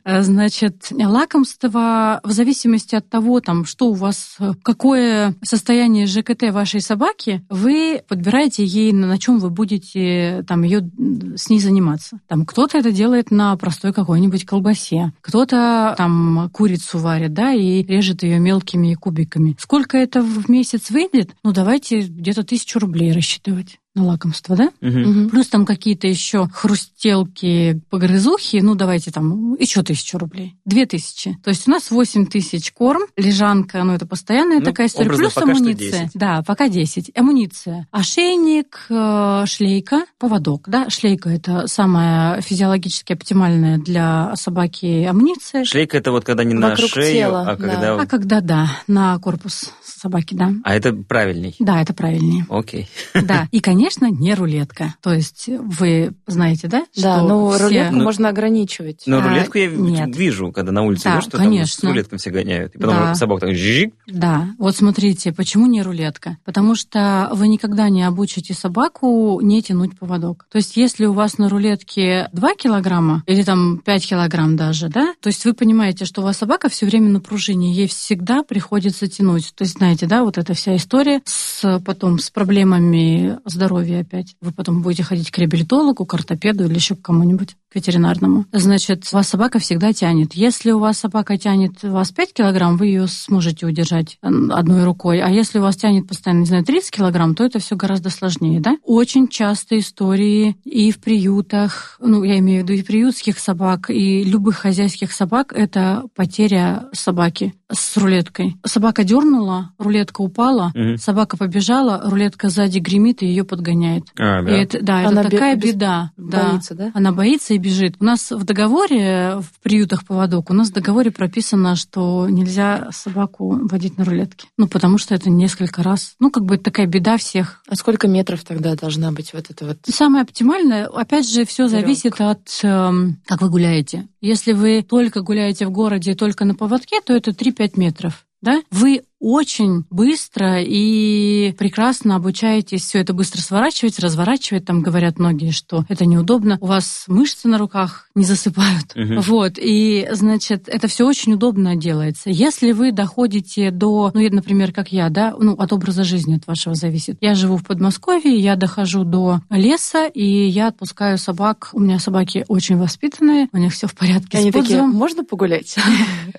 А, 0.06 0.22
Значит, 0.30 0.88
лакомство 0.92 2.22
в 2.24 2.32
зависимости 2.32 2.96
от 2.96 3.10
того, 3.10 3.42
там, 3.42 3.66
что 3.66 3.90
у 3.90 3.94
вас, 3.94 4.38
э, 4.40 4.54
какое 4.64 5.36
состояние 5.44 6.08
ЖКТ 6.08 6.44
вашей 6.52 6.80
собаки, 6.80 7.44
вы 7.50 8.02
подбираете 8.08 8.64
ей, 8.64 8.94
на 8.94 9.18
чем 9.18 9.40
вы 9.40 9.50
будете 9.50 10.46
там 10.48 10.64
ее 10.64 10.90
с 11.36 11.50
ней 11.50 11.60
заниматься. 11.60 12.22
Там 12.28 12.46
кто-то 12.46 12.78
это 12.78 12.94
делает 12.94 13.32
на 13.32 13.54
простой 13.58 13.92
какой-нибудь 13.92 14.46
колбасе, 14.46 15.12
кто-то 15.20 15.96
там 15.98 16.50
курицу 16.54 17.00
варит, 17.00 17.34
да, 17.34 17.52
и 17.52 17.84
режет 17.84 18.24
ее 18.24 18.40
мелкими 18.40 18.94
кубиками. 18.94 19.58
Сколько 19.60 19.98
это 19.98 20.22
в 20.22 20.50
месяц 20.50 20.90
выйдет? 20.90 21.32
Ну, 21.44 21.52
давайте 21.52 22.00
где-то 22.00 22.44
тысячу 22.44 22.80
рублей 22.80 23.12
рассчитывать. 23.12 23.78
На 23.96 24.06
лакомство, 24.06 24.56
да? 24.56 24.70
Мгм. 24.82 25.30
Плюс 25.30 25.48
там 25.48 25.66
какие-то 25.66 26.08
еще 26.08 26.48
хрустелки, 26.48 27.82
погрызухи, 27.90 28.58
ну 28.58 28.76
давайте 28.76 29.12
там 29.12 29.56
еще 29.56 29.82
тысячу 29.84 30.18
рублей. 30.18 30.56
Две 30.64 30.86
тысячи. 30.86 31.38
То 31.44 31.50
есть 31.50 31.68
у 31.68 31.72
нас 31.72 31.90
восемь 31.90 32.28
тысяч 32.28 32.72
корм, 32.72 33.02
лежанка, 33.18 33.84
ну 33.84 33.94
это 33.94 34.06
постоянная 34.06 34.60
Ну, 34.60 34.66
такая 34.66 34.88
история. 34.88 35.10
Плюс 35.10 35.34
пока 35.34 35.54
что 35.54 35.62
амуниция. 35.62 36.04
10. 36.04 36.12
Да, 36.14 36.44
пока 36.46 36.70
10. 36.70 37.12
Амуниция. 37.18 37.88
Ошейник, 37.92 38.86
э, 38.90 39.46
шлейка, 39.48 40.06
поводок. 40.20 40.70
Да? 40.70 40.90
Шлейка 40.90 41.30
это 41.30 41.68
самая 41.68 42.42
физиологически 42.42 43.14
оптимальная 43.14 43.80
для 43.80 44.36
собаки 44.36 45.04
амуниция. 45.04 45.66
Шлейка 45.66 45.98
это 45.98 46.12
вот 46.12 46.26
когда 46.26 46.44
не 46.44 46.54
на 46.54 46.70
Вокруг 46.70 46.92
шею, 46.92 47.12
тела, 47.12 47.42
а 47.42 47.46
да. 47.46 47.56
когда... 47.56 47.96
А 47.96 48.06
когда, 48.06 48.42
да, 48.42 48.70
на 48.88 49.18
корпус 49.18 49.74
собаки, 49.84 50.36
да. 50.36 50.52
А 50.64 50.76
это 50.76 50.94
правильней. 50.94 51.56
Да, 51.60 51.82
это 51.82 51.94
правильнее. 51.94 52.46
Окей. 52.50 52.88
Да. 53.14 53.48
И, 53.52 53.60
конечно, 53.60 53.79
не 53.88 54.34
рулетка. 54.34 54.96
То 55.02 55.14
есть 55.14 55.46
вы 55.48 56.14
знаете, 56.28 56.68
да? 56.68 56.86
Да, 56.96 57.18
что 57.20 57.28
ну 57.28 57.50
все- 57.52 57.64
рулетку 57.66 57.96
Ну, 57.96 58.04
можно 58.04 58.30
ограничивать. 58.30 59.04
Но 59.06 59.20
А, 59.20 59.22
рулетку 59.22 59.58
я 59.58 59.68
нет. 59.70 60.16
вижу, 60.16 60.52
когда 60.52 60.72
на 60.72 60.84
улице 60.84 61.06
Да, 61.06 61.16
идешь, 61.16 61.24
что 61.24 61.32
там 61.38 61.42
с 61.42 61.44
конечно. 61.46 61.90
рулеткой 61.90 62.20
все 62.20 62.30
гоняют. 62.30 62.76
И 62.76 62.78
потом 62.78 62.96
Да. 62.96 63.16
собак 63.16 63.40
так 63.42 63.56
жик. 63.56 63.94
Да, 64.08 64.48
вот 64.58 64.76
смотрите, 64.76 65.32
почему 65.32 65.68
не 65.68 65.82
рулетка? 65.82 66.38
Потому 66.46 66.76
что 66.76 67.30
вы 67.34 67.48
никогда 67.48 67.90
не 67.90 68.04
обучите 68.04 68.54
собаку 68.54 69.40
не 69.42 69.62
тянуть 69.62 69.98
поводок. 69.98 70.46
То 70.52 70.58
есть 70.58 70.78
если 70.78 71.06
у 71.06 71.14
вас 71.14 71.38
на 71.38 71.50
рулетке 71.50 72.30
2 72.34 72.56
килограмма 72.56 73.24
или 73.28 73.44
там 73.44 73.80
5 73.80 74.08
килограмм 74.08 74.56
даже, 74.56 74.90
да, 74.90 75.14
то 75.22 75.28
есть 75.28 75.44
вы 75.46 75.54
понимаете, 75.54 76.06
что 76.06 76.22
у 76.22 76.24
вас 76.24 76.38
собака 76.38 76.70
все 76.70 76.86
время 76.86 77.10
на 77.10 77.20
пружине, 77.20 77.74
ей 77.74 77.88
всегда 77.88 78.44
приходится 78.44 79.08
тянуть. 79.08 79.54
То 79.56 79.64
есть 79.64 79.78
знаете, 79.78 80.06
да, 80.06 80.24
вот 80.24 80.38
эта 80.38 80.54
вся 80.54 80.76
история 80.76 81.22
с 81.26 81.80
потом 81.86 82.20
с 82.20 82.30
проблемами 82.30 83.38
здоровья 83.46 83.69
опять. 83.78 84.36
Вы 84.42 84.52
потом 84.52 84.82
будете 84.82 85.04
ходить 85.04 85.32
к 85.32 85.38
реабилитологу, 85.38 86.06
к 86.06 86.14
ортопеду 86.14 86.66
или 86.66 86.76
еще 86.76 86.96
к 86.96 87.02
кому-нибудь 87.02 87.56
к 87.72 87.76
ветеринарному. 87.76 88.46
Значит, 88.52 89.04
у 89.12 89.16
вас 89.16 89.28
собака 89.30 89.60
всегда 89.60 89.94
тянет. 89.94 90.34
Если 90.34 90.72
у 90.72 90.80
вас 90.80 90.98
собака 91.00 91.38
тянет 91.38 91.84
вас 91.84 92.12
5 92.12 92.34
килограмм, 92.34 92.78
вы 92.78 92.88
ее 92.88 93.08
сможете 93.08 93.66
удержать 93.68 94.18
м, 94.24 94.52
одной 94.52 94.84
рукой. 94.84 95.20
А 95.22 95.30
если 95.30 95.60
у 95.60 95.62
вас 95.62 95.76
тянет 95.76 96.08
постоянно, 96.08 96.40
не 96.42 96.46
знаю, 96.48 96.64
30 96.66 96.92
килограмм, 96.92 97.36
то 97.36 97.44
это 97.44 97.60
все 97.60 97.76
гораздо 97.76 98.10
сложнее, 98.10 98.60
да? 98.60 98.78
Очень 98.84 99.28
часто 99.28 99.78
истории 99.78 100.58
и 100.66 100.92
в 100.92 101.00
приютах, 101.00 101.98
ну, 102.02 102.24
я 102.24 102.40
имею 102.40 102.66
в 102.66 102.70
виду 102.70 102.74
и 102.80 102.84
приютских 102.84 103.38
собак, 103.40 103.90
и 103.90 104.24
любых 104.24 104.58
хозяйских 104.58 105.12
собак, 105.12 105.54
это 105.56 106.04
потеря 106.16 106.86
собаки 106.94 107.54
с 107.72 107.98
рулеткой. 107.98 108.56
Собака 108.66 109.04
дернула, 109.04 109.74
рулетка 109.78 110.22
упала, 110.22 110.72
Мгм. 110.74 110.98
собака 110.98 111.38
побежала, 111.38 112.02
рулетка 112.10 112.50
сзади 112.50 112.80
гремит 112.80 113.22
и 113.22 113.28
ее 113.28 113.44
подгоняет. 113.44 114.06
А, 114.18 114.42
И 114.42 114.46
да. 114.46 114.52
это, 114.52 114.82
да, 114.84 115.08
Она 115.08 115.22
это 115.22 115.30
такая 115.30 115.56
беда. 115.56 116.12
Да. 116.18 116.50
Боится, 116.50 116.74
да? 116.76 116.92
Она 116.96 117.12
боится 117.12 117.54
и 117.54 117.59
бежит. 117.60 117.96
У 118.00 118.04
нас 118.04 118.32
в 118.32 118.44
договоре, 118.44 119.40
в 119.40 119.62
приютах 119.62 120.06
поводок, 120.06 120.50
у 120.50 120.54
нас 120.54 120.70
в 120.70 120.74
договоре 120.74 121.12
прописано, 121.12 121.76
что 121.76 122.28
нельзя 122.30 122.90
собаку 122.92 123.60
водить 123.68 123.98
на 123.98 124.06
рулетке. 124.06 124.48
Ну, 124.58 124.68
потому 124.68 124.98
что 124.98 125.14
это 125.16 125.30
несколько 125.30 125.84
раз. 125.84 126.16
Ну, 126.20 126.32
как 126.32 126.46
бы 126.46 126.56
это 126.56 126.66
такая 126.66 126.88
беда 126.88 127.18
всех. 127.18 127.62
А 127.68 127.76
сколько 127.76 128.08
метров 128.08 128.44
тогда 128.44 128.76
должна 128.76 129.12
быть 129.12 129.34
вот 129.34 129.50
это 129.50 129.66
вот? 129.66 129.78
Самое 129.88 130.24
оптимальное, 130.24 130.88
опять 130.88 131.30
же, 131.30 131.46
все 131.46 131.68
зависит 131.68 132.20
от, 132.20 132.48
эм, 132.64 133.22
как 133.26 133.42
вы 133.42 133.50
гуляете. 133.50 134.08
Если 134.22 134.54
вы 134.54 134.82
только 134.82 135.22
гуляете 135.22 135.66
в 135.66 135.72
городе, 135.72 136.16
только 136.16 136.46
на 136.46 136.56
поводке, 136.56 137.02
то 137.02 137.14
это 137.14 137.32
3-5 137.32 137.74
метров. 137.76 138.26
Да? 138.42 138.62
Вы 138.72 139.04
очень 139.20 139.86
быстро 139.90 140.62
и 140.62 141.54
прекрасно 141.58 142.16
обучаетесь 142.16 142.82
все 142.82 143.00
это 143.00 143.14
быстро 143.14 143.42
сворачивать, 143.42 144.00
разворачивать. 144.00 144.66
Там 144.66 144.82
говорят 144.82 145.20
многие, 145.20 145.52
что 145.52 145.86
это 145.90 146.06
неудобно. 146.06 146.58
У 146.62 146.68
вас 146.68 147.06
мышцы 147.08 147.48
на 147.48 147.58
руках 147.58 148.10
не 148.16 148.24
засыпают. 148.24 148.96
Мгм. 148.96 149.22
Вот. 149.22 149.54
И, 149.58 150.08
значит, 150.12 150.68
это 150.68 150.88
все 150.88 151.06
очень 151.06 151.34
удобно 151.34 151.76
делается. 151.76 152.30
Если 152.30 152.72
вы 152.72 152.92
доходите 152.92 153.72
до, 153.72 154.12
ну, 154.14 154.20
я, 154.20 154.30
например, 154.30 154.72
как 154.72 154.92
я, 154.92 155.10
да, 155.10 155.36
ну, 155.38 155.54
от 155.54 155.74
образа 155.74 156.04
жизни 156.04 156.38
от 156.38 156.48
вашего 156.48 156.76
зависит. 156.76 157.18
Я 157.22 157.36
живу 157.36 157.58
в 157.58 157.66
Подмосковье, 157.66 158.36
я 158.36 158.56
дохожу 158.56 159.04
до 159.04 159.42
леса, 159.50 160.08
и 160.08 160.48
я 160.48 160.68
отпускаю 160.68 161.18
собак. 161.18 161.70
У 161.74 161.80
меня 161.80 162.00
собаки 162.00 162.46
очень 162.48 162.78
воспитанные, 162.78 163.50
у 163.52 163.58
них 163.58 163.74
все 163.74 163.88
в 163.88 163.96
порядке 163.96 164.38
Они 164.38 164.52
с 164.52 164.54
такие, 164.54 164.82
можно 164.84 165.24
погулять? 165.24 165.76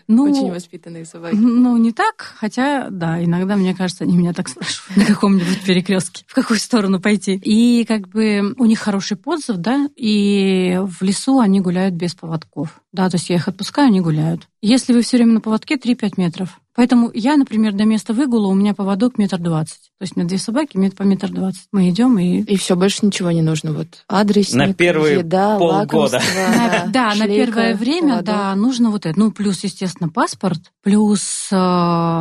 Ну, 0.06 0.24
Очень 0.24 0.52
воспитанные 0.52 1.04
собаки. 1.04 1.36
ну, 1.36 1.76
не 1.76 1.92
так, 1.92 2.34
хотя, 2.38 2.69
да, 2.90 3.22
иногда, 3.22 3.56
мне 3.56 3.74
кажется, 3.74 4.04
они 4.04 4.16
меня 4.16 4.33
так 4.33 4.48
спрашивают 4.48 4.96
на 4.96 5.04
каком-нибудь 5.04 5.62
перекрестке, 5.64 6.24
в 6.26 6.35
какую 6.35 6.59
сторону 6.59 7.00
пойти. 7.00 7.35
И 7.35 7.85
как 7.85 8.09
бы 8.09 8.54
у 8.59 8.64
них 8.64 8.78
хороший 8.78 9.16
подзыв, 9.16 9.56
да, 9.56 9.88
и 9.96 10.78
в 10.83 11.02
лесу 11.02 11.38
они 11.40 11.61
гуляют 11.61 11.94
без 11.94 12.14
поводков. 12.14 12.80
Да, 12.92 13.09
то 13.09 13.16
есть 13.16 13.31
я 13.31 13.37
их 13.37 13.46
отпускаю, 13.48 13.88
они 13.88 14.00
гуляют. 14.00 14.48
Если 14.62 14.92
вы 14.92 15.03
все 15.03 15.16
время 15.16 15.35
на 15.35 15.40
поводке, 15.40 15.76
3-5 15.76 16.14
метров. 16.16 16.61
Поэтому 16.74 17.11
я, 17.12 17.37
например, 17.37 17.72
до 17.72 17.85
места 17.85 18.12
выгула 18.14 18.46
у 18.46 18.55
меня 18.55 18.74
поводок 18.74 19.18
метр 19.18 19.38
двадцать. 19.38 19.90
То 19.98 20.03
есть 20.05 20.16
у 20.16 20.20
меня 20.20 20.29
две 20.29 20.38
собаки 20.38 20.76
мет- 20.76 20.94
по 20.96 21.03
метр 21.03 21.29
двадцать. 21.29 21.66
Мы 21.72 21.90
идем 21.90 22.18
и 22.18 22.40
И 22.42 22.57
все, 22.57 22.76
больше 22.76 23.05
ничего 23.05 23.31
не 23.33 23.42
нужно. 23.42 23.72
Вот 23.72 24.05
адресник, 24.09 24.55
На 24.57 24.72
первые 24.72 25.18
еда, 25.18 25.59
полгода. 25.59 26.20
На- 26.57 26.87
да, 26.87 27.14
на 27.16 27.26
первое 27.26 27.74
время, 27.74 28.11
поводок. 28.22 28.24
да, 28.24 28.55
нужно 28.55 28.90
вот 28.90 29.05
это. 29.05 29.18
Ну, 29.18 29.31
плюс, 29.33 29.62
естественно, 29.64 30.09
паспорт, 30.09 30.61
плюс... 30.83 31.48
э, 31.50 31.57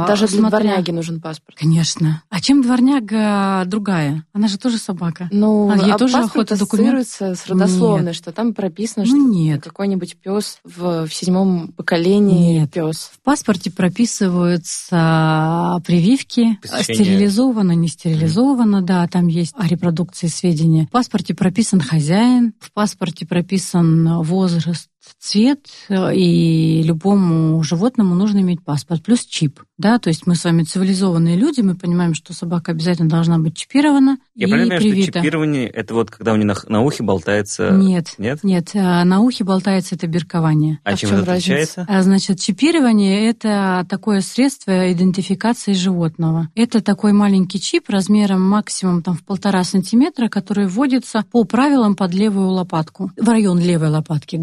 Даже 0.07 0.27
для 0.27 0.39
смотря- 0.39 0.49
дворняги 0.49 0.91
нужен 0.91 1.21
паспорт. 1.21 1.57
Конечно. 1.57 2.23
А 2.29 2.41
чем 2.41 2.61
дворняга 2.63 3.63
другая? 3.65 4.25
Она 4.33 4.47
же 4.47 4.57
тоже 4.57 4.77
собака. 4.77 5.29
Ну, 5.31 5.69
А 5.69 5.77
ей 5.77 5.95
тоже 5.95 6.13
паспорт 6.13 6.51
охота 6.51 6.57
документ? 6.59 6.99
ассоциируется 6.99 7.35
с 7.35 7.47
родословной, 7.47 8.13
что 8.13 8.31
там 8.31 8.53
прописано, 8.53 9.05
что 9.05 9.15
Ну, 9.15 9.31
нет. 9.31 9.61
какой-нибудь 9.63 10.17
пес 10.17 10.58
в, 10.63 11.07
в 11.07 11.13
седьмом 11.13 11.69
поколении 11.69 12.59
Нет. 12.59 12.71
пес. 12.71 13.11
В 13.13 13.19
паспорте 13.21 13.71
прописываются 13.71 15.81
прививки, 15.85 16.57
Посещение. 16.61 17.05
стерилизовано, 17.05 17.71
не 17.73 17.87
стерилизовано, 17.87 18.81
да, 18.81 19.07
там 19.07 19.27
есть 19.27 19.53
о 19.57 19.67
репродукции 19.67 20.27
сведения. 20.27 20.85
В 20.85 20.89
паспорте 20.89 21.33
прописан 21.33 21.81
хозяин, 21.81 22.53
в 22.59 22.71
паспорте 22.71 23.25
прописан 23.25 24.21
возраст, 24.21 24.89
цвет, 25.17 25.67
э, 25.89 26.15
и 26.15 26.83
любому 26.83 27.61
животному 27.63 28.15
нужно 28.15 28.39
иметь 28.39 28.63
паспорт, 28.63 29.03
плюс 29.03 29.25
чип. 29.25 29.61
Да, 29.77 29.97
то 29.97 30.09
есть 30.09 30.27
мы 30.27 30.35
с 30.35 30.43
вами 30.43 30.63
цивилизованные 30.63 31.37
люди, 31.37 31.61
мы 31.61 31.75
понимаем, 31.75 32.13
что 32.13 32.33
собака 32.33 32.71
обязательно 32.71 33.09
должна 33.09 33.39
быть 33.39 33.55
чипирована 33.55 34.17
Я 34.35 34.47
и 34.47 34.51
понимаю, 34.51 34.79
что 34.81 34.89
привита. 34.89 35.19
чипирование 35.19 35.67
это 35.67 35.93
вот 35.93 36.11
когда 36.11 36.33
у 36.33 36.35
них 36.35 36.45
на, 36.45 36.55
на 36.67 36.81
ухе 36.81 37.03
болтается. 37.03 37.71
Нет, 37.71 38.15
Нет? 38.17 38.39
нет, 38.43 38.71
э, 38.73 39.03
на 39.03 39.21
ухе 39.21 39.43
болтается 39.43 39.95
это 39.95 40.07
биркование. 40.07 40.79
А, 40.83 40.91
А 40.91 40.97
чем 40.97 41.09
чем 41.11 41.19
это 41.19 41.31
отличается? 41.33 41.85
А, 41.87 42.03
Значит, 42.03 42.39
чипирование– 42.39 43.29
это 43.29 43.85
такое 43.89 44.21
средство 44.21 44.91
идентификации 44.91 45.73
животного. 45.73 46.49
Это 46.55 46.81
такой 46.81 47.13
маленький 47.13 47.59
чип 47.61 47.89
размером 47.89 48.41
максимум 48.41 49.01
там, 49.01 49.15
в 49.15 49.23
полтора 49.23 49.63
сантиметра, 49.63 50.27
который 50.27 50.67
вводится 50.67 51.23
по 51.31 51.43
правилам 51.45 51.95
под 51.95 52.13
левую 52.13 52.49
лопатку. 52.49 53.11
В 53.17 53.29
район 53.29 53.59
левой 53.59 53.89
лопатки, 53.89 54.37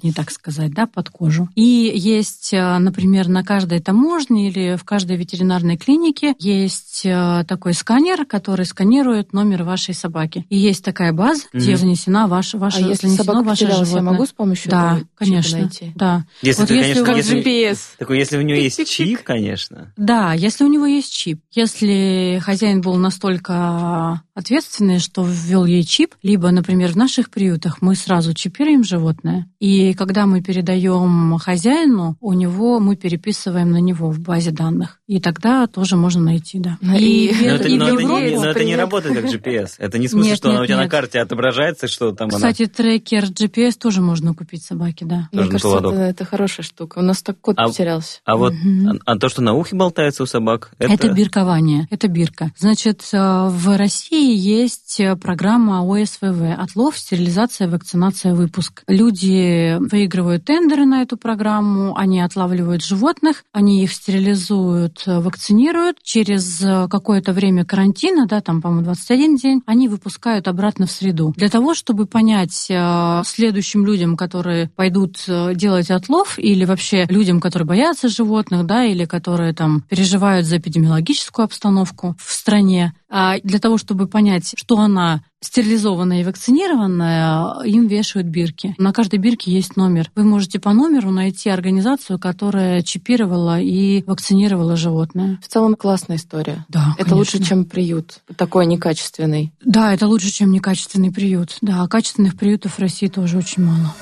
грамотнее 0.00 0.12
так 0.14 0.30
сказать, 0.30 0.72
да, 0.72 0.86
под 0.86 1.10
кожу. 1.10 1.48
И 1.54 1.92
есть, 1.94 2.52
э, 2.52 2.78
например, 2.78 3.28
на 3.28 3.44
каждой 3.44 3.80
таможне 3.80 4.48
или 4.48 4.76
в 4.76 4.84
каждой 4.84 5.16
ветеринарной 5.16 5.76
клинике 5.76 6.34
есть 6.38 7.02
э, 7.04 7.44
такой 7.46 7.74
сканер, 7.74 8.24
который 8.24 8.64
сканирует 8.66 9.32
номер 9.32 9.62
вашей 9.64 9.94
собаки. 9.94 10.44
И 10.48 10.56
есть 10.56 10.84
такая 10.84 11.12
база, 11.12 11.44
где 11.52 11.70
Мгм. 11.72 11.78
занесена 11.78 12.26
ваша, 12.28 12.58
ваша, 12.58 12.78
а 12.78 12.88
если 12.88 13.08
собака 13.08 13.42
ваше 13.42 13.64
потерялась, 13.64 13.88
я 13.88 13.94
животное. 13.94 14.12
могу 14.12 14.26
с 14.26 14.30
помощью 14.32 14.70
Да, 14.70 14.92
этого 14.96 15.06
конечно, 15.16 15.58
найти? 15.58 15.92
да. 15.94 16.24
Если 16.42 16.60
Вот 16.62 16.68
ты, 16.68 16.74
если 16.74 16.94
конечно, 16.94 17.02
у 17.02 17.16
вас 17.16 17.16
если, 17.26 17.40
GPS. 17.40 17.78
такой, 17.98 18.18
если 18.18 18.36
у 18.38 18.42
него 18.42 18.58
есть 18.58 18.88
чип, 18.88 19.22
конечно. 19.22 19.92
Да, 19.96 20.32
если 20.32 20.64
у 20.64 20.68
него 20.68 20.86
есть 20.86 21.12
чип. 21.12 21.40
Если 21.52 22.40
хозяин 22.42 22.80
был 22.80 22.96
настолько 22.96 24.22
ответственный, 24.40 24.98
что 24.98 25.24
ввел 25.24 25.64
ей 25.64 25.84
чип, 25.84 26.14
либо, 26.22 26.50
например, 26.50 26.92
в 26.92 26.96
наших 26.96 27.30
приютах 27.30 27.80
мы 27.80 27.94
сразу 27.94 28.34
чипируем 28.34 28.82
животное, 28.84 29.46
и 29.60 29.94
когда 29.94 30.26
мы 30.26 30.42
передаем 30.42 31.36
хозяину, 31.38 32.16
у 32.20 32.32
него 32.32 32.80
мы 32.80 32.96
переписываем 32.96 33.70
на 33.70 33.78
него 33.78 34.10
в 34.10 34.18
базе 34.18 34.50
данных. 34.50 34.98
И 35.06 35.20
тогда 35.20 35.66
тоже 35.66 35.96
можно 35.96 36.20
найти, 36.22 36.58
да. 36.58 36.78
Ну, 36.80 36.96
И, 36.96 37.32
Но 37.40 37.46
это, 37.46 37.68
и 37.68 37.76
но 37.76 37.88
это 37.88 38.02
не, 38.02 38.36
но 38.36 38.44
это 38.46 38.64
не 38.64 38.76
работает 38.76 39.14
как 39.20 39.24
GPS. 39.26 39.72
Это 39.78 39.98
не 39.98 40.06
в 40.06 40.10
смысле, 40.10 40.30
Нет, 40.30 40.38
что 40.38 40.48
она 40.48 40.58
нет, 40.58 40.64
у 40.64 40.66
тебя 40.66 40.76
на 40.76 40.82
нет. 40.82 40.90
карте 40.90 41.20
отображается, 41.20 41.88
что 41.88 42.12
там 42.12 42.30
Кстати, 42.30 42.66
трекер 42.66 43.24
GPS 43.24 43.72
тоже 43.78 44.00
можно 44.00 44.34
купить 44.34 44.62
собаке, 44.64 45.04
да. 45.04 45.28
Мне 45.32 45.42
Тоже 45.42 45.52
на 45.52 45.58
кажется, 45.58 45.78
это, 45.78 46.00
это 46.02 46.24
хорошая 46.24 46.64
штука. 46.64 46.98
У 46.98 47.02
нас 47.02 47.22
так 47.22 47.40
кот 47.40 47.56
А- 47.58 47.66
потерялся. 47.68 48.20
она. 48.24 48.34
А 48.34 48.38
вот 48.38 48.52
а, 48.54 49.12
а 49.12 49.18
то, 49.18 49.28
что 49.28 49.42
на 49.42 49.54
ухе 49.54 49.76
болтается 49.76 50.22
у 50.22 50.26
собак, 50.26 50.72
это... 50.78 50.92
Это 50.92 51.12
биркование, 51.12 51.86
это 51.90 52.08
бирка. 52.08 52.52
Значит, 52.56 53.02
э, 53.12 53.48
в 53.48 53.76
России 53.76 54.29
есть 54.34 55.00
программа 55.20 55.82
ОСВВ– 55.82 56.42
отлов, 56.58 56.98
стерилизация, 56.98 57.68
вакцинация, 57.68 58.34
выпуск. 58.34 58.82
Люди 58.86 59.76
выигрывают 59.78 60.44
тендеры 60.44 60.86
на 60.86 61.02
эту 61.02 61.16
программу, 61.16 61.96
они 61.96 62.20
отлавливают 62.20 62.84
животных, 62.84 63.44
они 63.52 63.82
их 63.84 63.92
стерилизуют, 63.92 65.02
вакцинируют. 65.06 65.98
Через 66.02 66.58
какое-то 66.90 67.32
время 67.32 67.64
карантина, 67.64 68.26
да, 68.26 68.40
там, 68.40 68.60
по-моему, 68.60 68.84
21 68.84 69.36
день, 69.36 69.62
они 69.66 69.88
выпускают 69.88 70.48
обратно 70.48 70.86
в 70.86 70.90
среду. 70.90 71.32
Для 71.36 71.48
того, 71.48 71.74
чтобы 71.74 72.06
понять 72.06 72.66
э, 72.68 73.22
следующим 73.24 73.84
людям, 73.84 74.16
которые 74.16 74.68
пойдут 74.68 75.16
э, 75.26 75.54
делать 75.54 75.90
отлов, 75.90 76.38
или 76.38 76.64
вообще 76.64 77.06
людям, 77.08 77.40
которые 77.40 77.66
боятся 77.66 78.08
животных, 78.08 78.66
да, 78.66 78.84
или 78.84 79.04
которые 79.04 79.52
там 79.52 79.82
переживают 79.88 80.46
за 80.46 80.58
эпидемиологическую 80.58 81.44
обстановку 81.44 82.16
в 82.18 82.32
стране, 82.32 82.94
для 83.10 83.58
того, 83.58 83.76
чтобы 83.76 84.06
понять, 84.06 84.54
что 84.56 84.78
она 84.78 85.22
стерилизованная 85.42 86.20
и 86.20 86.24
вакцинированная, 86.24 87.62
им 87.64 87.86
вешают 87.86 88.28
бирки. 88.28 88.74
На 88.78 88.92
каждой 88.92 89.18
бирке 89.18 89.50
есть 89.50 89.76
номер. 89.76 90.10
Вы 90.14 90.24
можете 90.24 90.60
по 90.60 90.72
номеру 90.72 91.10
найти 91.10 91.48
организацию, 91.48 92.18
которая 92.18 92.82
чипировала 92.82 93.58
и 93.60 94.04
вакцинировала 94.06 94.76
животное. 94.76 95.38
В 95.42 95.48
целом 95.48 95.74
классная 95.76 96.16
история. 96.18 96.66
Да, 96.68 96.94
Это 96.98 97.10
конечно. 97.10 97.16
лучше, 97.16 97.42
чем 97.42 97.64
приют. 97.64 98.20
Такой 98.36 98.66
некачественный. 98.66 99.52
Да, 99.64 99.92
это 99.94 100.06
лучше, 100.06 100.30
чем 100.30 100.52
некачественный 100.52 101.10
приют. 101.10 101.56
Да, 101.62 101.86
качественных 101.88 102.36
приютов 102.36 102.74
в 102.74 102.78
России 102.78 103.08
тоже 103.08 103.38
очень 103.38 103.64
мало. 103.64 103.94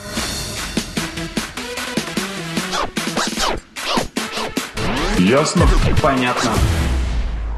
Ясно? 5.18 5.66
Понятно. 6.03 6.53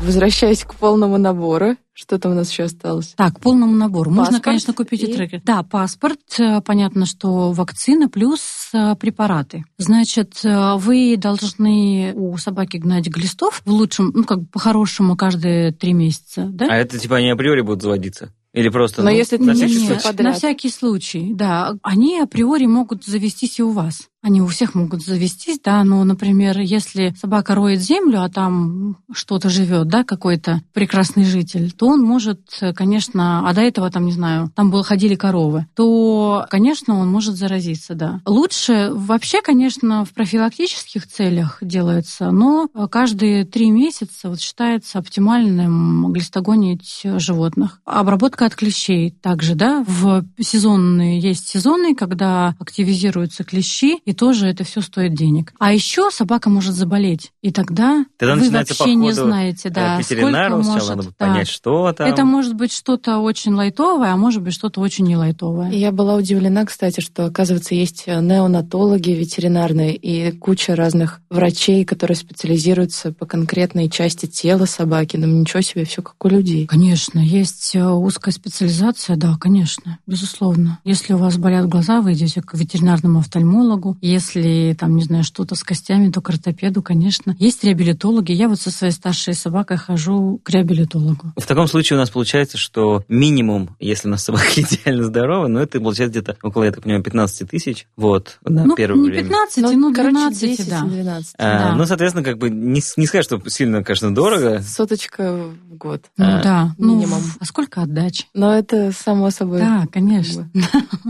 Возвращаясь 0.02 0.64
к 0.64 0.74
полному 0.74 1.18
набору, 1.18 1.76
что 1.92 2.18
там 2.18 2.32
у 2.32 2.34
нас 2.34 2.50
еще 2.50 2.64
осталось? 2.64 3.12
Так, 3.16 3.36
к 3.36 3.40
полному 3.40 3.74
набору. 3.74 4.10
Можно, 4.10 4.24
Паспорт 4.24 4.44
конечно, 4.44 4.72
купить 4.72 5.02
и 5.02 5.06
и- 5.06 5.12
трекер. 5.14 5.42
Да, 5.44 5.62
паспорт. 5.62 6.18
э, 6.38 6.60
Понятно, 6.62 7.04
что 7.04 7.52
вакцина 7.52 8.08
плюс 8.08 8.40
э, 8.72 8.94
препараты. 8.96 9.64
Значит, 9.76 10.40
э, 10.42 10.74
вы 10.76 11.16
должны 11.18 12.12
у 12.16 12.36
собаки 12.38 12.78
гнать 12.78 13.08
глистов 13.08 13.62
в 13.64 13.70
лучшем, 13.70 14.10
ну, 14.14 14.24
как 14.24 14.40
бы 14.40 14.46
по-хорошему, 14.46 15.16
каждые 15.16 15.72
три 15.72 15.92
месяца, 15.92 16.46
да? 16.50 16.66
А 16.70 16.76
это 16.76 16.98
типа 16.98 17.16
они 17.16 17.28
априори 17.30 17.60
будут 17.60 17.82
заводиться? 17.82 18.32
Или 18.52 18.68
просто... 18.68 19.02
Но 19.02 19.10
ну, 19.10 19.16
если 19.16 19.36
на 19.36 19.52
ты 19.52 19.54
всякий 19.54 19.80
не- 19.80 19.86
случай? 19.86 20.02
подряд. 20.02 20.20
на 20.20 20.32
всякий 20.32 20.70
случай, 20.70 21.30
да. 21.34 21.74
Они 21.82 22.18
априори 22.18 22.66
могут 22.66 23.04
завестись 23.04 23.58
и 23.60 23.62
у 23.62 23.70
вас. 23.70 24.08
Они 24.23 24.42
у 24.42 24.46
всех 24.46 24.75
могут 24.75 25.02
завестись, 25.02 25.60
да, 25.64 25.83
но, 25.83 26.04
например, 26.04 26.58
если 26.60 27.14
собака 27.18 27.54
роет 27.54 27.81
землю, 27.81 28.23
а 28.23 28.29
там 28.29 28.98
что-то 29.12 29.48
живет, 29.48 29.88
да, 29.88 30.04
какой-то 30.04 30.60
прекрасный 30.75 31.25
житель, 31.25 31.73
то 31.73 31.87
он 31.87 32.02
может, 32.02 32.40
конечно, 32.75 33.48
а 33.48 33.54
до 33.54 33.62
этого 33.62 33.90
там, 33.90 34.04
не 34.04 34.12
знаю, 34.12 34.50
там 34.54 34.71
было, 34.71 34.85
ходили 34.85 35.14
коровы, 35.14 35.66
то, 35.75 36.46
конечно, 36.50 36.98
он 36.98 37.10
может 37.10 37.37
заразиться, 37.37 37.94
да. 37.94 38.21
Лучше 38.27 38.90
вообще, 38.92 39.40
конечно, 39.40 40.04
в 40.04 40.12
профилактических 40.12 41.06
целях 41.06 41.58
делается, 41.62 42.31
но 42.31 42.68
каждые 42.90 43.46
три 43.46 43.71
месяца 43.71 44.29
вот 44.29 44.40
считается 44.40 44.98
оптимальным 44.98 46.12
глистогонить 46.12 47.02
животных. 47.04 47.81
Обработка 47.87 48.44
от 48.44 48.54
клещей 48.54 49.12
также, 49.23 49.54
да, 49.54 49.83
в 49.87 50.25
сезонные 50.38 51.18
есть 51.18 51.48
сезоны, 51.48 51.94
когда 51.94 52.54
активизируются 52.58 53.44
клещи, 53.44 54.00
и 54.11 54.13
тоже 54.13 54.48
это 54.48 54.65
все 54.65 54.81
стоит 54.81 55.15
денег. 55.15 55.52
А 55.61 55.73
еще 55.73 56.11
собака 56.11 56.50
может 56.50 56.75
заболеть, 56.75 57.33
и 57.42 57.52
тогда, 57.52 58.04
Тогда 58.19 58.35
вы 58.35 58.50
вообще 58.50 58.94
не 58.96 59.11
походу, 59.11 59.29
знаете, 59.29 59.69
э, 59.69 59.73
да, 59.73 60.02
сколько 60.02 60.48
может, 60.50 60.88
надо 60.88 61.02
да. 61.04 61.11
понять, 61.17 61.48
что 61.48 61.92
там. 61.92 62.08
Это 62.08 62.25
может 62.25 62.54
быть 62.54 62.73
что-то 62.73 63.19
очень 63.19 63.54
лайтовое, 63.54 64.13
а 64.13 64.17
может 64.17 64.42
быть 64.42 64.52
что-то 64.52 64.81
очень 64.81 65.06
не 65.06 65.17
лайтовое. 65.17 65.71
Я 65.71 65.92
была 65.92 66.17
удивлена, 66.17 66.65
кстати, 66.65 67.00
что, 67.00 67.27
оказывается, 67.27 67.77
есть 67.77 68.08
неонатологи 68.08 69.11
ветеринарные 69.11 69.94
и 69.94 70.33
куча 70.33 70.75
разных 70.75 71.21
врачей, 71.31 71.85
которые 71.85 72.17
специализируются 72.17 73.13
по 73.13 73.27
конкретной 73.27 73.88
части 73.88 74.27
тела 74.27 74.65
собаки. 74.65 75.17
Ну, 75.17 75.27
ничего 75.27 75.61
себе, 75.61 75.85
все 75.85 76.02
как 76.02 76.17
у 76.25 76.29
людей. 76.29 76.67
Конечно, 76.67 77.21
есть 77.21 77.77
э, 77.77 77.87
узкая 77.87 78.35
специализация, 78.35 79.15
да, 79.17 79.37
конечно, 79.40 79.98
безусловно. 80.08 80.81
Если 80.85 81.13
у 81.13 81.19
вас 81.19 81.37
болят 81.37 81.69
глаза, 81.69 82.00
вы 82.00 82.15
идете 82.15 82.42
к 82.42 82.54
ветеринарному 82.54 83.21
офтальмологу. 83.21 83.96
Если 84.01 84.77
там, 84.79 84.96
не 84.96 85.05
знаю, 85.05 85.25
что-то 85.25 85.55
с 85.55 85.63
костями, 85.63 86.11
то 86.11 86.21
к 86.21 86.31
ортопеду, 86.31 86.83
конечно. 86.83 87.35
Есть 87.38 87.65
реабилитологи. 87.65 88.33
Я 88.33 88.48
вот 88.48 88.61
со 88.61 88.71
своей 88.71 88.92
старшей 88.92 89.35
собакой 89.35 89.77
хожу 89.77 90.40
к 90.42 90.51
реабилитологу. 90.51 91.33
В 91.37 91.46
таком 91.46 91.67
случае 91.67 91.96
у 91.96 92.01
нас 92.01 92.11
получается, 92.11 92.59
что 92.59 93.05
минимум, 93.09 93.77
если 93.79 94.09
у 94.09 94.11
нас 94.11 94.25
собака 94.25 94.46
идеально 94.57 95.05
здорова, 95.05 95.46
но 95.48 95.61
это 95.61 95.79
получается 95.79 96.21
где-то 96.21 96.37
около, 96.42 96.65
я 96.65 96.73
так 96.73 96.83
понимаю, 96.83 97.03
15 97.03 97.48
тысяч. 97.51 97.87
Вот, 97.96 98.38
на 98.44 98.65
ну, 98.65 98.77
первое 98.77 99.03
не 99.03 99.11
время. 99.11 99.25
15, 99.29 99.63
Ну, 99.65 99.73
ну, 99.79 99.94
короче, 99.94 100.13
12, 100.13 100.69
да. 100.69 100.81
10-12. 100.85 101.23
А, 101.38 101.59
да. 101.59 101.75
Ну, 101.77 101.87
соответственно, 101.87 102.25
как 102.25 102.38
бы 102.38 102.51
не, 102.51 102.81
не 102.96 103.07
сказать, 103.07 103.25
что 103.25 103.40
сильно, 103.48 103.83
конечно, 103.85 104.15
дорого. 104.15 104.61
Соточка 104.63 105.51
в 105.69 105.77
год. 105.77 106.05
Ну 106.17 106.25
А, 106.25 106.42
да, 106.42 106.75
ну, 106.79 106.94
минимум. 106.96 107.23
а 107.38 107.44
сколько 107.44 107.83
отдач? 107.83 108.27
Но 108.35 108.55
это 108.55 108.92
само 108.92 109.31
собой. 109.31 109.59
Да, 109.61 109.87
конечно. 109.92 110.51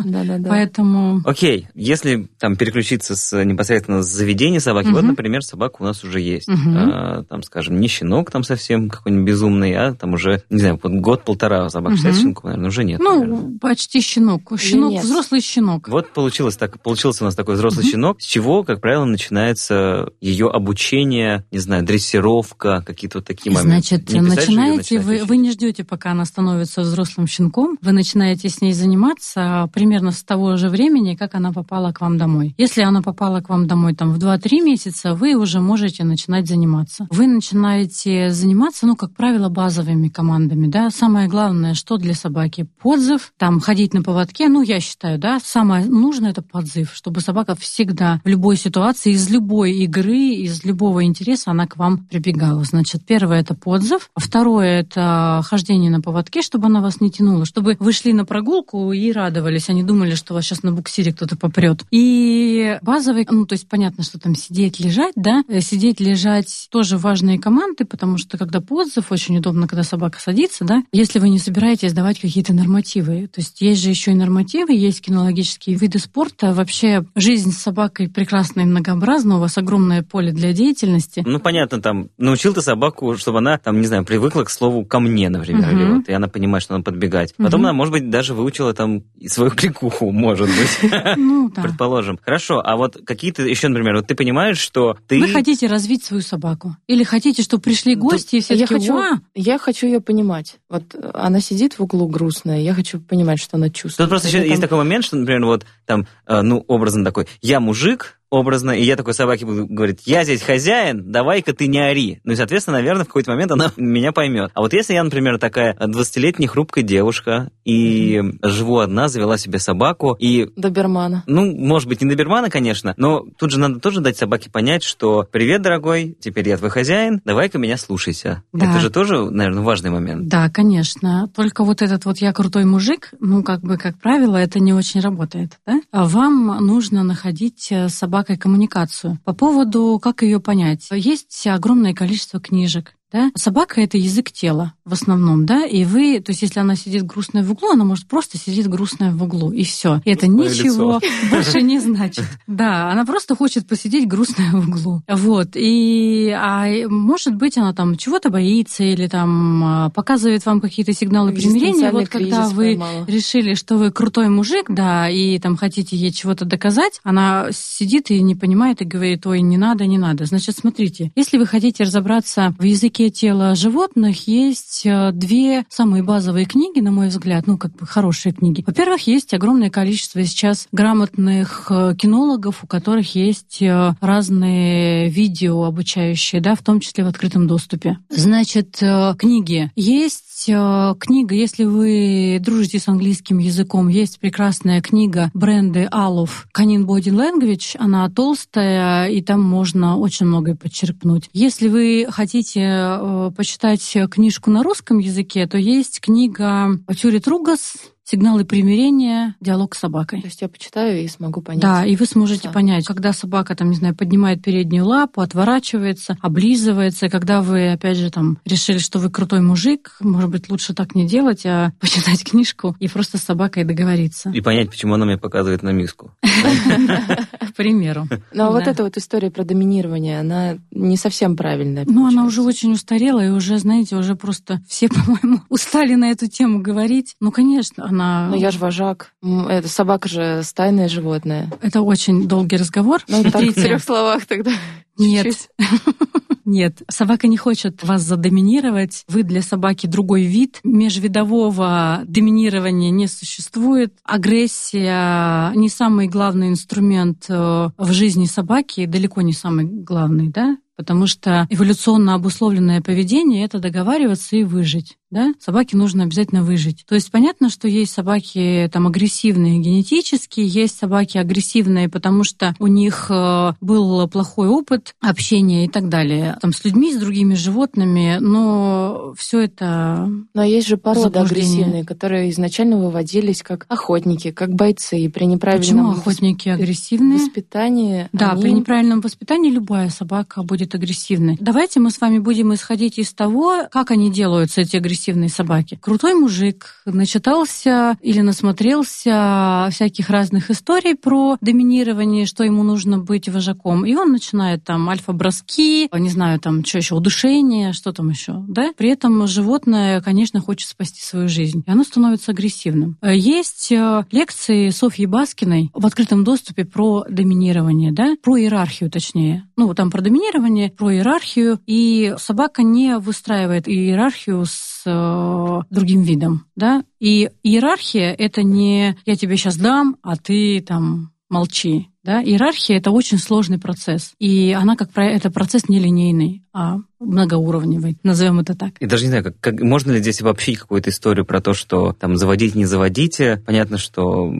Да-да-да. 0.04 0.48
Поэтому 0.48 1.20
Окей, 1.24 1.68
если 1.74 2.28
там 2.38 2.56
переключиться 2.80 3.14
с 3.14 3.44
непосредственно 3.44 4.02
с 4.02 4.06
заведения 4.06 4.58
собаки, 4.60 4.88
вот, 4.88 5.00
Мгм. 5.00 5.08
например, 5.08 5.42
собака 5.42 5.76
у 5.80 5.84
нас 5.84 6.02
уже 6.02 6.20
есть. 6.20 6.48
Мгм. 6.48 6.76
А, 6.76 7.24
там, 7.24 7.42
скажем, 7.42 7.78
не 7.78 7.88
щенок 7.88 8.30
там 8.30 8.42
совсем 8.42 8.88
какой-нибудь 8.88 9.26
безумный, 9.26 9.74
а 9.74 9.94
там 9.94 10.14
уже, 10.14 10.42
не 10.50 10.58
знаю, 10.58 10.78
вот 10.82 10.92
год-полтора 10.92 11.68
собака 11.68 11.90
Мгм. 11.90 11.96
считается 11.98 12.22
щенком, 12.22 12.44
наверное, 12.50 12.68
уже 12.68 12.84
нет. 12.84 13.00
наверное. 13.00 13.38
ну, 13.38 13.58
почти 13.60 14.00
щенок. 14.00 14.52
Щенок, 14.58 14.92
нет. 14.92 15.04
взрослый 15.04 15.40
щенок. 15.40 15.88
Вот 15.88 16.12
получилось 16.12 16.56
так, 16.56 16.80
получился 16.80 17.24
у 17.24 17.26
нас 17.26 17.34
такой 17.34 17.56
взрослый 17.56 17.84
Мгм. 17.84 17.90
щенок, 17.92 18.20
с 18.22 18.24
чего, 18.24 18.64
как 18.64 18.80
правило, 18.80 19.04
начинается 19.04 20.08
ее 20.20 20.48
обучение, 20.48 21.44
не 21.50 21.58
знаю, 21.58 21.84
дрессировка, 21.84 22.82
какие-то 22.86 23.18
вот 23.18 23.26
такие 23.26 23.54
моменты. 23.54 23.88
Значит, 23.88 24.10
Не 24.12 24.20
начинаете, 24.20 25.00
вы, 25.00 25.24
вы 25.24 25.36
не 25.36 25.50
ждете, 25.50 25.84
пока 25.84 26.12
она 26.12 26.24
становится 26.24 26.80
взрослым 26.82 27.26
щенком, 27.26 27.76
вы 27.82 27.92
начинаете 27.92 28.48
с 28.48 28.60
ней 28.60 28.72
заниматься 28.72 29.68
примерно 29.74 30.12
с 30.12 30.22
того 30.22 30.56
же 30.56 30.68
времени, 30.68 31.14
как 31.14 31.34
она 31.34 31.52
попала 31.52 31.92
к 31.92 32.00
вам 32.00 32.16
домой. 32.18 32.54
Если 32.56 32.69
она 32.78 33.02
попала 33.02 33.40
к 33.40 33.48
вам 33.48 33.66
домой 33.66 33.94
там 33.94 34.12
в 34.12 34.18
2-3 34.18 34.62
месяца, 34.62 35.14
вы 35.14 35.34
уже 35.34 35.60
можете 35.60 36.04
начинать 36.04 36.46
заниматься. 36.46 37.06
Вы 37.10 37.26
начинаете 37.26 38.30
заниматься, 38.30 38.86
ну, 38.86 38.96
как 38.96 39.12
правило, 39.14 39.48
базовыми 39.48 40.08
командами, 40.08 40.66
да. 40.66 40.90
Самое 40.90 41.28
главное, 41.28 41.74
что 41.74 41.96
для 41.96 42.14
собаки? 42.14 42.66
Подзыв, 42.82 43.32
там, 43.38 43.60
ходить 43.60 43.94
на 43.94 44.02
поводке, 44.02 44.48
ну, 44.48 44.62
я 44.62 44.80
считаю, 44.80 45.18
да, 45.18 45.40
самое 45.42 45.86
нужное 45.86 46.30
это 46.30 46.42
подзыв, 46.42 46.92
чтобы 46.94 47.20
собака 47.20 47.54
всегда 47.56 48.20
в 48.24 48.28
любой 48.28 48.56
ситуации, 48.56 49.12
из 49.12 49.28
любой 49.30 49.72
игры, 49.72 50.16
из 50.16 50.64
любого 50.64 51.04
интереса 51.04 51.50
она 51.50 51.66
к 51.66 51.76
вам 51.76 51.98
прибегала. 51.98 52.64
Значит, 52.64 53.04
первое 53.06 53.40
это 53.40 53.54
подзыв, 53.54 54.10
а 54.14 54.20
второе 54.20 54.80
это 54.80 55.42
хождение 55.44 55.90
на 55.90 56.00
поводке, 56.00 56.42
чтобы 56.42 56.66
она 56.66 56.80
вас 56.80 57.00
не 57.00 57.10
тянула, 57.10 57.44
чтобы 57.44 57.76
вы 57.78 57.92
шли 57.92 58.12
на 58.12 58.24
прогулку 58.24 58.92
и 58.92 59.12
радовались, 59.12 59.68
они 59.68 59.82
думали, 59.82 60.14
что 60.14 60.34
вас 60.34 60.44
сейчас 60.44 60.62
на 60.62 60.72
буксире 60.72 61.12
кто-то 61.12 61.36
попрет. 61.36 61.84
И 61.90 62.59
базовый, 62.82 63.26
ну, 63.30 63.46
то 63.46 63.54
есть 63.54 63.68
понятно, 63.68 64.04
что 64.04 64.18
там 64.18 64.34
сидеть, 64.34 64.80
лежать, 64.80 65.12
да, 65.16 65.42
Э, 65.48 65.60
сидеть, 65.60 66.00
лежать 66.00 66.68
тоже 66.70 66.96
важные 66.98 67.38
команды, 67.38 67.84
потому 67.84 68.18
что 68.18 68.38
когда 68.38 68.60
подзыв, 68.60 69.10
очень 69.10 69.38
удобно, 69.38 69.66
когда 69.66 69.82
собака 69.82 70.20
садится, 70.20 70.64
да, 70.64 70.82
если 70.92 71.18
вы 71.18 71.28
не 71.28 71.38
собираетесь 71.38 71.92
давать 71.92 72.20
какие-то 72.20 72.52
нормативы. 72.52 73.26
То 73.28 73.40
есть 73.40 73.60
есть 73.60 73.82
же 73.82 73.90
еще 73.90 74.12
и 74.12 74.14
нормативы, 74.14 74.72
есть 74.74 75.00
кинологические 75.00 75.76
виды 75.76 75.98
спорта. 75.98 76.52
Вообще 76.52 77.04
жизнь 77.14 77.52
с 77.52 77.58
собакой 77.58 78.08
прекрасна 78.08 78.60
и 78.60 78.64
многообразна, 78.64 79.36
у 79.36 79.40
вас 79.40 79.56
огромное 79.58 80.02
поле 80.02 80.32
для 80.32 80.52
деятельности. 80.52 81.22
Ну, 81.26 81.38
понятно, 81.40 81.80
там, 81.80 82.08
научил 82.18 82.54
ты 82.54 82.62
собаку, 82.62 83.16
чтобы 83.16 83.38
она, 83.38 83.58
там, 83.58 83.80
не 83.80 83.86
знаю, 83.86 84.04
привыкла 84.04 84.44
к 84.44 84.50
слову 84.50 84.84
«ко 84.84 85.00
мне», 85.00 85.28
например, 85.28 85.68
Мгм. 85.68 85.76
или 85.78 85.84
вот, 85.92 86.08
и 86.08 86.12
она 86.12 86.28
понимает, 86.28 86.62
что 86.62 86.74
надо 86.74 86.84
подбегать. 86.84 87.34
Потом 87.36 87.60
Мгм. 87.60 87.66
она, 87.66 87.72
может 87.72 87.92
быть, 87.92 88.10
даже 88.10 88.34
выучила 88.34 88.72
там 88.74 89.02
свою 89.26 89.50
кликуху, 89.56 90.10
может 90.10 90.48
быть, 90.48 90.92
Ну, 91.16 91.50
да. 91.54 91.62
предположим. 91.62 92.18
Хорошо, 92.22 92.49
а 92.58 92.76
вот 92.76 92.98
какие-то 93.06 93.42
еще, 93.42 93.68
например, 93.68 93.94
вот 93.96 94.08
ты 94.08 94.14
понимаешь, 94.16 94.58
что 94.58 94.96
ты... 95.06 95.20
Вы 95.20 95.28
хотите 95.28 95.68
развить 95.68 96.02
свою 96.04 96.22
собаку? 96.22 96.76
Или 96.88 97.04
хотите, 97.04 97.42
чтобы 97.42 97.62
пришли 97.62 97.94
гости 97.94 98.36
и 98.36 98.40
все 98.40 98.54
я 98.54 98.66
такие, 98.66 98.80
хочу, 98.80 98.94
«Уа!» 98.94 99.20
я 99.34 99.58
хочу 99.58 99.86
ее 99.86 100.00
понимать. 100.00 100.56
Вот 100.68 100.94
э, 100.94 101.10
она 101.14 101.40
сидит 101.40 101.78
в 101.78 101.82
углу 101.82 102.08
грустная, 102.08 102.60
я 102.60 102.74
хочу 102.74 102.98
понимать, 103.00 103.40
что 103.40 103.56
она 103.56 103.68
чувствует. 103.70 103.98
Тут 103.98 104.08
просто 104.08 104.28
еще 104.28 104.38
Это 104.38 104.46
есть 104.46 104.60
там- 104.60 104.68
такой 104.68 104.78
момент, 104.78 105.04
что, 105.04 105.16
например, 105.16 105.44
вот 105.44 105.64
там, 105.86 106.06
э, 106.26 106.40
ну, 106.42 106.64
образно 106.66 107.04
такой, 107.04 107.26
я 107.42 107.60
мужик, 107.60 108.19
образно, 108.30 108.70
и 108.70 108.82
я 108.82 108.96
такой 108.96 109.14
собаке 109.14 109.44
буду 109.44 109.66
говорить, 109.66 110.02
я 110.06 110.24
здесь 110.24 110.42
хозяин, 110.42 111.10
давай-ка 111.10 111.52
ты 111.52 111.66
не 111.66 111.80
ори. 111.80 112.20
Ну 112.24 112.32
и, 112.32 112.36
соответственно, 112.36 112.78
наверное, 112.78 113.04
в 113.04 113.08
какой-то 113.08 113.32
момент 113.32 113.52
она 113.52 113.72
меня 113.76 114.12
поймет. 114.12 114.50
А 114.54 114.60
вот 114.60 114.72
если 114.72 114.94
я, 114.94 115.04
например, 115.04 115.38
такая 115.38 115.74
20-летняя 115.74 116.48
хрупкая 116.48 116.84
девушка, 116.84 117.50
и 117.64 118.16
mm-hmm. 118.16 118.48
живу 118.48 118.78
одна, 118.78 119.08
завела 119.08 119.36
себе 119.36 119.58
собаку, 119.58 120.16
и... 120.18 120.48
Добермана. 120.56 121.24
Ну, 121.26 121.54
может 121.54 121.88
быть, 121.88 122.00
не 122.02 122.08
добермана, 122.08 122.50
конечно, 122.50 122.94
но 122.96 123.24
тут 123.36 123.50
же 123.50 123.58
надо 123.58 123.80
тоже 123.80 124.00
дать 124.00 124.16
собаке 124.16 124.50
понять, 124.50 124.82
что 124.82 125.26
«Привет, 125.30 125.62
дорогой, 125.62 126.16
теперь 126.20 126.48
я 126.48 126.56
твой 126.56 126.70
хозяин, 126.70 127.20
давай-ка 127.24 127.58
меня 127.58 127.76
слушайся». 127.76 128.42
Да. 128.52 128.70
Это 128.70 128.80
же 128.80 128.90
тоже, 128.90 129.30
наверное, 129.30 129.62
важный 129.62 129.90
момент. 129.90 130.28
Да, 130.28 130.48
конечно. 130.48 131.28
Только 131.34 131.64
вот 131.64 131.82
этот 131.82 132.04
вот 132.04 132.18
«я 132.18 132.32
крутой 132.32 132.64
мужик», 132.64 133.12
ну, 133.18 133.42
как 133.42 133.60
бы, 133.60 133.76
как 133.76 133.98
правило, 133.98 134.36
это 134.36 134.60
не 134.60 134.72
очень 134.72 135.00
работает. 135.00 135.58
Да? 135.66 135.80
А 135.90 136.06
вам 136.06 136.46
нужно 136.64 137.02
находить 137.02 137.70
с 137.70 138.02
собакой 138.20 138.36
коммуникацию. 138.36 139.18
По 139.24 139.32
поводу, 139.32 139.98
как 140.02 140.22
ее 140.22 140.40
понять. 140.40 140.88
Есть 140.92 141.46
огромное 141.46 141.94
количество 141.94 142.38
книжек, 142.38 142.94
да? 143.10 143.30
Собака 143.34 143.80
это 143.80 143.96
язык 143.96 144.30
тела 144.30 144.74
в 144.90 144.92
основном, 144.92 145.46
да, 145.46 145.64
и 145.64 145.84
вы, 145.84 146.20
то 146.20 146.32
есть 146.32 146.42
если 146.42 146.58
она 146.58 146.74
сидит 146.74 147.04
грустная 147.04 147.44
в 147.44 147.52
углу, 147.52 147.70
она 147.70 147.84
может 147.84 148.06
просто 148.06 148.38
сидеть 148.38 148.68
грустная 148.68 149.12
в 149.12 149.22
углу, 149.22 149.52
и 149.52 149.62
все. 149.62 150.02
И 150.04 150.10
это 150.10 150.26
ничего 150.26 150.98
лицо. 150.98 151.08
больше 151.30 151.62
не 151.62 151.78
значит. 151.78 152.24
Да, 152.48 152.90
она 152.90 153.04
просто 153.04 153.36
хочет 153.36 153.68
посидеть 153.68 154.08
грустная 154.08 154.50
в 154.50 154.68
углу. 154.68 155.02
Вот. 155.08 155.50
И 155.54 156.34
а 156.36 156.66
может 156.88 157.36
быть, 157.36 157.56
она 157.56 157.72
там 157.72 157.96
чего-то 157.96 158.30
боится 158.30 158.82
или 158.82 159.06
там 159.06 159.64
а, 159.64 159.90
показывает 159.90 160.44
вам 160.44 160.60
какие-то 160.60 160.92
сигналы 160.92 161.32
примирения. 161.32 161.92
Вот 161.92 162.08
когда 162.08 162.48
вы 162.48 162.76
поймала. 162.76 163.06
решили, 163.06 163.54
что 163.54 163.76
вы 163.76 163.92
крутой 163.92 164.28
мужик, 164.28 164.66
да, 164.68 165.08
и 165.08 165.38
там 165.38 165.56
хотите 165.56 165.96
ей 165.96 166.10
чего-то 166.10 166.44
доказать, 166.44 167.00
она 167.04 167.48
сидит 167.52 168.10
и 168.10 168.20
не 168.20 168.34
понимает 168.34 168.82
и 168.82 168.84
говорит, 168.84 169.24
ой, 169.26 169.40
не 169.40 169.56
надо, 169.56 169.86
не 169.86 169.98
надо. 169.98 170.24
Значит, 170.24 170.56
смотрите, 170.56 171.12
если 171.14 171.38
вы 171.38 171.46
хотите 171.46 171.84
разобраться 171.84 172.54
в 172.58 172.64
языке 172.64 173.10
тела 173.10 173.54
животных, 173.54 174.26
есть 174.26 174.79
есть 174.80 174.86
э, 174.86 175.12
две 175.12 175.64
самые 175.68 176.02
базовые 176.02 176.46
книги, 176.46 176.80
на 176.80 176.90
мой 176.90 177.08
взгляд, 177.08 177.46
ну, 177.46 177.58
как 177.58 177.72
бы 177.72 177.86
хорошие 177.86 178.32
книги. 178.32 178.62
Во-первых, 178.66 179.06
есть 179.06 179.34
огромное 179.34 179.70
количество 179.70 180.24
сейчас 180.24 180.68
грамотных 180.72 181.66
э, 181.70 181.94
кинологов, 181.98 182.64
у 182.64 182.66
которых 182.66 183.14
есть 183.14 183.60
э, 183.62 183.94
разные 184.00 185.08
видео 185.08 185.64
обучающие, 185.64 186.40
да, 186.40 186.54
в 186.54 186.62
том 186.62 186.80
числе 186.80 187.04
в 187.04 187.08
открытом 187.08 187.46
доступе. 187.46 187.98
Значит, 188.08 188.76
книги. 189.18 189.70
Есть 189.76 190.29
книга, 190.44 191.34
если 191.34 191.64
вы 191.64 192.38
дружите 192.40 192.78
с 192.78 192.88
английским 192.88 193.38
языком, 193.38 193.88
есть 193.88 194.18
прекрасная 194.20 194.80
книга 194.80 195.30
бренды 195.34 195.86
Алов 195.90 196.46
«Canine 196.56 196.84
Body 196.84 197.10
Language». 197.10 197.76
Она 197.78 198.08
толстая, 198.08 199.08
и 199.08 199.22
там 199.22 199.42
можно 199.42 199.96
очень 199.96 200.26
многое 200.26 200.54
подчеркнуть. 200.54 201.28
Если 201.32 201.68
вы 201.68 202.06
хотите 202.08 202.98
почитать 203.36 203.96
книжку 204.10 204.50
на 204.50 204.62
русском 204.62 204.98
языке, 204.98 205.46
то 205.46 205.58
есть 205.58 206.00
книга 206.00 206.78
Тюри 206.96 207.18
Тругас 207.18 207.74
сигналы 208.10 208.44
примирения, 208.44 209.36
диалог 209.40 209.76
с 209.76 209.78
собакой. 209.78 210.20
То 210.20 210.26
есть 210.26 210.40
я 210.40 210.48
почитаю 210.48 211.02
и 211.02 211.06
смогу 211.06 211.42
понять. 211.42 211.62
Да, 211.62 211.84
и 211.84 211.94
вы 211.94 212.06
сможете 212.06 212.48
да. 212.48 212.52
понять, 212.52 212.84
когда 212.84 213.12
собака, 213.12 213.54
там, 213.54 213.70
не 213.70 213.76
знаю, 213.76 213.94
поднимает 213.94 214.42
переднюю 214.42 214.84
лапу, 214.84 215.20
отворачивается, 215.20 216.16
облизывается, 216.20 217.08
когда 217.08 217.40
вы, 217.40 217.70
опять 217.70 217.96
же, 217.96 218.10
там, 218.10 218.38
решили, 218.44 218.78
что 218.78 218.98
вы 218.98 219.10
крутой 219.10 219.42
мужик, 219.42 219.96
может 220.00 220.28
быть, 220.30 220.50
лучше 220.50 220.74
так 220.74 220.96
не 220.96 221.06
делать, 221.06 221.46
а 221.46 221.72
почитать 221.80 222.24
книжку 222.24 222.76
и 222.80 222.88
просто 222.88 223.18
с 223.18 223.22
собакой 223.22 223.62
договориться. 223.64 224.30
И 224.30 224.40
понять, 224.40 224.70
почему 224.70 224.94
она 224.94 225.06
мне 225.06 225.16
показывает 225.16 225.62
на 225.62 225.70
миску. 225.70 226.12
К 226.20 227.54
примеру. 227.54 228.08
Но 228.10 228.16
ну, 228.32 228.44
а 228.44 228.50
вот 228.50 228.66
эта 228.66 228.82
вот 228.82 228.96
история 228.96 229.30
про 229.30 229.44
доминирование, 229.44 230.18
она 230.18 230.58
не 230.72 230.96
совсем 230.96 231.36
правильная. 231.36 231.84
Ну, 231.86 232.06
она 232.06 232.24
уже 232.24 232.42
очень 232.42 232.72
устарела, 232.72 233.24
и 233.24 233.28
уже, 233.28 233.58
знаете, 233.58 233.96
уже 233.96 234.16
просто 234.16 234.60
все, 234.66 234.88
по-моему, 234.88 235.42
устали 235.48 235.94
на 235.94 236.10
эту 236.10 236.26
тему 236.26 236.60
говорить. 236.60 237.14
Ну, 237.20 237.30
конечно, 237.30 237.84
она 237.84 237.99
она... 238.00 238.28
Но 238.28 238.36
я 238.36 238.50
же 238.50 238.58
вожак. 238.58 239.12
Это 239.22 239.68
собака 239.68 240.08
же 240.08 240.42
стайное 240.42 240.88
животное. 240.88 241.50
Это 241.62 241.82
очень 241.82 242.28
долгий 242.28 242.56
разговор. 242.56 243.00
Ну, 243.08 243.22
так, 243.24 243.42
в 243.42 243.54
трех 243.54 243.82
словах 243.82 244.26
тогда. 244.26 244.52
Нет. 244.98 245.50
Нет, 246.44 246.82
собака 246.88 247.28
не 247.28 247.36
хочет 247.36 247.84
вас 247.84 248.02
задоминировать. 248.02 249.04
Вы 249.06 249.22
для 249.22 249.40
собаки 249.40 249.86
другой 249.86 250.24
вид. 250.24 250.58
Межвидового 250.64 252.02
доминирования 252.06 252.90
не 252.90 253.06
существует. 253.06 253.94
Агрессия 254.04 255.52
не 255.54 255.68
самый 255.68 256.08
главный 256.08 256.48
инструмент 256.48 257.26
э, 257.28 257.68
в 257.76 257.92
жизни 257.92 258.24
собаки, 258.24 258.86
далеко 258.86 259.22
не 259.22 259.32
самый 259.32 259.64
главный, 259.64 260.28
да? 260.28 260.56
Потому 260.76 261.06
что 261.06 261.46
эволюционно 261.50 262.14
обусловленное 262.14 262.80
поведение— 262.80 263.44
это 263.46 263.60
договариваться 263.60 264.34
и 264.34 264.42
выжить 264.42 264.96
да, 265.10 265.32
собаке 265.40 265.76
нужно 265.76 266.04
обязательно 266.04 266.42
выжить. 266.44 266.84
То 266.86 266.94
есть 266.94 267.10
понятно, 267.10 267.50
что 267.50 267.66
есть 267.66 267.92
собаки 267.92 268.68
там 268.72 268.86
агрессивные 268.86 269.58
генетически, 269.58 270.40
есть 270.40 270.78
собаки 270.78 271.18
агрессивные, 271.18 271.88
потому 271.88 272.22
что 272.24 272.54
у 272.58 272.68
них 272.68 273.06
э, 273.10 273.52
был 273.60 274.06
плохой 274.08 274.48
опыт 274.48 274.94
общения 275.00 275.66
и 275.66 275.68
так 275.68 275.88
далее, 275.88 276.38
там 276.40 276.52
с 276.52 276.64
людьми, 276.64 276.94
с 276.94 276.96
другими 276.96 277.34
животными, 277.34 278.18
но 278.20 279.12
все 279.16 279.40
это. 279.40 280.08
Но 280.34 280.44
есть 280.44 280.68
же 280.68 280.76
породы 280.76 281.18
агрессивные, 281.18 281.84
которые 281.84 282.30
изначально 282.30 282.76
выводились 282.76 283.42
как 283.42 283.66
охотники, 283.68 284.30
как 284.30 284.54
бойцы, 284.54 284.98
и 284.98 285.08
при 285.08 285.24
неправильном 285.24 285.60
Почему 285.60 285.90
охотники 285.90 286.48
агрессивные? 286.48 287.18
Воспитании. 287.18 288.08
Да, 288.12 288.32
они... 288.32 288.42
при 288.42 288.52
неправильном 288.52 289.00
воспитании 289.00 289.50
любая 289.50 289.90
собака 289.90 290.42
будет 290.44 290.74
агрессивной. 290.74 291.36
Давайте 291.40 291.80
мы 291.80 291.90
с 291.90 292.00
вами 292.00 292.18
будем 292.18 292.54
исходить 292.54 292.98
из 292.98 293.12
того, 293.12 293.64
как 293.70 293.90
они 293.90 294.10
делаются 294.10 294.60
эти 294.60 294.76
агрессивные 294.76 294.99
агрессивные 295.00 295.30
собаки. 295.30 295.78
Крутой 295.80 296.14
мужик, 296.14 296.82
начитался 296.84 297.96
или 298.02 298.20
насмотрелся 298.20 299.68
всяких 299.72 300.10
разных 300.10 300.50
историй 300.50 300.94
про 300.94 301.38
доминирование, 301.40 302.26
что 302.26 302.44
ему 302.44 302.62
нужно 302.62 302.98
быть 302.98 303.28
вожаком. 303.28 303.86
И 303.86 303.94
он 303.94 304.12
начинает 304.12 304.64
там 304.64 304.88
альфа-броски, 304.88 305.88
не 305.92 306.10
знаю, 306.10 306.38
там 306.38 306.64
что 306.64 306.78
еще, 306.78 306.94
удушение, 306.94 307.72
что 307.72 307.92
там 307.92 308.10
еще, 308.10 308.44
да? 308.48 308.72
При 308.76 308.90
этом 308.90 309.26
животное, 309.26 310.02
конечно, 310.02 310.40
хочет 310.40 310.68
спасти 310.68 311.00
свою 311.00 311.28
жизнь. 311.28 311.64
И 311.66 311.70
оно 311.70 311.82
становится 311.84 312.32
агрессивным. 312.32 312.98
Есть 313.02 313.72
э, 313.72 314.04
лекции 314.10 314.68
Софьи 314.70 315.06
Баскиной 315.06 315.70
в 315.72 315.86
открытом 315.86 316.24
доступе 316.24 316.64
про 316.64 317.04
доминирование, 317.08 317.92
да? 317.92 318.16
Про 318.22 318.38
иерархию, 318.38 318.90
точнее. 318.90 319.44
Ну, 319.56 319.72
там 319.74 319.90
про 319.90 320.02
доминирование, 320.02 320.70
про 320.70 320.92
иерархию. 320.92 321.58
И 321.66 322.14
собака 322.18 322.62
не 322.62 322.98
выстраивает 322.98 323.66
иерархию 323.66 324.44
с 324.44 324.79
э, 324.86 325.60
другим 325.70 326.02
видом, 326.02 326.46
да. 326.56 326.84
И 326.98 327.30
иерархия 327.42 328.12
это 328.12 328.42
не 328.42 328.96
я 329.06 329.16
тебе 329.16 329.36
сейчас 329.36 329.56
дам, 329.56 329.96
а 330.02 330.16
ты 330.16 330.60
там 330.60 331.12
молчи. 331.28 331.88
Да? 332.02 332.22
Иерархия 332.22 332.78
это 332.78 332.90
очень 332.90 333.18
сложный 333.18 333.58
процесс. 333.58 334.12
И 334.18 334.52
она, 334.52 334.76
как 334.76 334.90
правило, 334.90 335.16
это 335.16 335.30
процесс 335.30 335.68
нелинейный, 335.68 336.42
а 336.52 336.78
многоуровневый, 337.00 337.96
назовем 338.02 338.40
это 338.40 338.54
так. 338.54 338.72
И 338.78 338.86
даже 338.86 339.04
не 339.04 339.08
знаю, 339.08 339.24
как, 339.24 339.40
как, 339.40 339.60
можно 339.60 339.92
ли 339.92 340.00
здесь 340.00 340.20
обобщить 340.20 340.58
какую-то 340.58 340.90
историю 340.90 341.24
про 341.24 341.40
то, 341.40 341.54
что 341.54 341.92
там 341.92 342.16
заводить, 342.16 342.54
не 342.54 342.66
заводите. 342.66 343.42
Понятно, 343.46 343.78
что, 343.78 344.30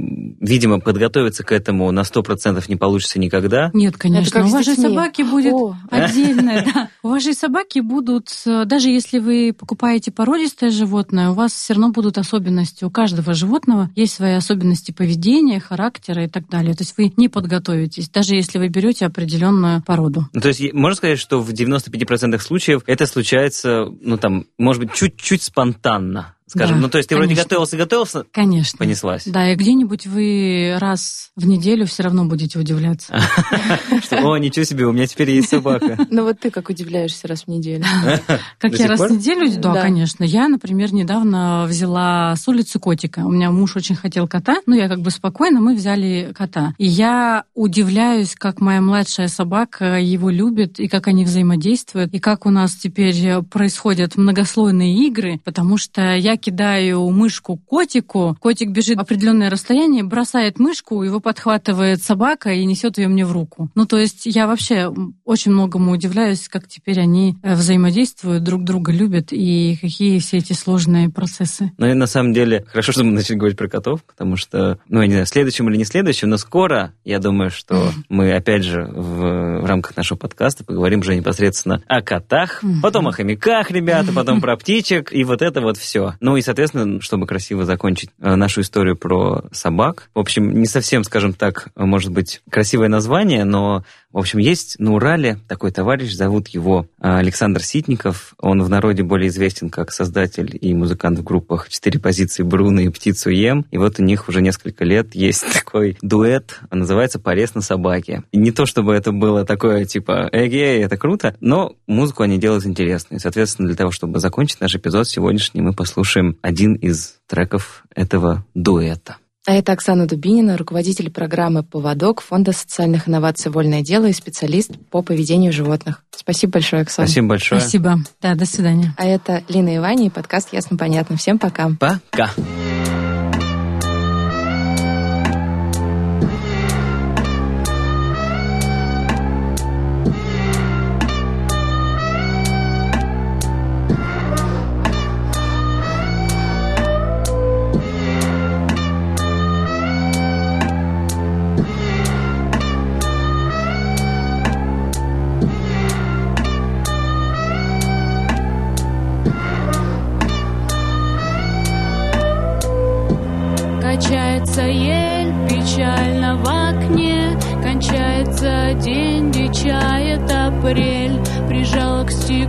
видимо, 0.41 0.81
подготовиться 0.81 1.43
к 1.43 1.53
этому 1.53 1.91
на 1.91 2.05
сто 2.05 2.23
процентов 2.23 2.69
не 2.69 2.77
получится 2.77 3.19
никогда. 3.19 3.71
Нет, 3.73 3.97
конечно. 3.97 4.45
У 4.45 4.49
вас 4.49 4.65
же 4.65 4.75
собаки 4.75 5.23
будет 5.23 5.55
О. 5.55 5.77
отдельно, 5.91 6.65
да. 6.73 6.91
У 7.03 7.09
вас 7.09 7.23
же 7.23 7.33
собаки 7.33 7.79
будут, 7.81 8.29
даже 8.45 8.91
если 8.91 9.19
вы 9.19 9.55
покупаете 9.59 10.11
породистое 10.11 10.71
животное, 10.71 11.31
у 11.31 11.35
вас 11.35 11.53
все 11.53 11.75
равно 11.75 11.91
будут 11.91 12.19
особенности. 12.19 12.85
У 12.85 12.91
каждого 12.91 13.33
животного 13.33 13.91
есть 13.97 14.15
свои 14.15 14.33
особенности 14.33 14.93
поведения, 14.93 15.61
характера 15.61 16.25
и 16.25 16.29
так 16.29 16.49
далее. 16.49 16.75
То 16.75 16.83
есть 16.83 16.95
вы 16.99 17.13
не 17.17 17.29
подготовитесь, 17.51 18.09
даже 18.09 18.35
если 18.35 18.59
вы 18.59 18.69
берете 18.69 19.07
определенную 19.07 19.83
породу. 19.83 20.29
Ну, 20.33 20.41
то 20.41 20.49
есть 20.49 20.73
можно 20.73 20.97
сказать, 20.97 21.19
что 21.19 21.41
в 21.41 21.51
95% 21.51 22.39
случаев 22.39 22.83
это 22.87 23.07
случается, 23.07 23.87
ну 24.01 24.17
там, 24.17 24.47
может 24.57 24.83
быть, 24.83 24.95
чуть-чуть 24.95 25.43
спонтанно 25.43 26.35
скажем. 26.51 26.77
Да, 26.77 26.83
ну, 26.83 26.89
то 26.89 26.99
есть 26.99 27.09
ты 27.09 27.15
конечно. 27.15 27.35
вроде 27.35 27.43
готовился, 27.43 27.77
готовился, 27.77 28.25
конечно. 28.33 28.77
понеслась. 28.77 29.23
Да, 29.27 29.51
и 29.53 29.55
где-нибудь 29.55 30.07
вы 30.07 30.77
раз 30.79 31.31
в 31.37 31.47
неделю 31.47 31.87
все 31.87 32.03
равно 32.03 32.25
будете 32.25 32.59
удивляться. 32.59 33.15
О, 34.11 34.37
ничего 34.37 34.65
себе, 34.65 34.87
у 34.87 34.93
меня 34.93 35.07
теперь 35.07 35.31
есть 35.31 35.49
собака. 35.49 35.99
Ну 36.11 36.25
вот 36.25 36.41
ты 36.41 36.51
как 36.51 36.69
удивляешься 36.69 37.29
раз 37.29 37.45
в 37.45 37.49
неделю. 37.49 37.85
Как 38.59 38.75
я 38.75 38.89
раз 38.89 39.01
в 39.01 39.13
неделю? 39.13 39.49
Да, 39.61 39.81
конечно. 39.81 40.25
Я, 40.25 40.49
например, 40.49 40.93
недавно 40.93 41.67
взяла 41.69 42.35
с 42.35 42.47
улицы 42.49 42.81
котика. 42.81 43.21
У 43.21 43.31
меня 43.31 43.51
муж 43.51 43.77
очень 43.77 43.95
хотел 43.95 44.27
кота, 44.27 44.57
ну 44.67 44.75
я 44.75 44.89
как 44.89 45.01
бы 45.01 45.11
спокойно, 45.11 45.61
мы 45.61 45.77
взяли 45.77 46.33
кота. 46.37 46.75
И 46.79 46.87
я 46.87 47.45
удивляюсь, 47.55 48.35
как 48.35 48.61
моя 48.61 48.81
младшая 48.81 49.29
собака 49.29 49.99
его 49.99 50.31
любит, 50.31 50.81
и 50.81 50.89
как 50.89 51.07
они 51.07 51.25
взаимодействуют, 51.25 52.13
и 52.13 52.19
как 52.19 52.45
у 52.45 52.51
нас 52.51 52.75
теперь 52.75 53.43
происходят 53.51 54.17
многослойные 54.17 55.07
игры, 55.07 55.41
потому 55.45 55.77
что 55.77 56.17
я 56.17 56.37
кидаю 56.41 57.09
мышку 57.11 57.57
котику, 57.57 58.37
котик 58.41 58.71
бежит 58.71 58.99
определенное 58.99 59.51
расстояние, 59.51 60.03
бросает 60.03 60.59
мышку, 60.59 61.03
его 61.03 61.21
подхватывает 61.21 62.03
собака 62.03 62.51
и 62.51 62.65
несет 62.65 62.99
ее 62.99 63.09
мне 63.09 63.25
в 63.25 63.33
руку. 63.33 63.71
Ну, 63.75 63.87
то 63.87 63.99
есть 63.99 64.27
я 64.27 64.47
вообще 64.47 64.93
очень 65.25 65.53
многому 65.53 65.93
удивляюсь, 65.93 66.49
как 66.49 66.67
теперь 66.67 67.01
они 67.01 67.37
э, 67.43 67.55
взаимодействуют, 67.55 68.43
друг 68.43 68.65
друга 68.65 68.93
любят 68.93 69.29
и 69.33 69.77
какие 69.81 70.19
все 70.19 70.39
эти 70.39 70.53
сложные 70.53 71.11
процессы. 71.11 71.73
Ну 71.79 71.87
и 71.87 71.95
на 71.95 72.07
самом 72.07 72.33
деле 72.33 72.65
хорошо, 72.69 72.93
что 72.93 73.05
мы 73.05 73.13
начали 73.13 73.37
говорить 73.37 73.59
про 73.59 73.69
котов, 73.69 74.03
потому 74.05 74.37
что, 74.37 74.79
ну, 74.89 75.01
я 75.01 75.07
не 75.07 75.13
знаю, 75.13 75.27
следующим 75.27 75.69
или 75.69 75.77
не 75.77 75.85
следующим, 75.85 76.31
но 76.31 76.37
скоро, 76.37 76.95
я 77.05 77.19
думаю, 77.19 77.51
что 77.51 77.91
мы 78.09 78.33
опять 78.33 78.65
же 78.65 78.83
в, 78.83 79.61
в 79.61 79.65
рамках 79.67 79.97
нашего 79.97 80.19
подкаста 80.19 80.65
поговорим 80.65 81.01
уже 81.01 81.15
непосредственно 81.15 81.83
о 81.87 82.03
котах, 82.03 82.63
потом 82.83 83.09
о 83.09 83.13
хомяках, 83.13 83.71
ребята, 83.71 84.13
потом 84.13 84.41
про 84.41 84.57
птичек, 84.57 85.13
и 85.13 85.25
вот 85.25 85.43
это 85.43 85.61
вот 85.61 85.77
все. 85.77 86.15
Ну 86.31 86.37
и, 86.37 86.43
соответственно, 86.43 87.01
чтобы 87.01 87.27
красиво 87.27 87.65
закончить 87.65 88.11
э, 88.21 88.37
нашу 88.37 88.61
историю 88.61 88.97
про 88.97 89.43
собак, 89.51 90.11
в 90.15 90.21
общем, 90.21 90.61
не 90.61 90.67
совсем, 90.67 91.03
скажем 91.03 91.33
так, 91.33 91.71
может 91.75 92.13
быть, 92.13 92.41
красивое 92.49 92.87
название, 92.87 93.43
но 93.43 93.83
в 94.13 94.19
общем, 94.19 94.41
есть 94.41 94.79
на 94.81 94.95
Урале 94.95 95.39
такой 95.47 95.71
товарищ, 95.71 96.13
зовут 96.15 96.49
его 96.49 96.87
а, 96.99 97.19
Александр 97.19 97.63
Ситников. 97.63 98.35
Он 98.39 98.61
в 98.63 98.69
народе 98.69 99.05
более 99.05 99.29
известен 99.29 99.71
как 99.71 99.93
создатель 99.93 100.59
и 100.61 100.75
музыкант 100.75 101.21
в 101.21 101.23
группах 101.23 101.69
«Четыре 101.69 102.01
позиции 102.01 102.43
Бруно» 102.43 102.81
и 102.81 102.89
«Птицу 102.89 103.31
ем». 103.31 103.67
И 103.71 103.79
вот 103.79 104.01
у 104.01 104.03
них 104.03 104.29
уже 104.29 104.43
несколько 104.43 104.85
лет 104.85 105.15
есть 105.15 105.45
такой 105.53 105.97
дуэт, 106.03 106.59
называется 106.73 107.21
«Порез 107.21 107.55
на 107.55 107.61
собаке». 107.61 108.25
И 108.33 108.39
не 108.39 108.51
то, 108.51 108.67
чтобы 108.67 108.95
это 108.95 109.13
было 109.13 109.45
такое, 109.45 109.85
типа, 109.85 110.29
эгей, 110.33 110.83
это 110.83 110.97
круто, 110.97 111.37
но 111.41 111.77
музыку 111.87 112.25
они 112.25 112.39
делают 112.39 112.67
интересную. 112.67 113.21
Соответственно, 113.21 113.69
для 113.69 113.77
того, 113.77 113.93
чтобы 113.93 114.19
закончить 114.19 114.61
наш 114.61 114.75
эпизод 114.75 115.07
сегодняшний, 115.07 115.61
мы 115.61 115.73
послушаем 115.73 116.37
один 116.43 116.75
из 116.75 117.15
треков 117.29 117.85
этого 117.95 118.45
дуэта. 118.55 119.19
А 119.47 119.55
это 119.55 119.73
Оксана 119.73 120.07
Дубинина, 120.07 120.59
руководитель 120.59 121.11
программы 121.11 121.63
«Поводок» 121.63 122.21
Фонда 122.21 122.53
социальных 122.53 123.09
инноваций 123.09 123.51
«Вольное 123.51 123.81
дело» 123.81 124.07
и 124.07 124.13
специалист 124.13 124.73
по 124.91 125.03
поведению 125.03 125.53
животных. 125.53 126.03
Спасибо 126.15 126.55
большое, 126.55 126.83
Оксана. 126.83 127.09
Спасибо 127.09 127.29
большое. 127.29 127.61
Спасибо. 127.61 127.99
Да, 128.21 128.35
до 128.35 128.45
свидания. 128.45 128.95
А 128.99 129.07
это 129.07 129.43
Лина 129.49 129.75
и 129.75 129.79
Ваня 129.79 130.07
и 130.07 130.11
подкаст 130.11 130.53
«Ясно-понятно». 130.53 131.17
Всем 131.17 131.39
пока. 131.39 131.71
Пока. 131.79 132.31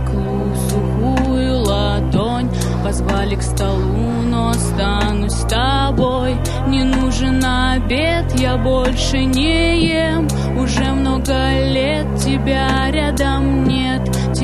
Стеклу 0.02 0.54
сухую 0.68 1.60
ладонь. 1.60 2.48
Позвали 2.84 3.36
к 3.36 3.42
столу, 3.42 4.22
но 4.24 4.50
останусь 4.50 5.32
с 5.32 5.46
тобой. 5.46 6.36
Не 6.66 6.82
нужен 6.84 7.42
обед, 7.44 8.32
я 8.38 8.56
больше 8.56 9.24
не 9.24 9.86
ем. 9.86 10.26
Уже 10.58 10.84
много 10.92 11.32
лет 11.72 12.06
тебя 12.16 12.90
рядом 12.90 13.64
нет 13.64 14.02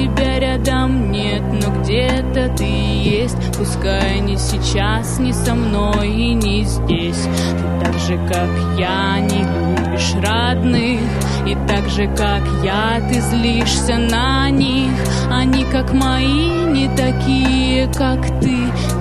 Тебя 0.08 0.38
рядом 0.38 1.10
нет, 1.10 1.42
но 1.42 1.82
где-то 1.82 2.48
ты 2.56 2.64
есть. 2.64 3.36
Пускай 3.56 4.20
не 4.20 4.36
сейчас, 4.36 5.18
не 5.18 5.32
со 5.32 5.54
мной 5.54 6.08
и 6.08 6.34
не 6.34 6.64
здесь. 6.64 7.24
Ты 7.24 7.84
так 7.84 7.98
же, 7.98 8.16
как 8.26 8.48
я, 8.78 9.18
не 9.20 9.42
любишь 9.42 10.14
родных. 10.22 11.00
И 11.46 11.56
так 11.66 11.88
же, 11.88 12.06
как 12.16 12.42
я, 12.64 13.00
ты 13.08 13.20
злишься 13.20 13.96
на 13.96 14.48
них. 14.50 14.92
Они, 15.30 15.64
как 15.64 15.92
мои, 15.92 16.64
не 16.66 16.88
такие, 16.96 17.86
как 17.92 18.40
ты. 18.40 18.56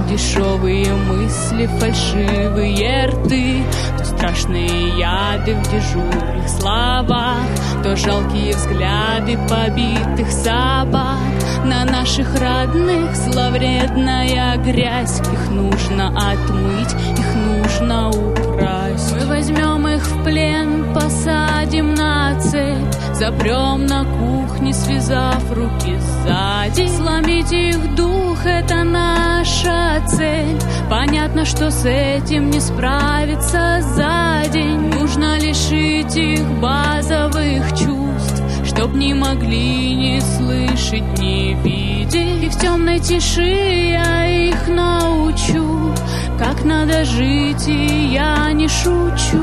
Дешевые 0.09 0.93
мысли, 0.93 1.67
фальшивые 1.79 3.07
рты 3.07 3.63
страшные 4.17 4.97
яды 4.97 5.53
в 5.53 5.71
дежурных 5.71 6.49
словах 6.49 7.37
То 7.83 7.95
жалкие 7.95 8.55
взгляды 8.55 9.37
побитых 9.47 10.31
собак. 10.31 11.17
На 11.63 11.85
наших 11.85 12.27
родных 12.39 13.15
зловредная 13.15 14.57
грязь 14.57 15.19
Их 15.19 15.51
нужно 15.51 16.07
отмыть, 16.07 16.93
их 17.17 17.35
нужно 17.35 18.09
украсть 18.67 19.13
Мы 19.13 19.25
возьмем 19.27 19.87
их 19.87 20.03
в 20.03 20.23
плен, 20.23 20.93
посадим 20.93 21.93
на 21.93 22.39
цепь 22.39 22.93
Запрем 23.13 23.85
на 23.85 24.05
кухне, 24.05 24.73
связав 24.73 25.51
руки 25.51 25.97
сзади. 25.99 26.87
Сломить 26.87 27.51
их 27.51 27.95
дух— 27.95 28.37
это 28.45 28.83
наша 28.83 30.03
цель. 30.07 30.59
Понятно, 30.89 31.43
что 31.43 31.71
с 31.71 31.83
этим 31.85 32.51
не 32.51 32.59
справиться 32.59 33.79
за 33.81 34.43
день. 34.51 34.93
Нужно 34.93 35.39
лишить 35.39 36.15
их 36.15 36.45
базовых 36.59 37.69
чувств 37.71 38.43
Чтоб 38.65 38.93
не 38.93 39.15
могли 39.15 39.95
не 39.95 40.21
слышать, 40.21 41.17
не 41.17 41.55
видеть. 41.55 42.43
И 42.43 42.49
в 42.49 42.59
темной 42.59 42.99
тиши 42.99 43.41
я 43.41 44.25
их 44.27 44.67
научу 44.67 45.96
Как 46.37 46.63
надо 46.63 47.03
жить, 47.03 47.67
и 47.67 48.13
я 48.13 48.51
не 48.53 48.67
шучу. 48.67 49.37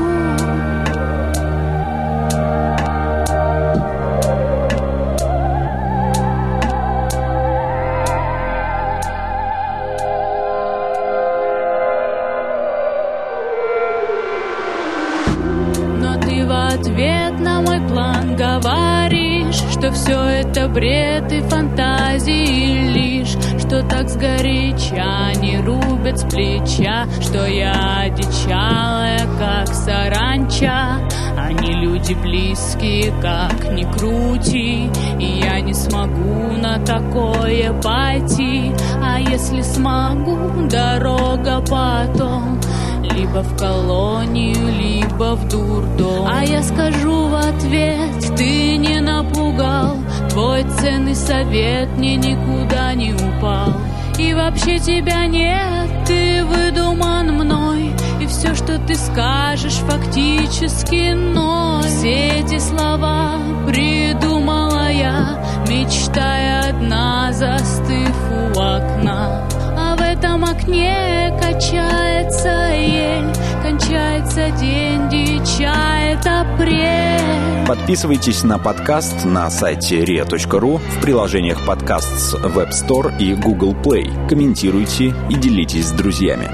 Но 15.99 16.17
ты 16.21 16.45
в 16.45 16.51
ответ 16.51 17.39
на 17.39 17.61
мой 17.61 17.81
план 17.89 18.35
говоришь, 18.37 19.61
что 19.71 19.91
все 19.91 20.17
это 20.17 20.69
бред 20.69 21.31
и 21.33 21.41
фантазии 21.41 22.87
лишь, 22.89 23.35
что 23.59 23.83
так 23.83 24.07
сгоряча 24.07 25.24
плеча, 26.35 27.07
что 27.21 27.47
я 27.47 28.01
одичалая, 28.01 29.21
как 29.39 29.73
саранча. 29.73 30.99
Они 31.37 31.73
люди 31.73 32.13
близкие, 32.13 33.13
как 33.21 33.71
ни 33.71 33.83
крути, 33.83 34.89
и 35.19 35.41
я 35.43 35.61
не 35.61 35.73
смогу 35.73 36.51
на 36.57 36.77
такое 36.79 37.71
пойти. 37.81 38.73
А 39.01 39.19
если 39.19 39.61
смогу, 39.61 40.67
дорога 40.67 41.61
потом 41.61 42.59
либо 43.01 43.41
в 43.43 43.57
колонию, 43.57 44.73
либо 44.77 45.35
в 45.35 45.47
дурдом. 45.47 46.27
А 46.27 46.43
я 46.43 46.61
скажу 46.63 47.27
в 47.27 47.35
ответ, 47.35 48.35
ты 48.35 48.75
не 48.77 48.99
напугал, 48.99 49.97
твой 50.29 50.63
ценный 50.63 51.15
совет 51.15 51.89
мне 51.97 52.17
никуда 52.17 52.93
не 52.93 53.13
упал. 53.13 53.73
И 54.17 54.33
вообще 54.33 54.79
тебя 54.79 55.27
нет, 55.27 55.84
ты 56.05 56.43
выдуман 56.45 57.33
мной, 57.33 57.93
и 58.21 58.27
все, 58.27 58.55
что 58.55 58.77
ты 58.79 58.95
скажешь, 58.95 59.79
фактически 59.87 61.13
ноль. 61.13 61.83
Все 61.83 62.39
эти 62.39 62.59
слова 62.59 63.39
придумала 63.67 64.91
я, 64.91 65.43
мечтая 65.67 66.69
одна, 66.69 67.31
застыв 67.33 68.15
у 68.31 68.59
окна. 68.59 69.47
Этом 70.17 70.45
окне 70.45 71.37
качается 71.41 72.69
ель, 72.73 73.33
кончается 73.61 74.49
день, 74.51 75.09
дичает 75.09 76.25
апрель. 76.25 77.67
Подписывайтесь 77.67 78.43
на 78.43 78.57
подкаст 78.57 79.25
на 79.25 79.49
сайте 79.49 80.05
ria.ru 80.05 80.77
в 80.77 81.01
приложениях 81.01 81.65
подкаст 81.65 82.17
с 82.17 82.33
Web 82.35 82.69
Store 82.69 83.17
и 83.19 83.35
Google 83.35 83.73
Play. 83.73 84.29
Комментируйте 84.29 85.13
и 85.29 85.35
делитесь 85.35 85.87
с 85.87 85.91
друзьями. 85.91 86.49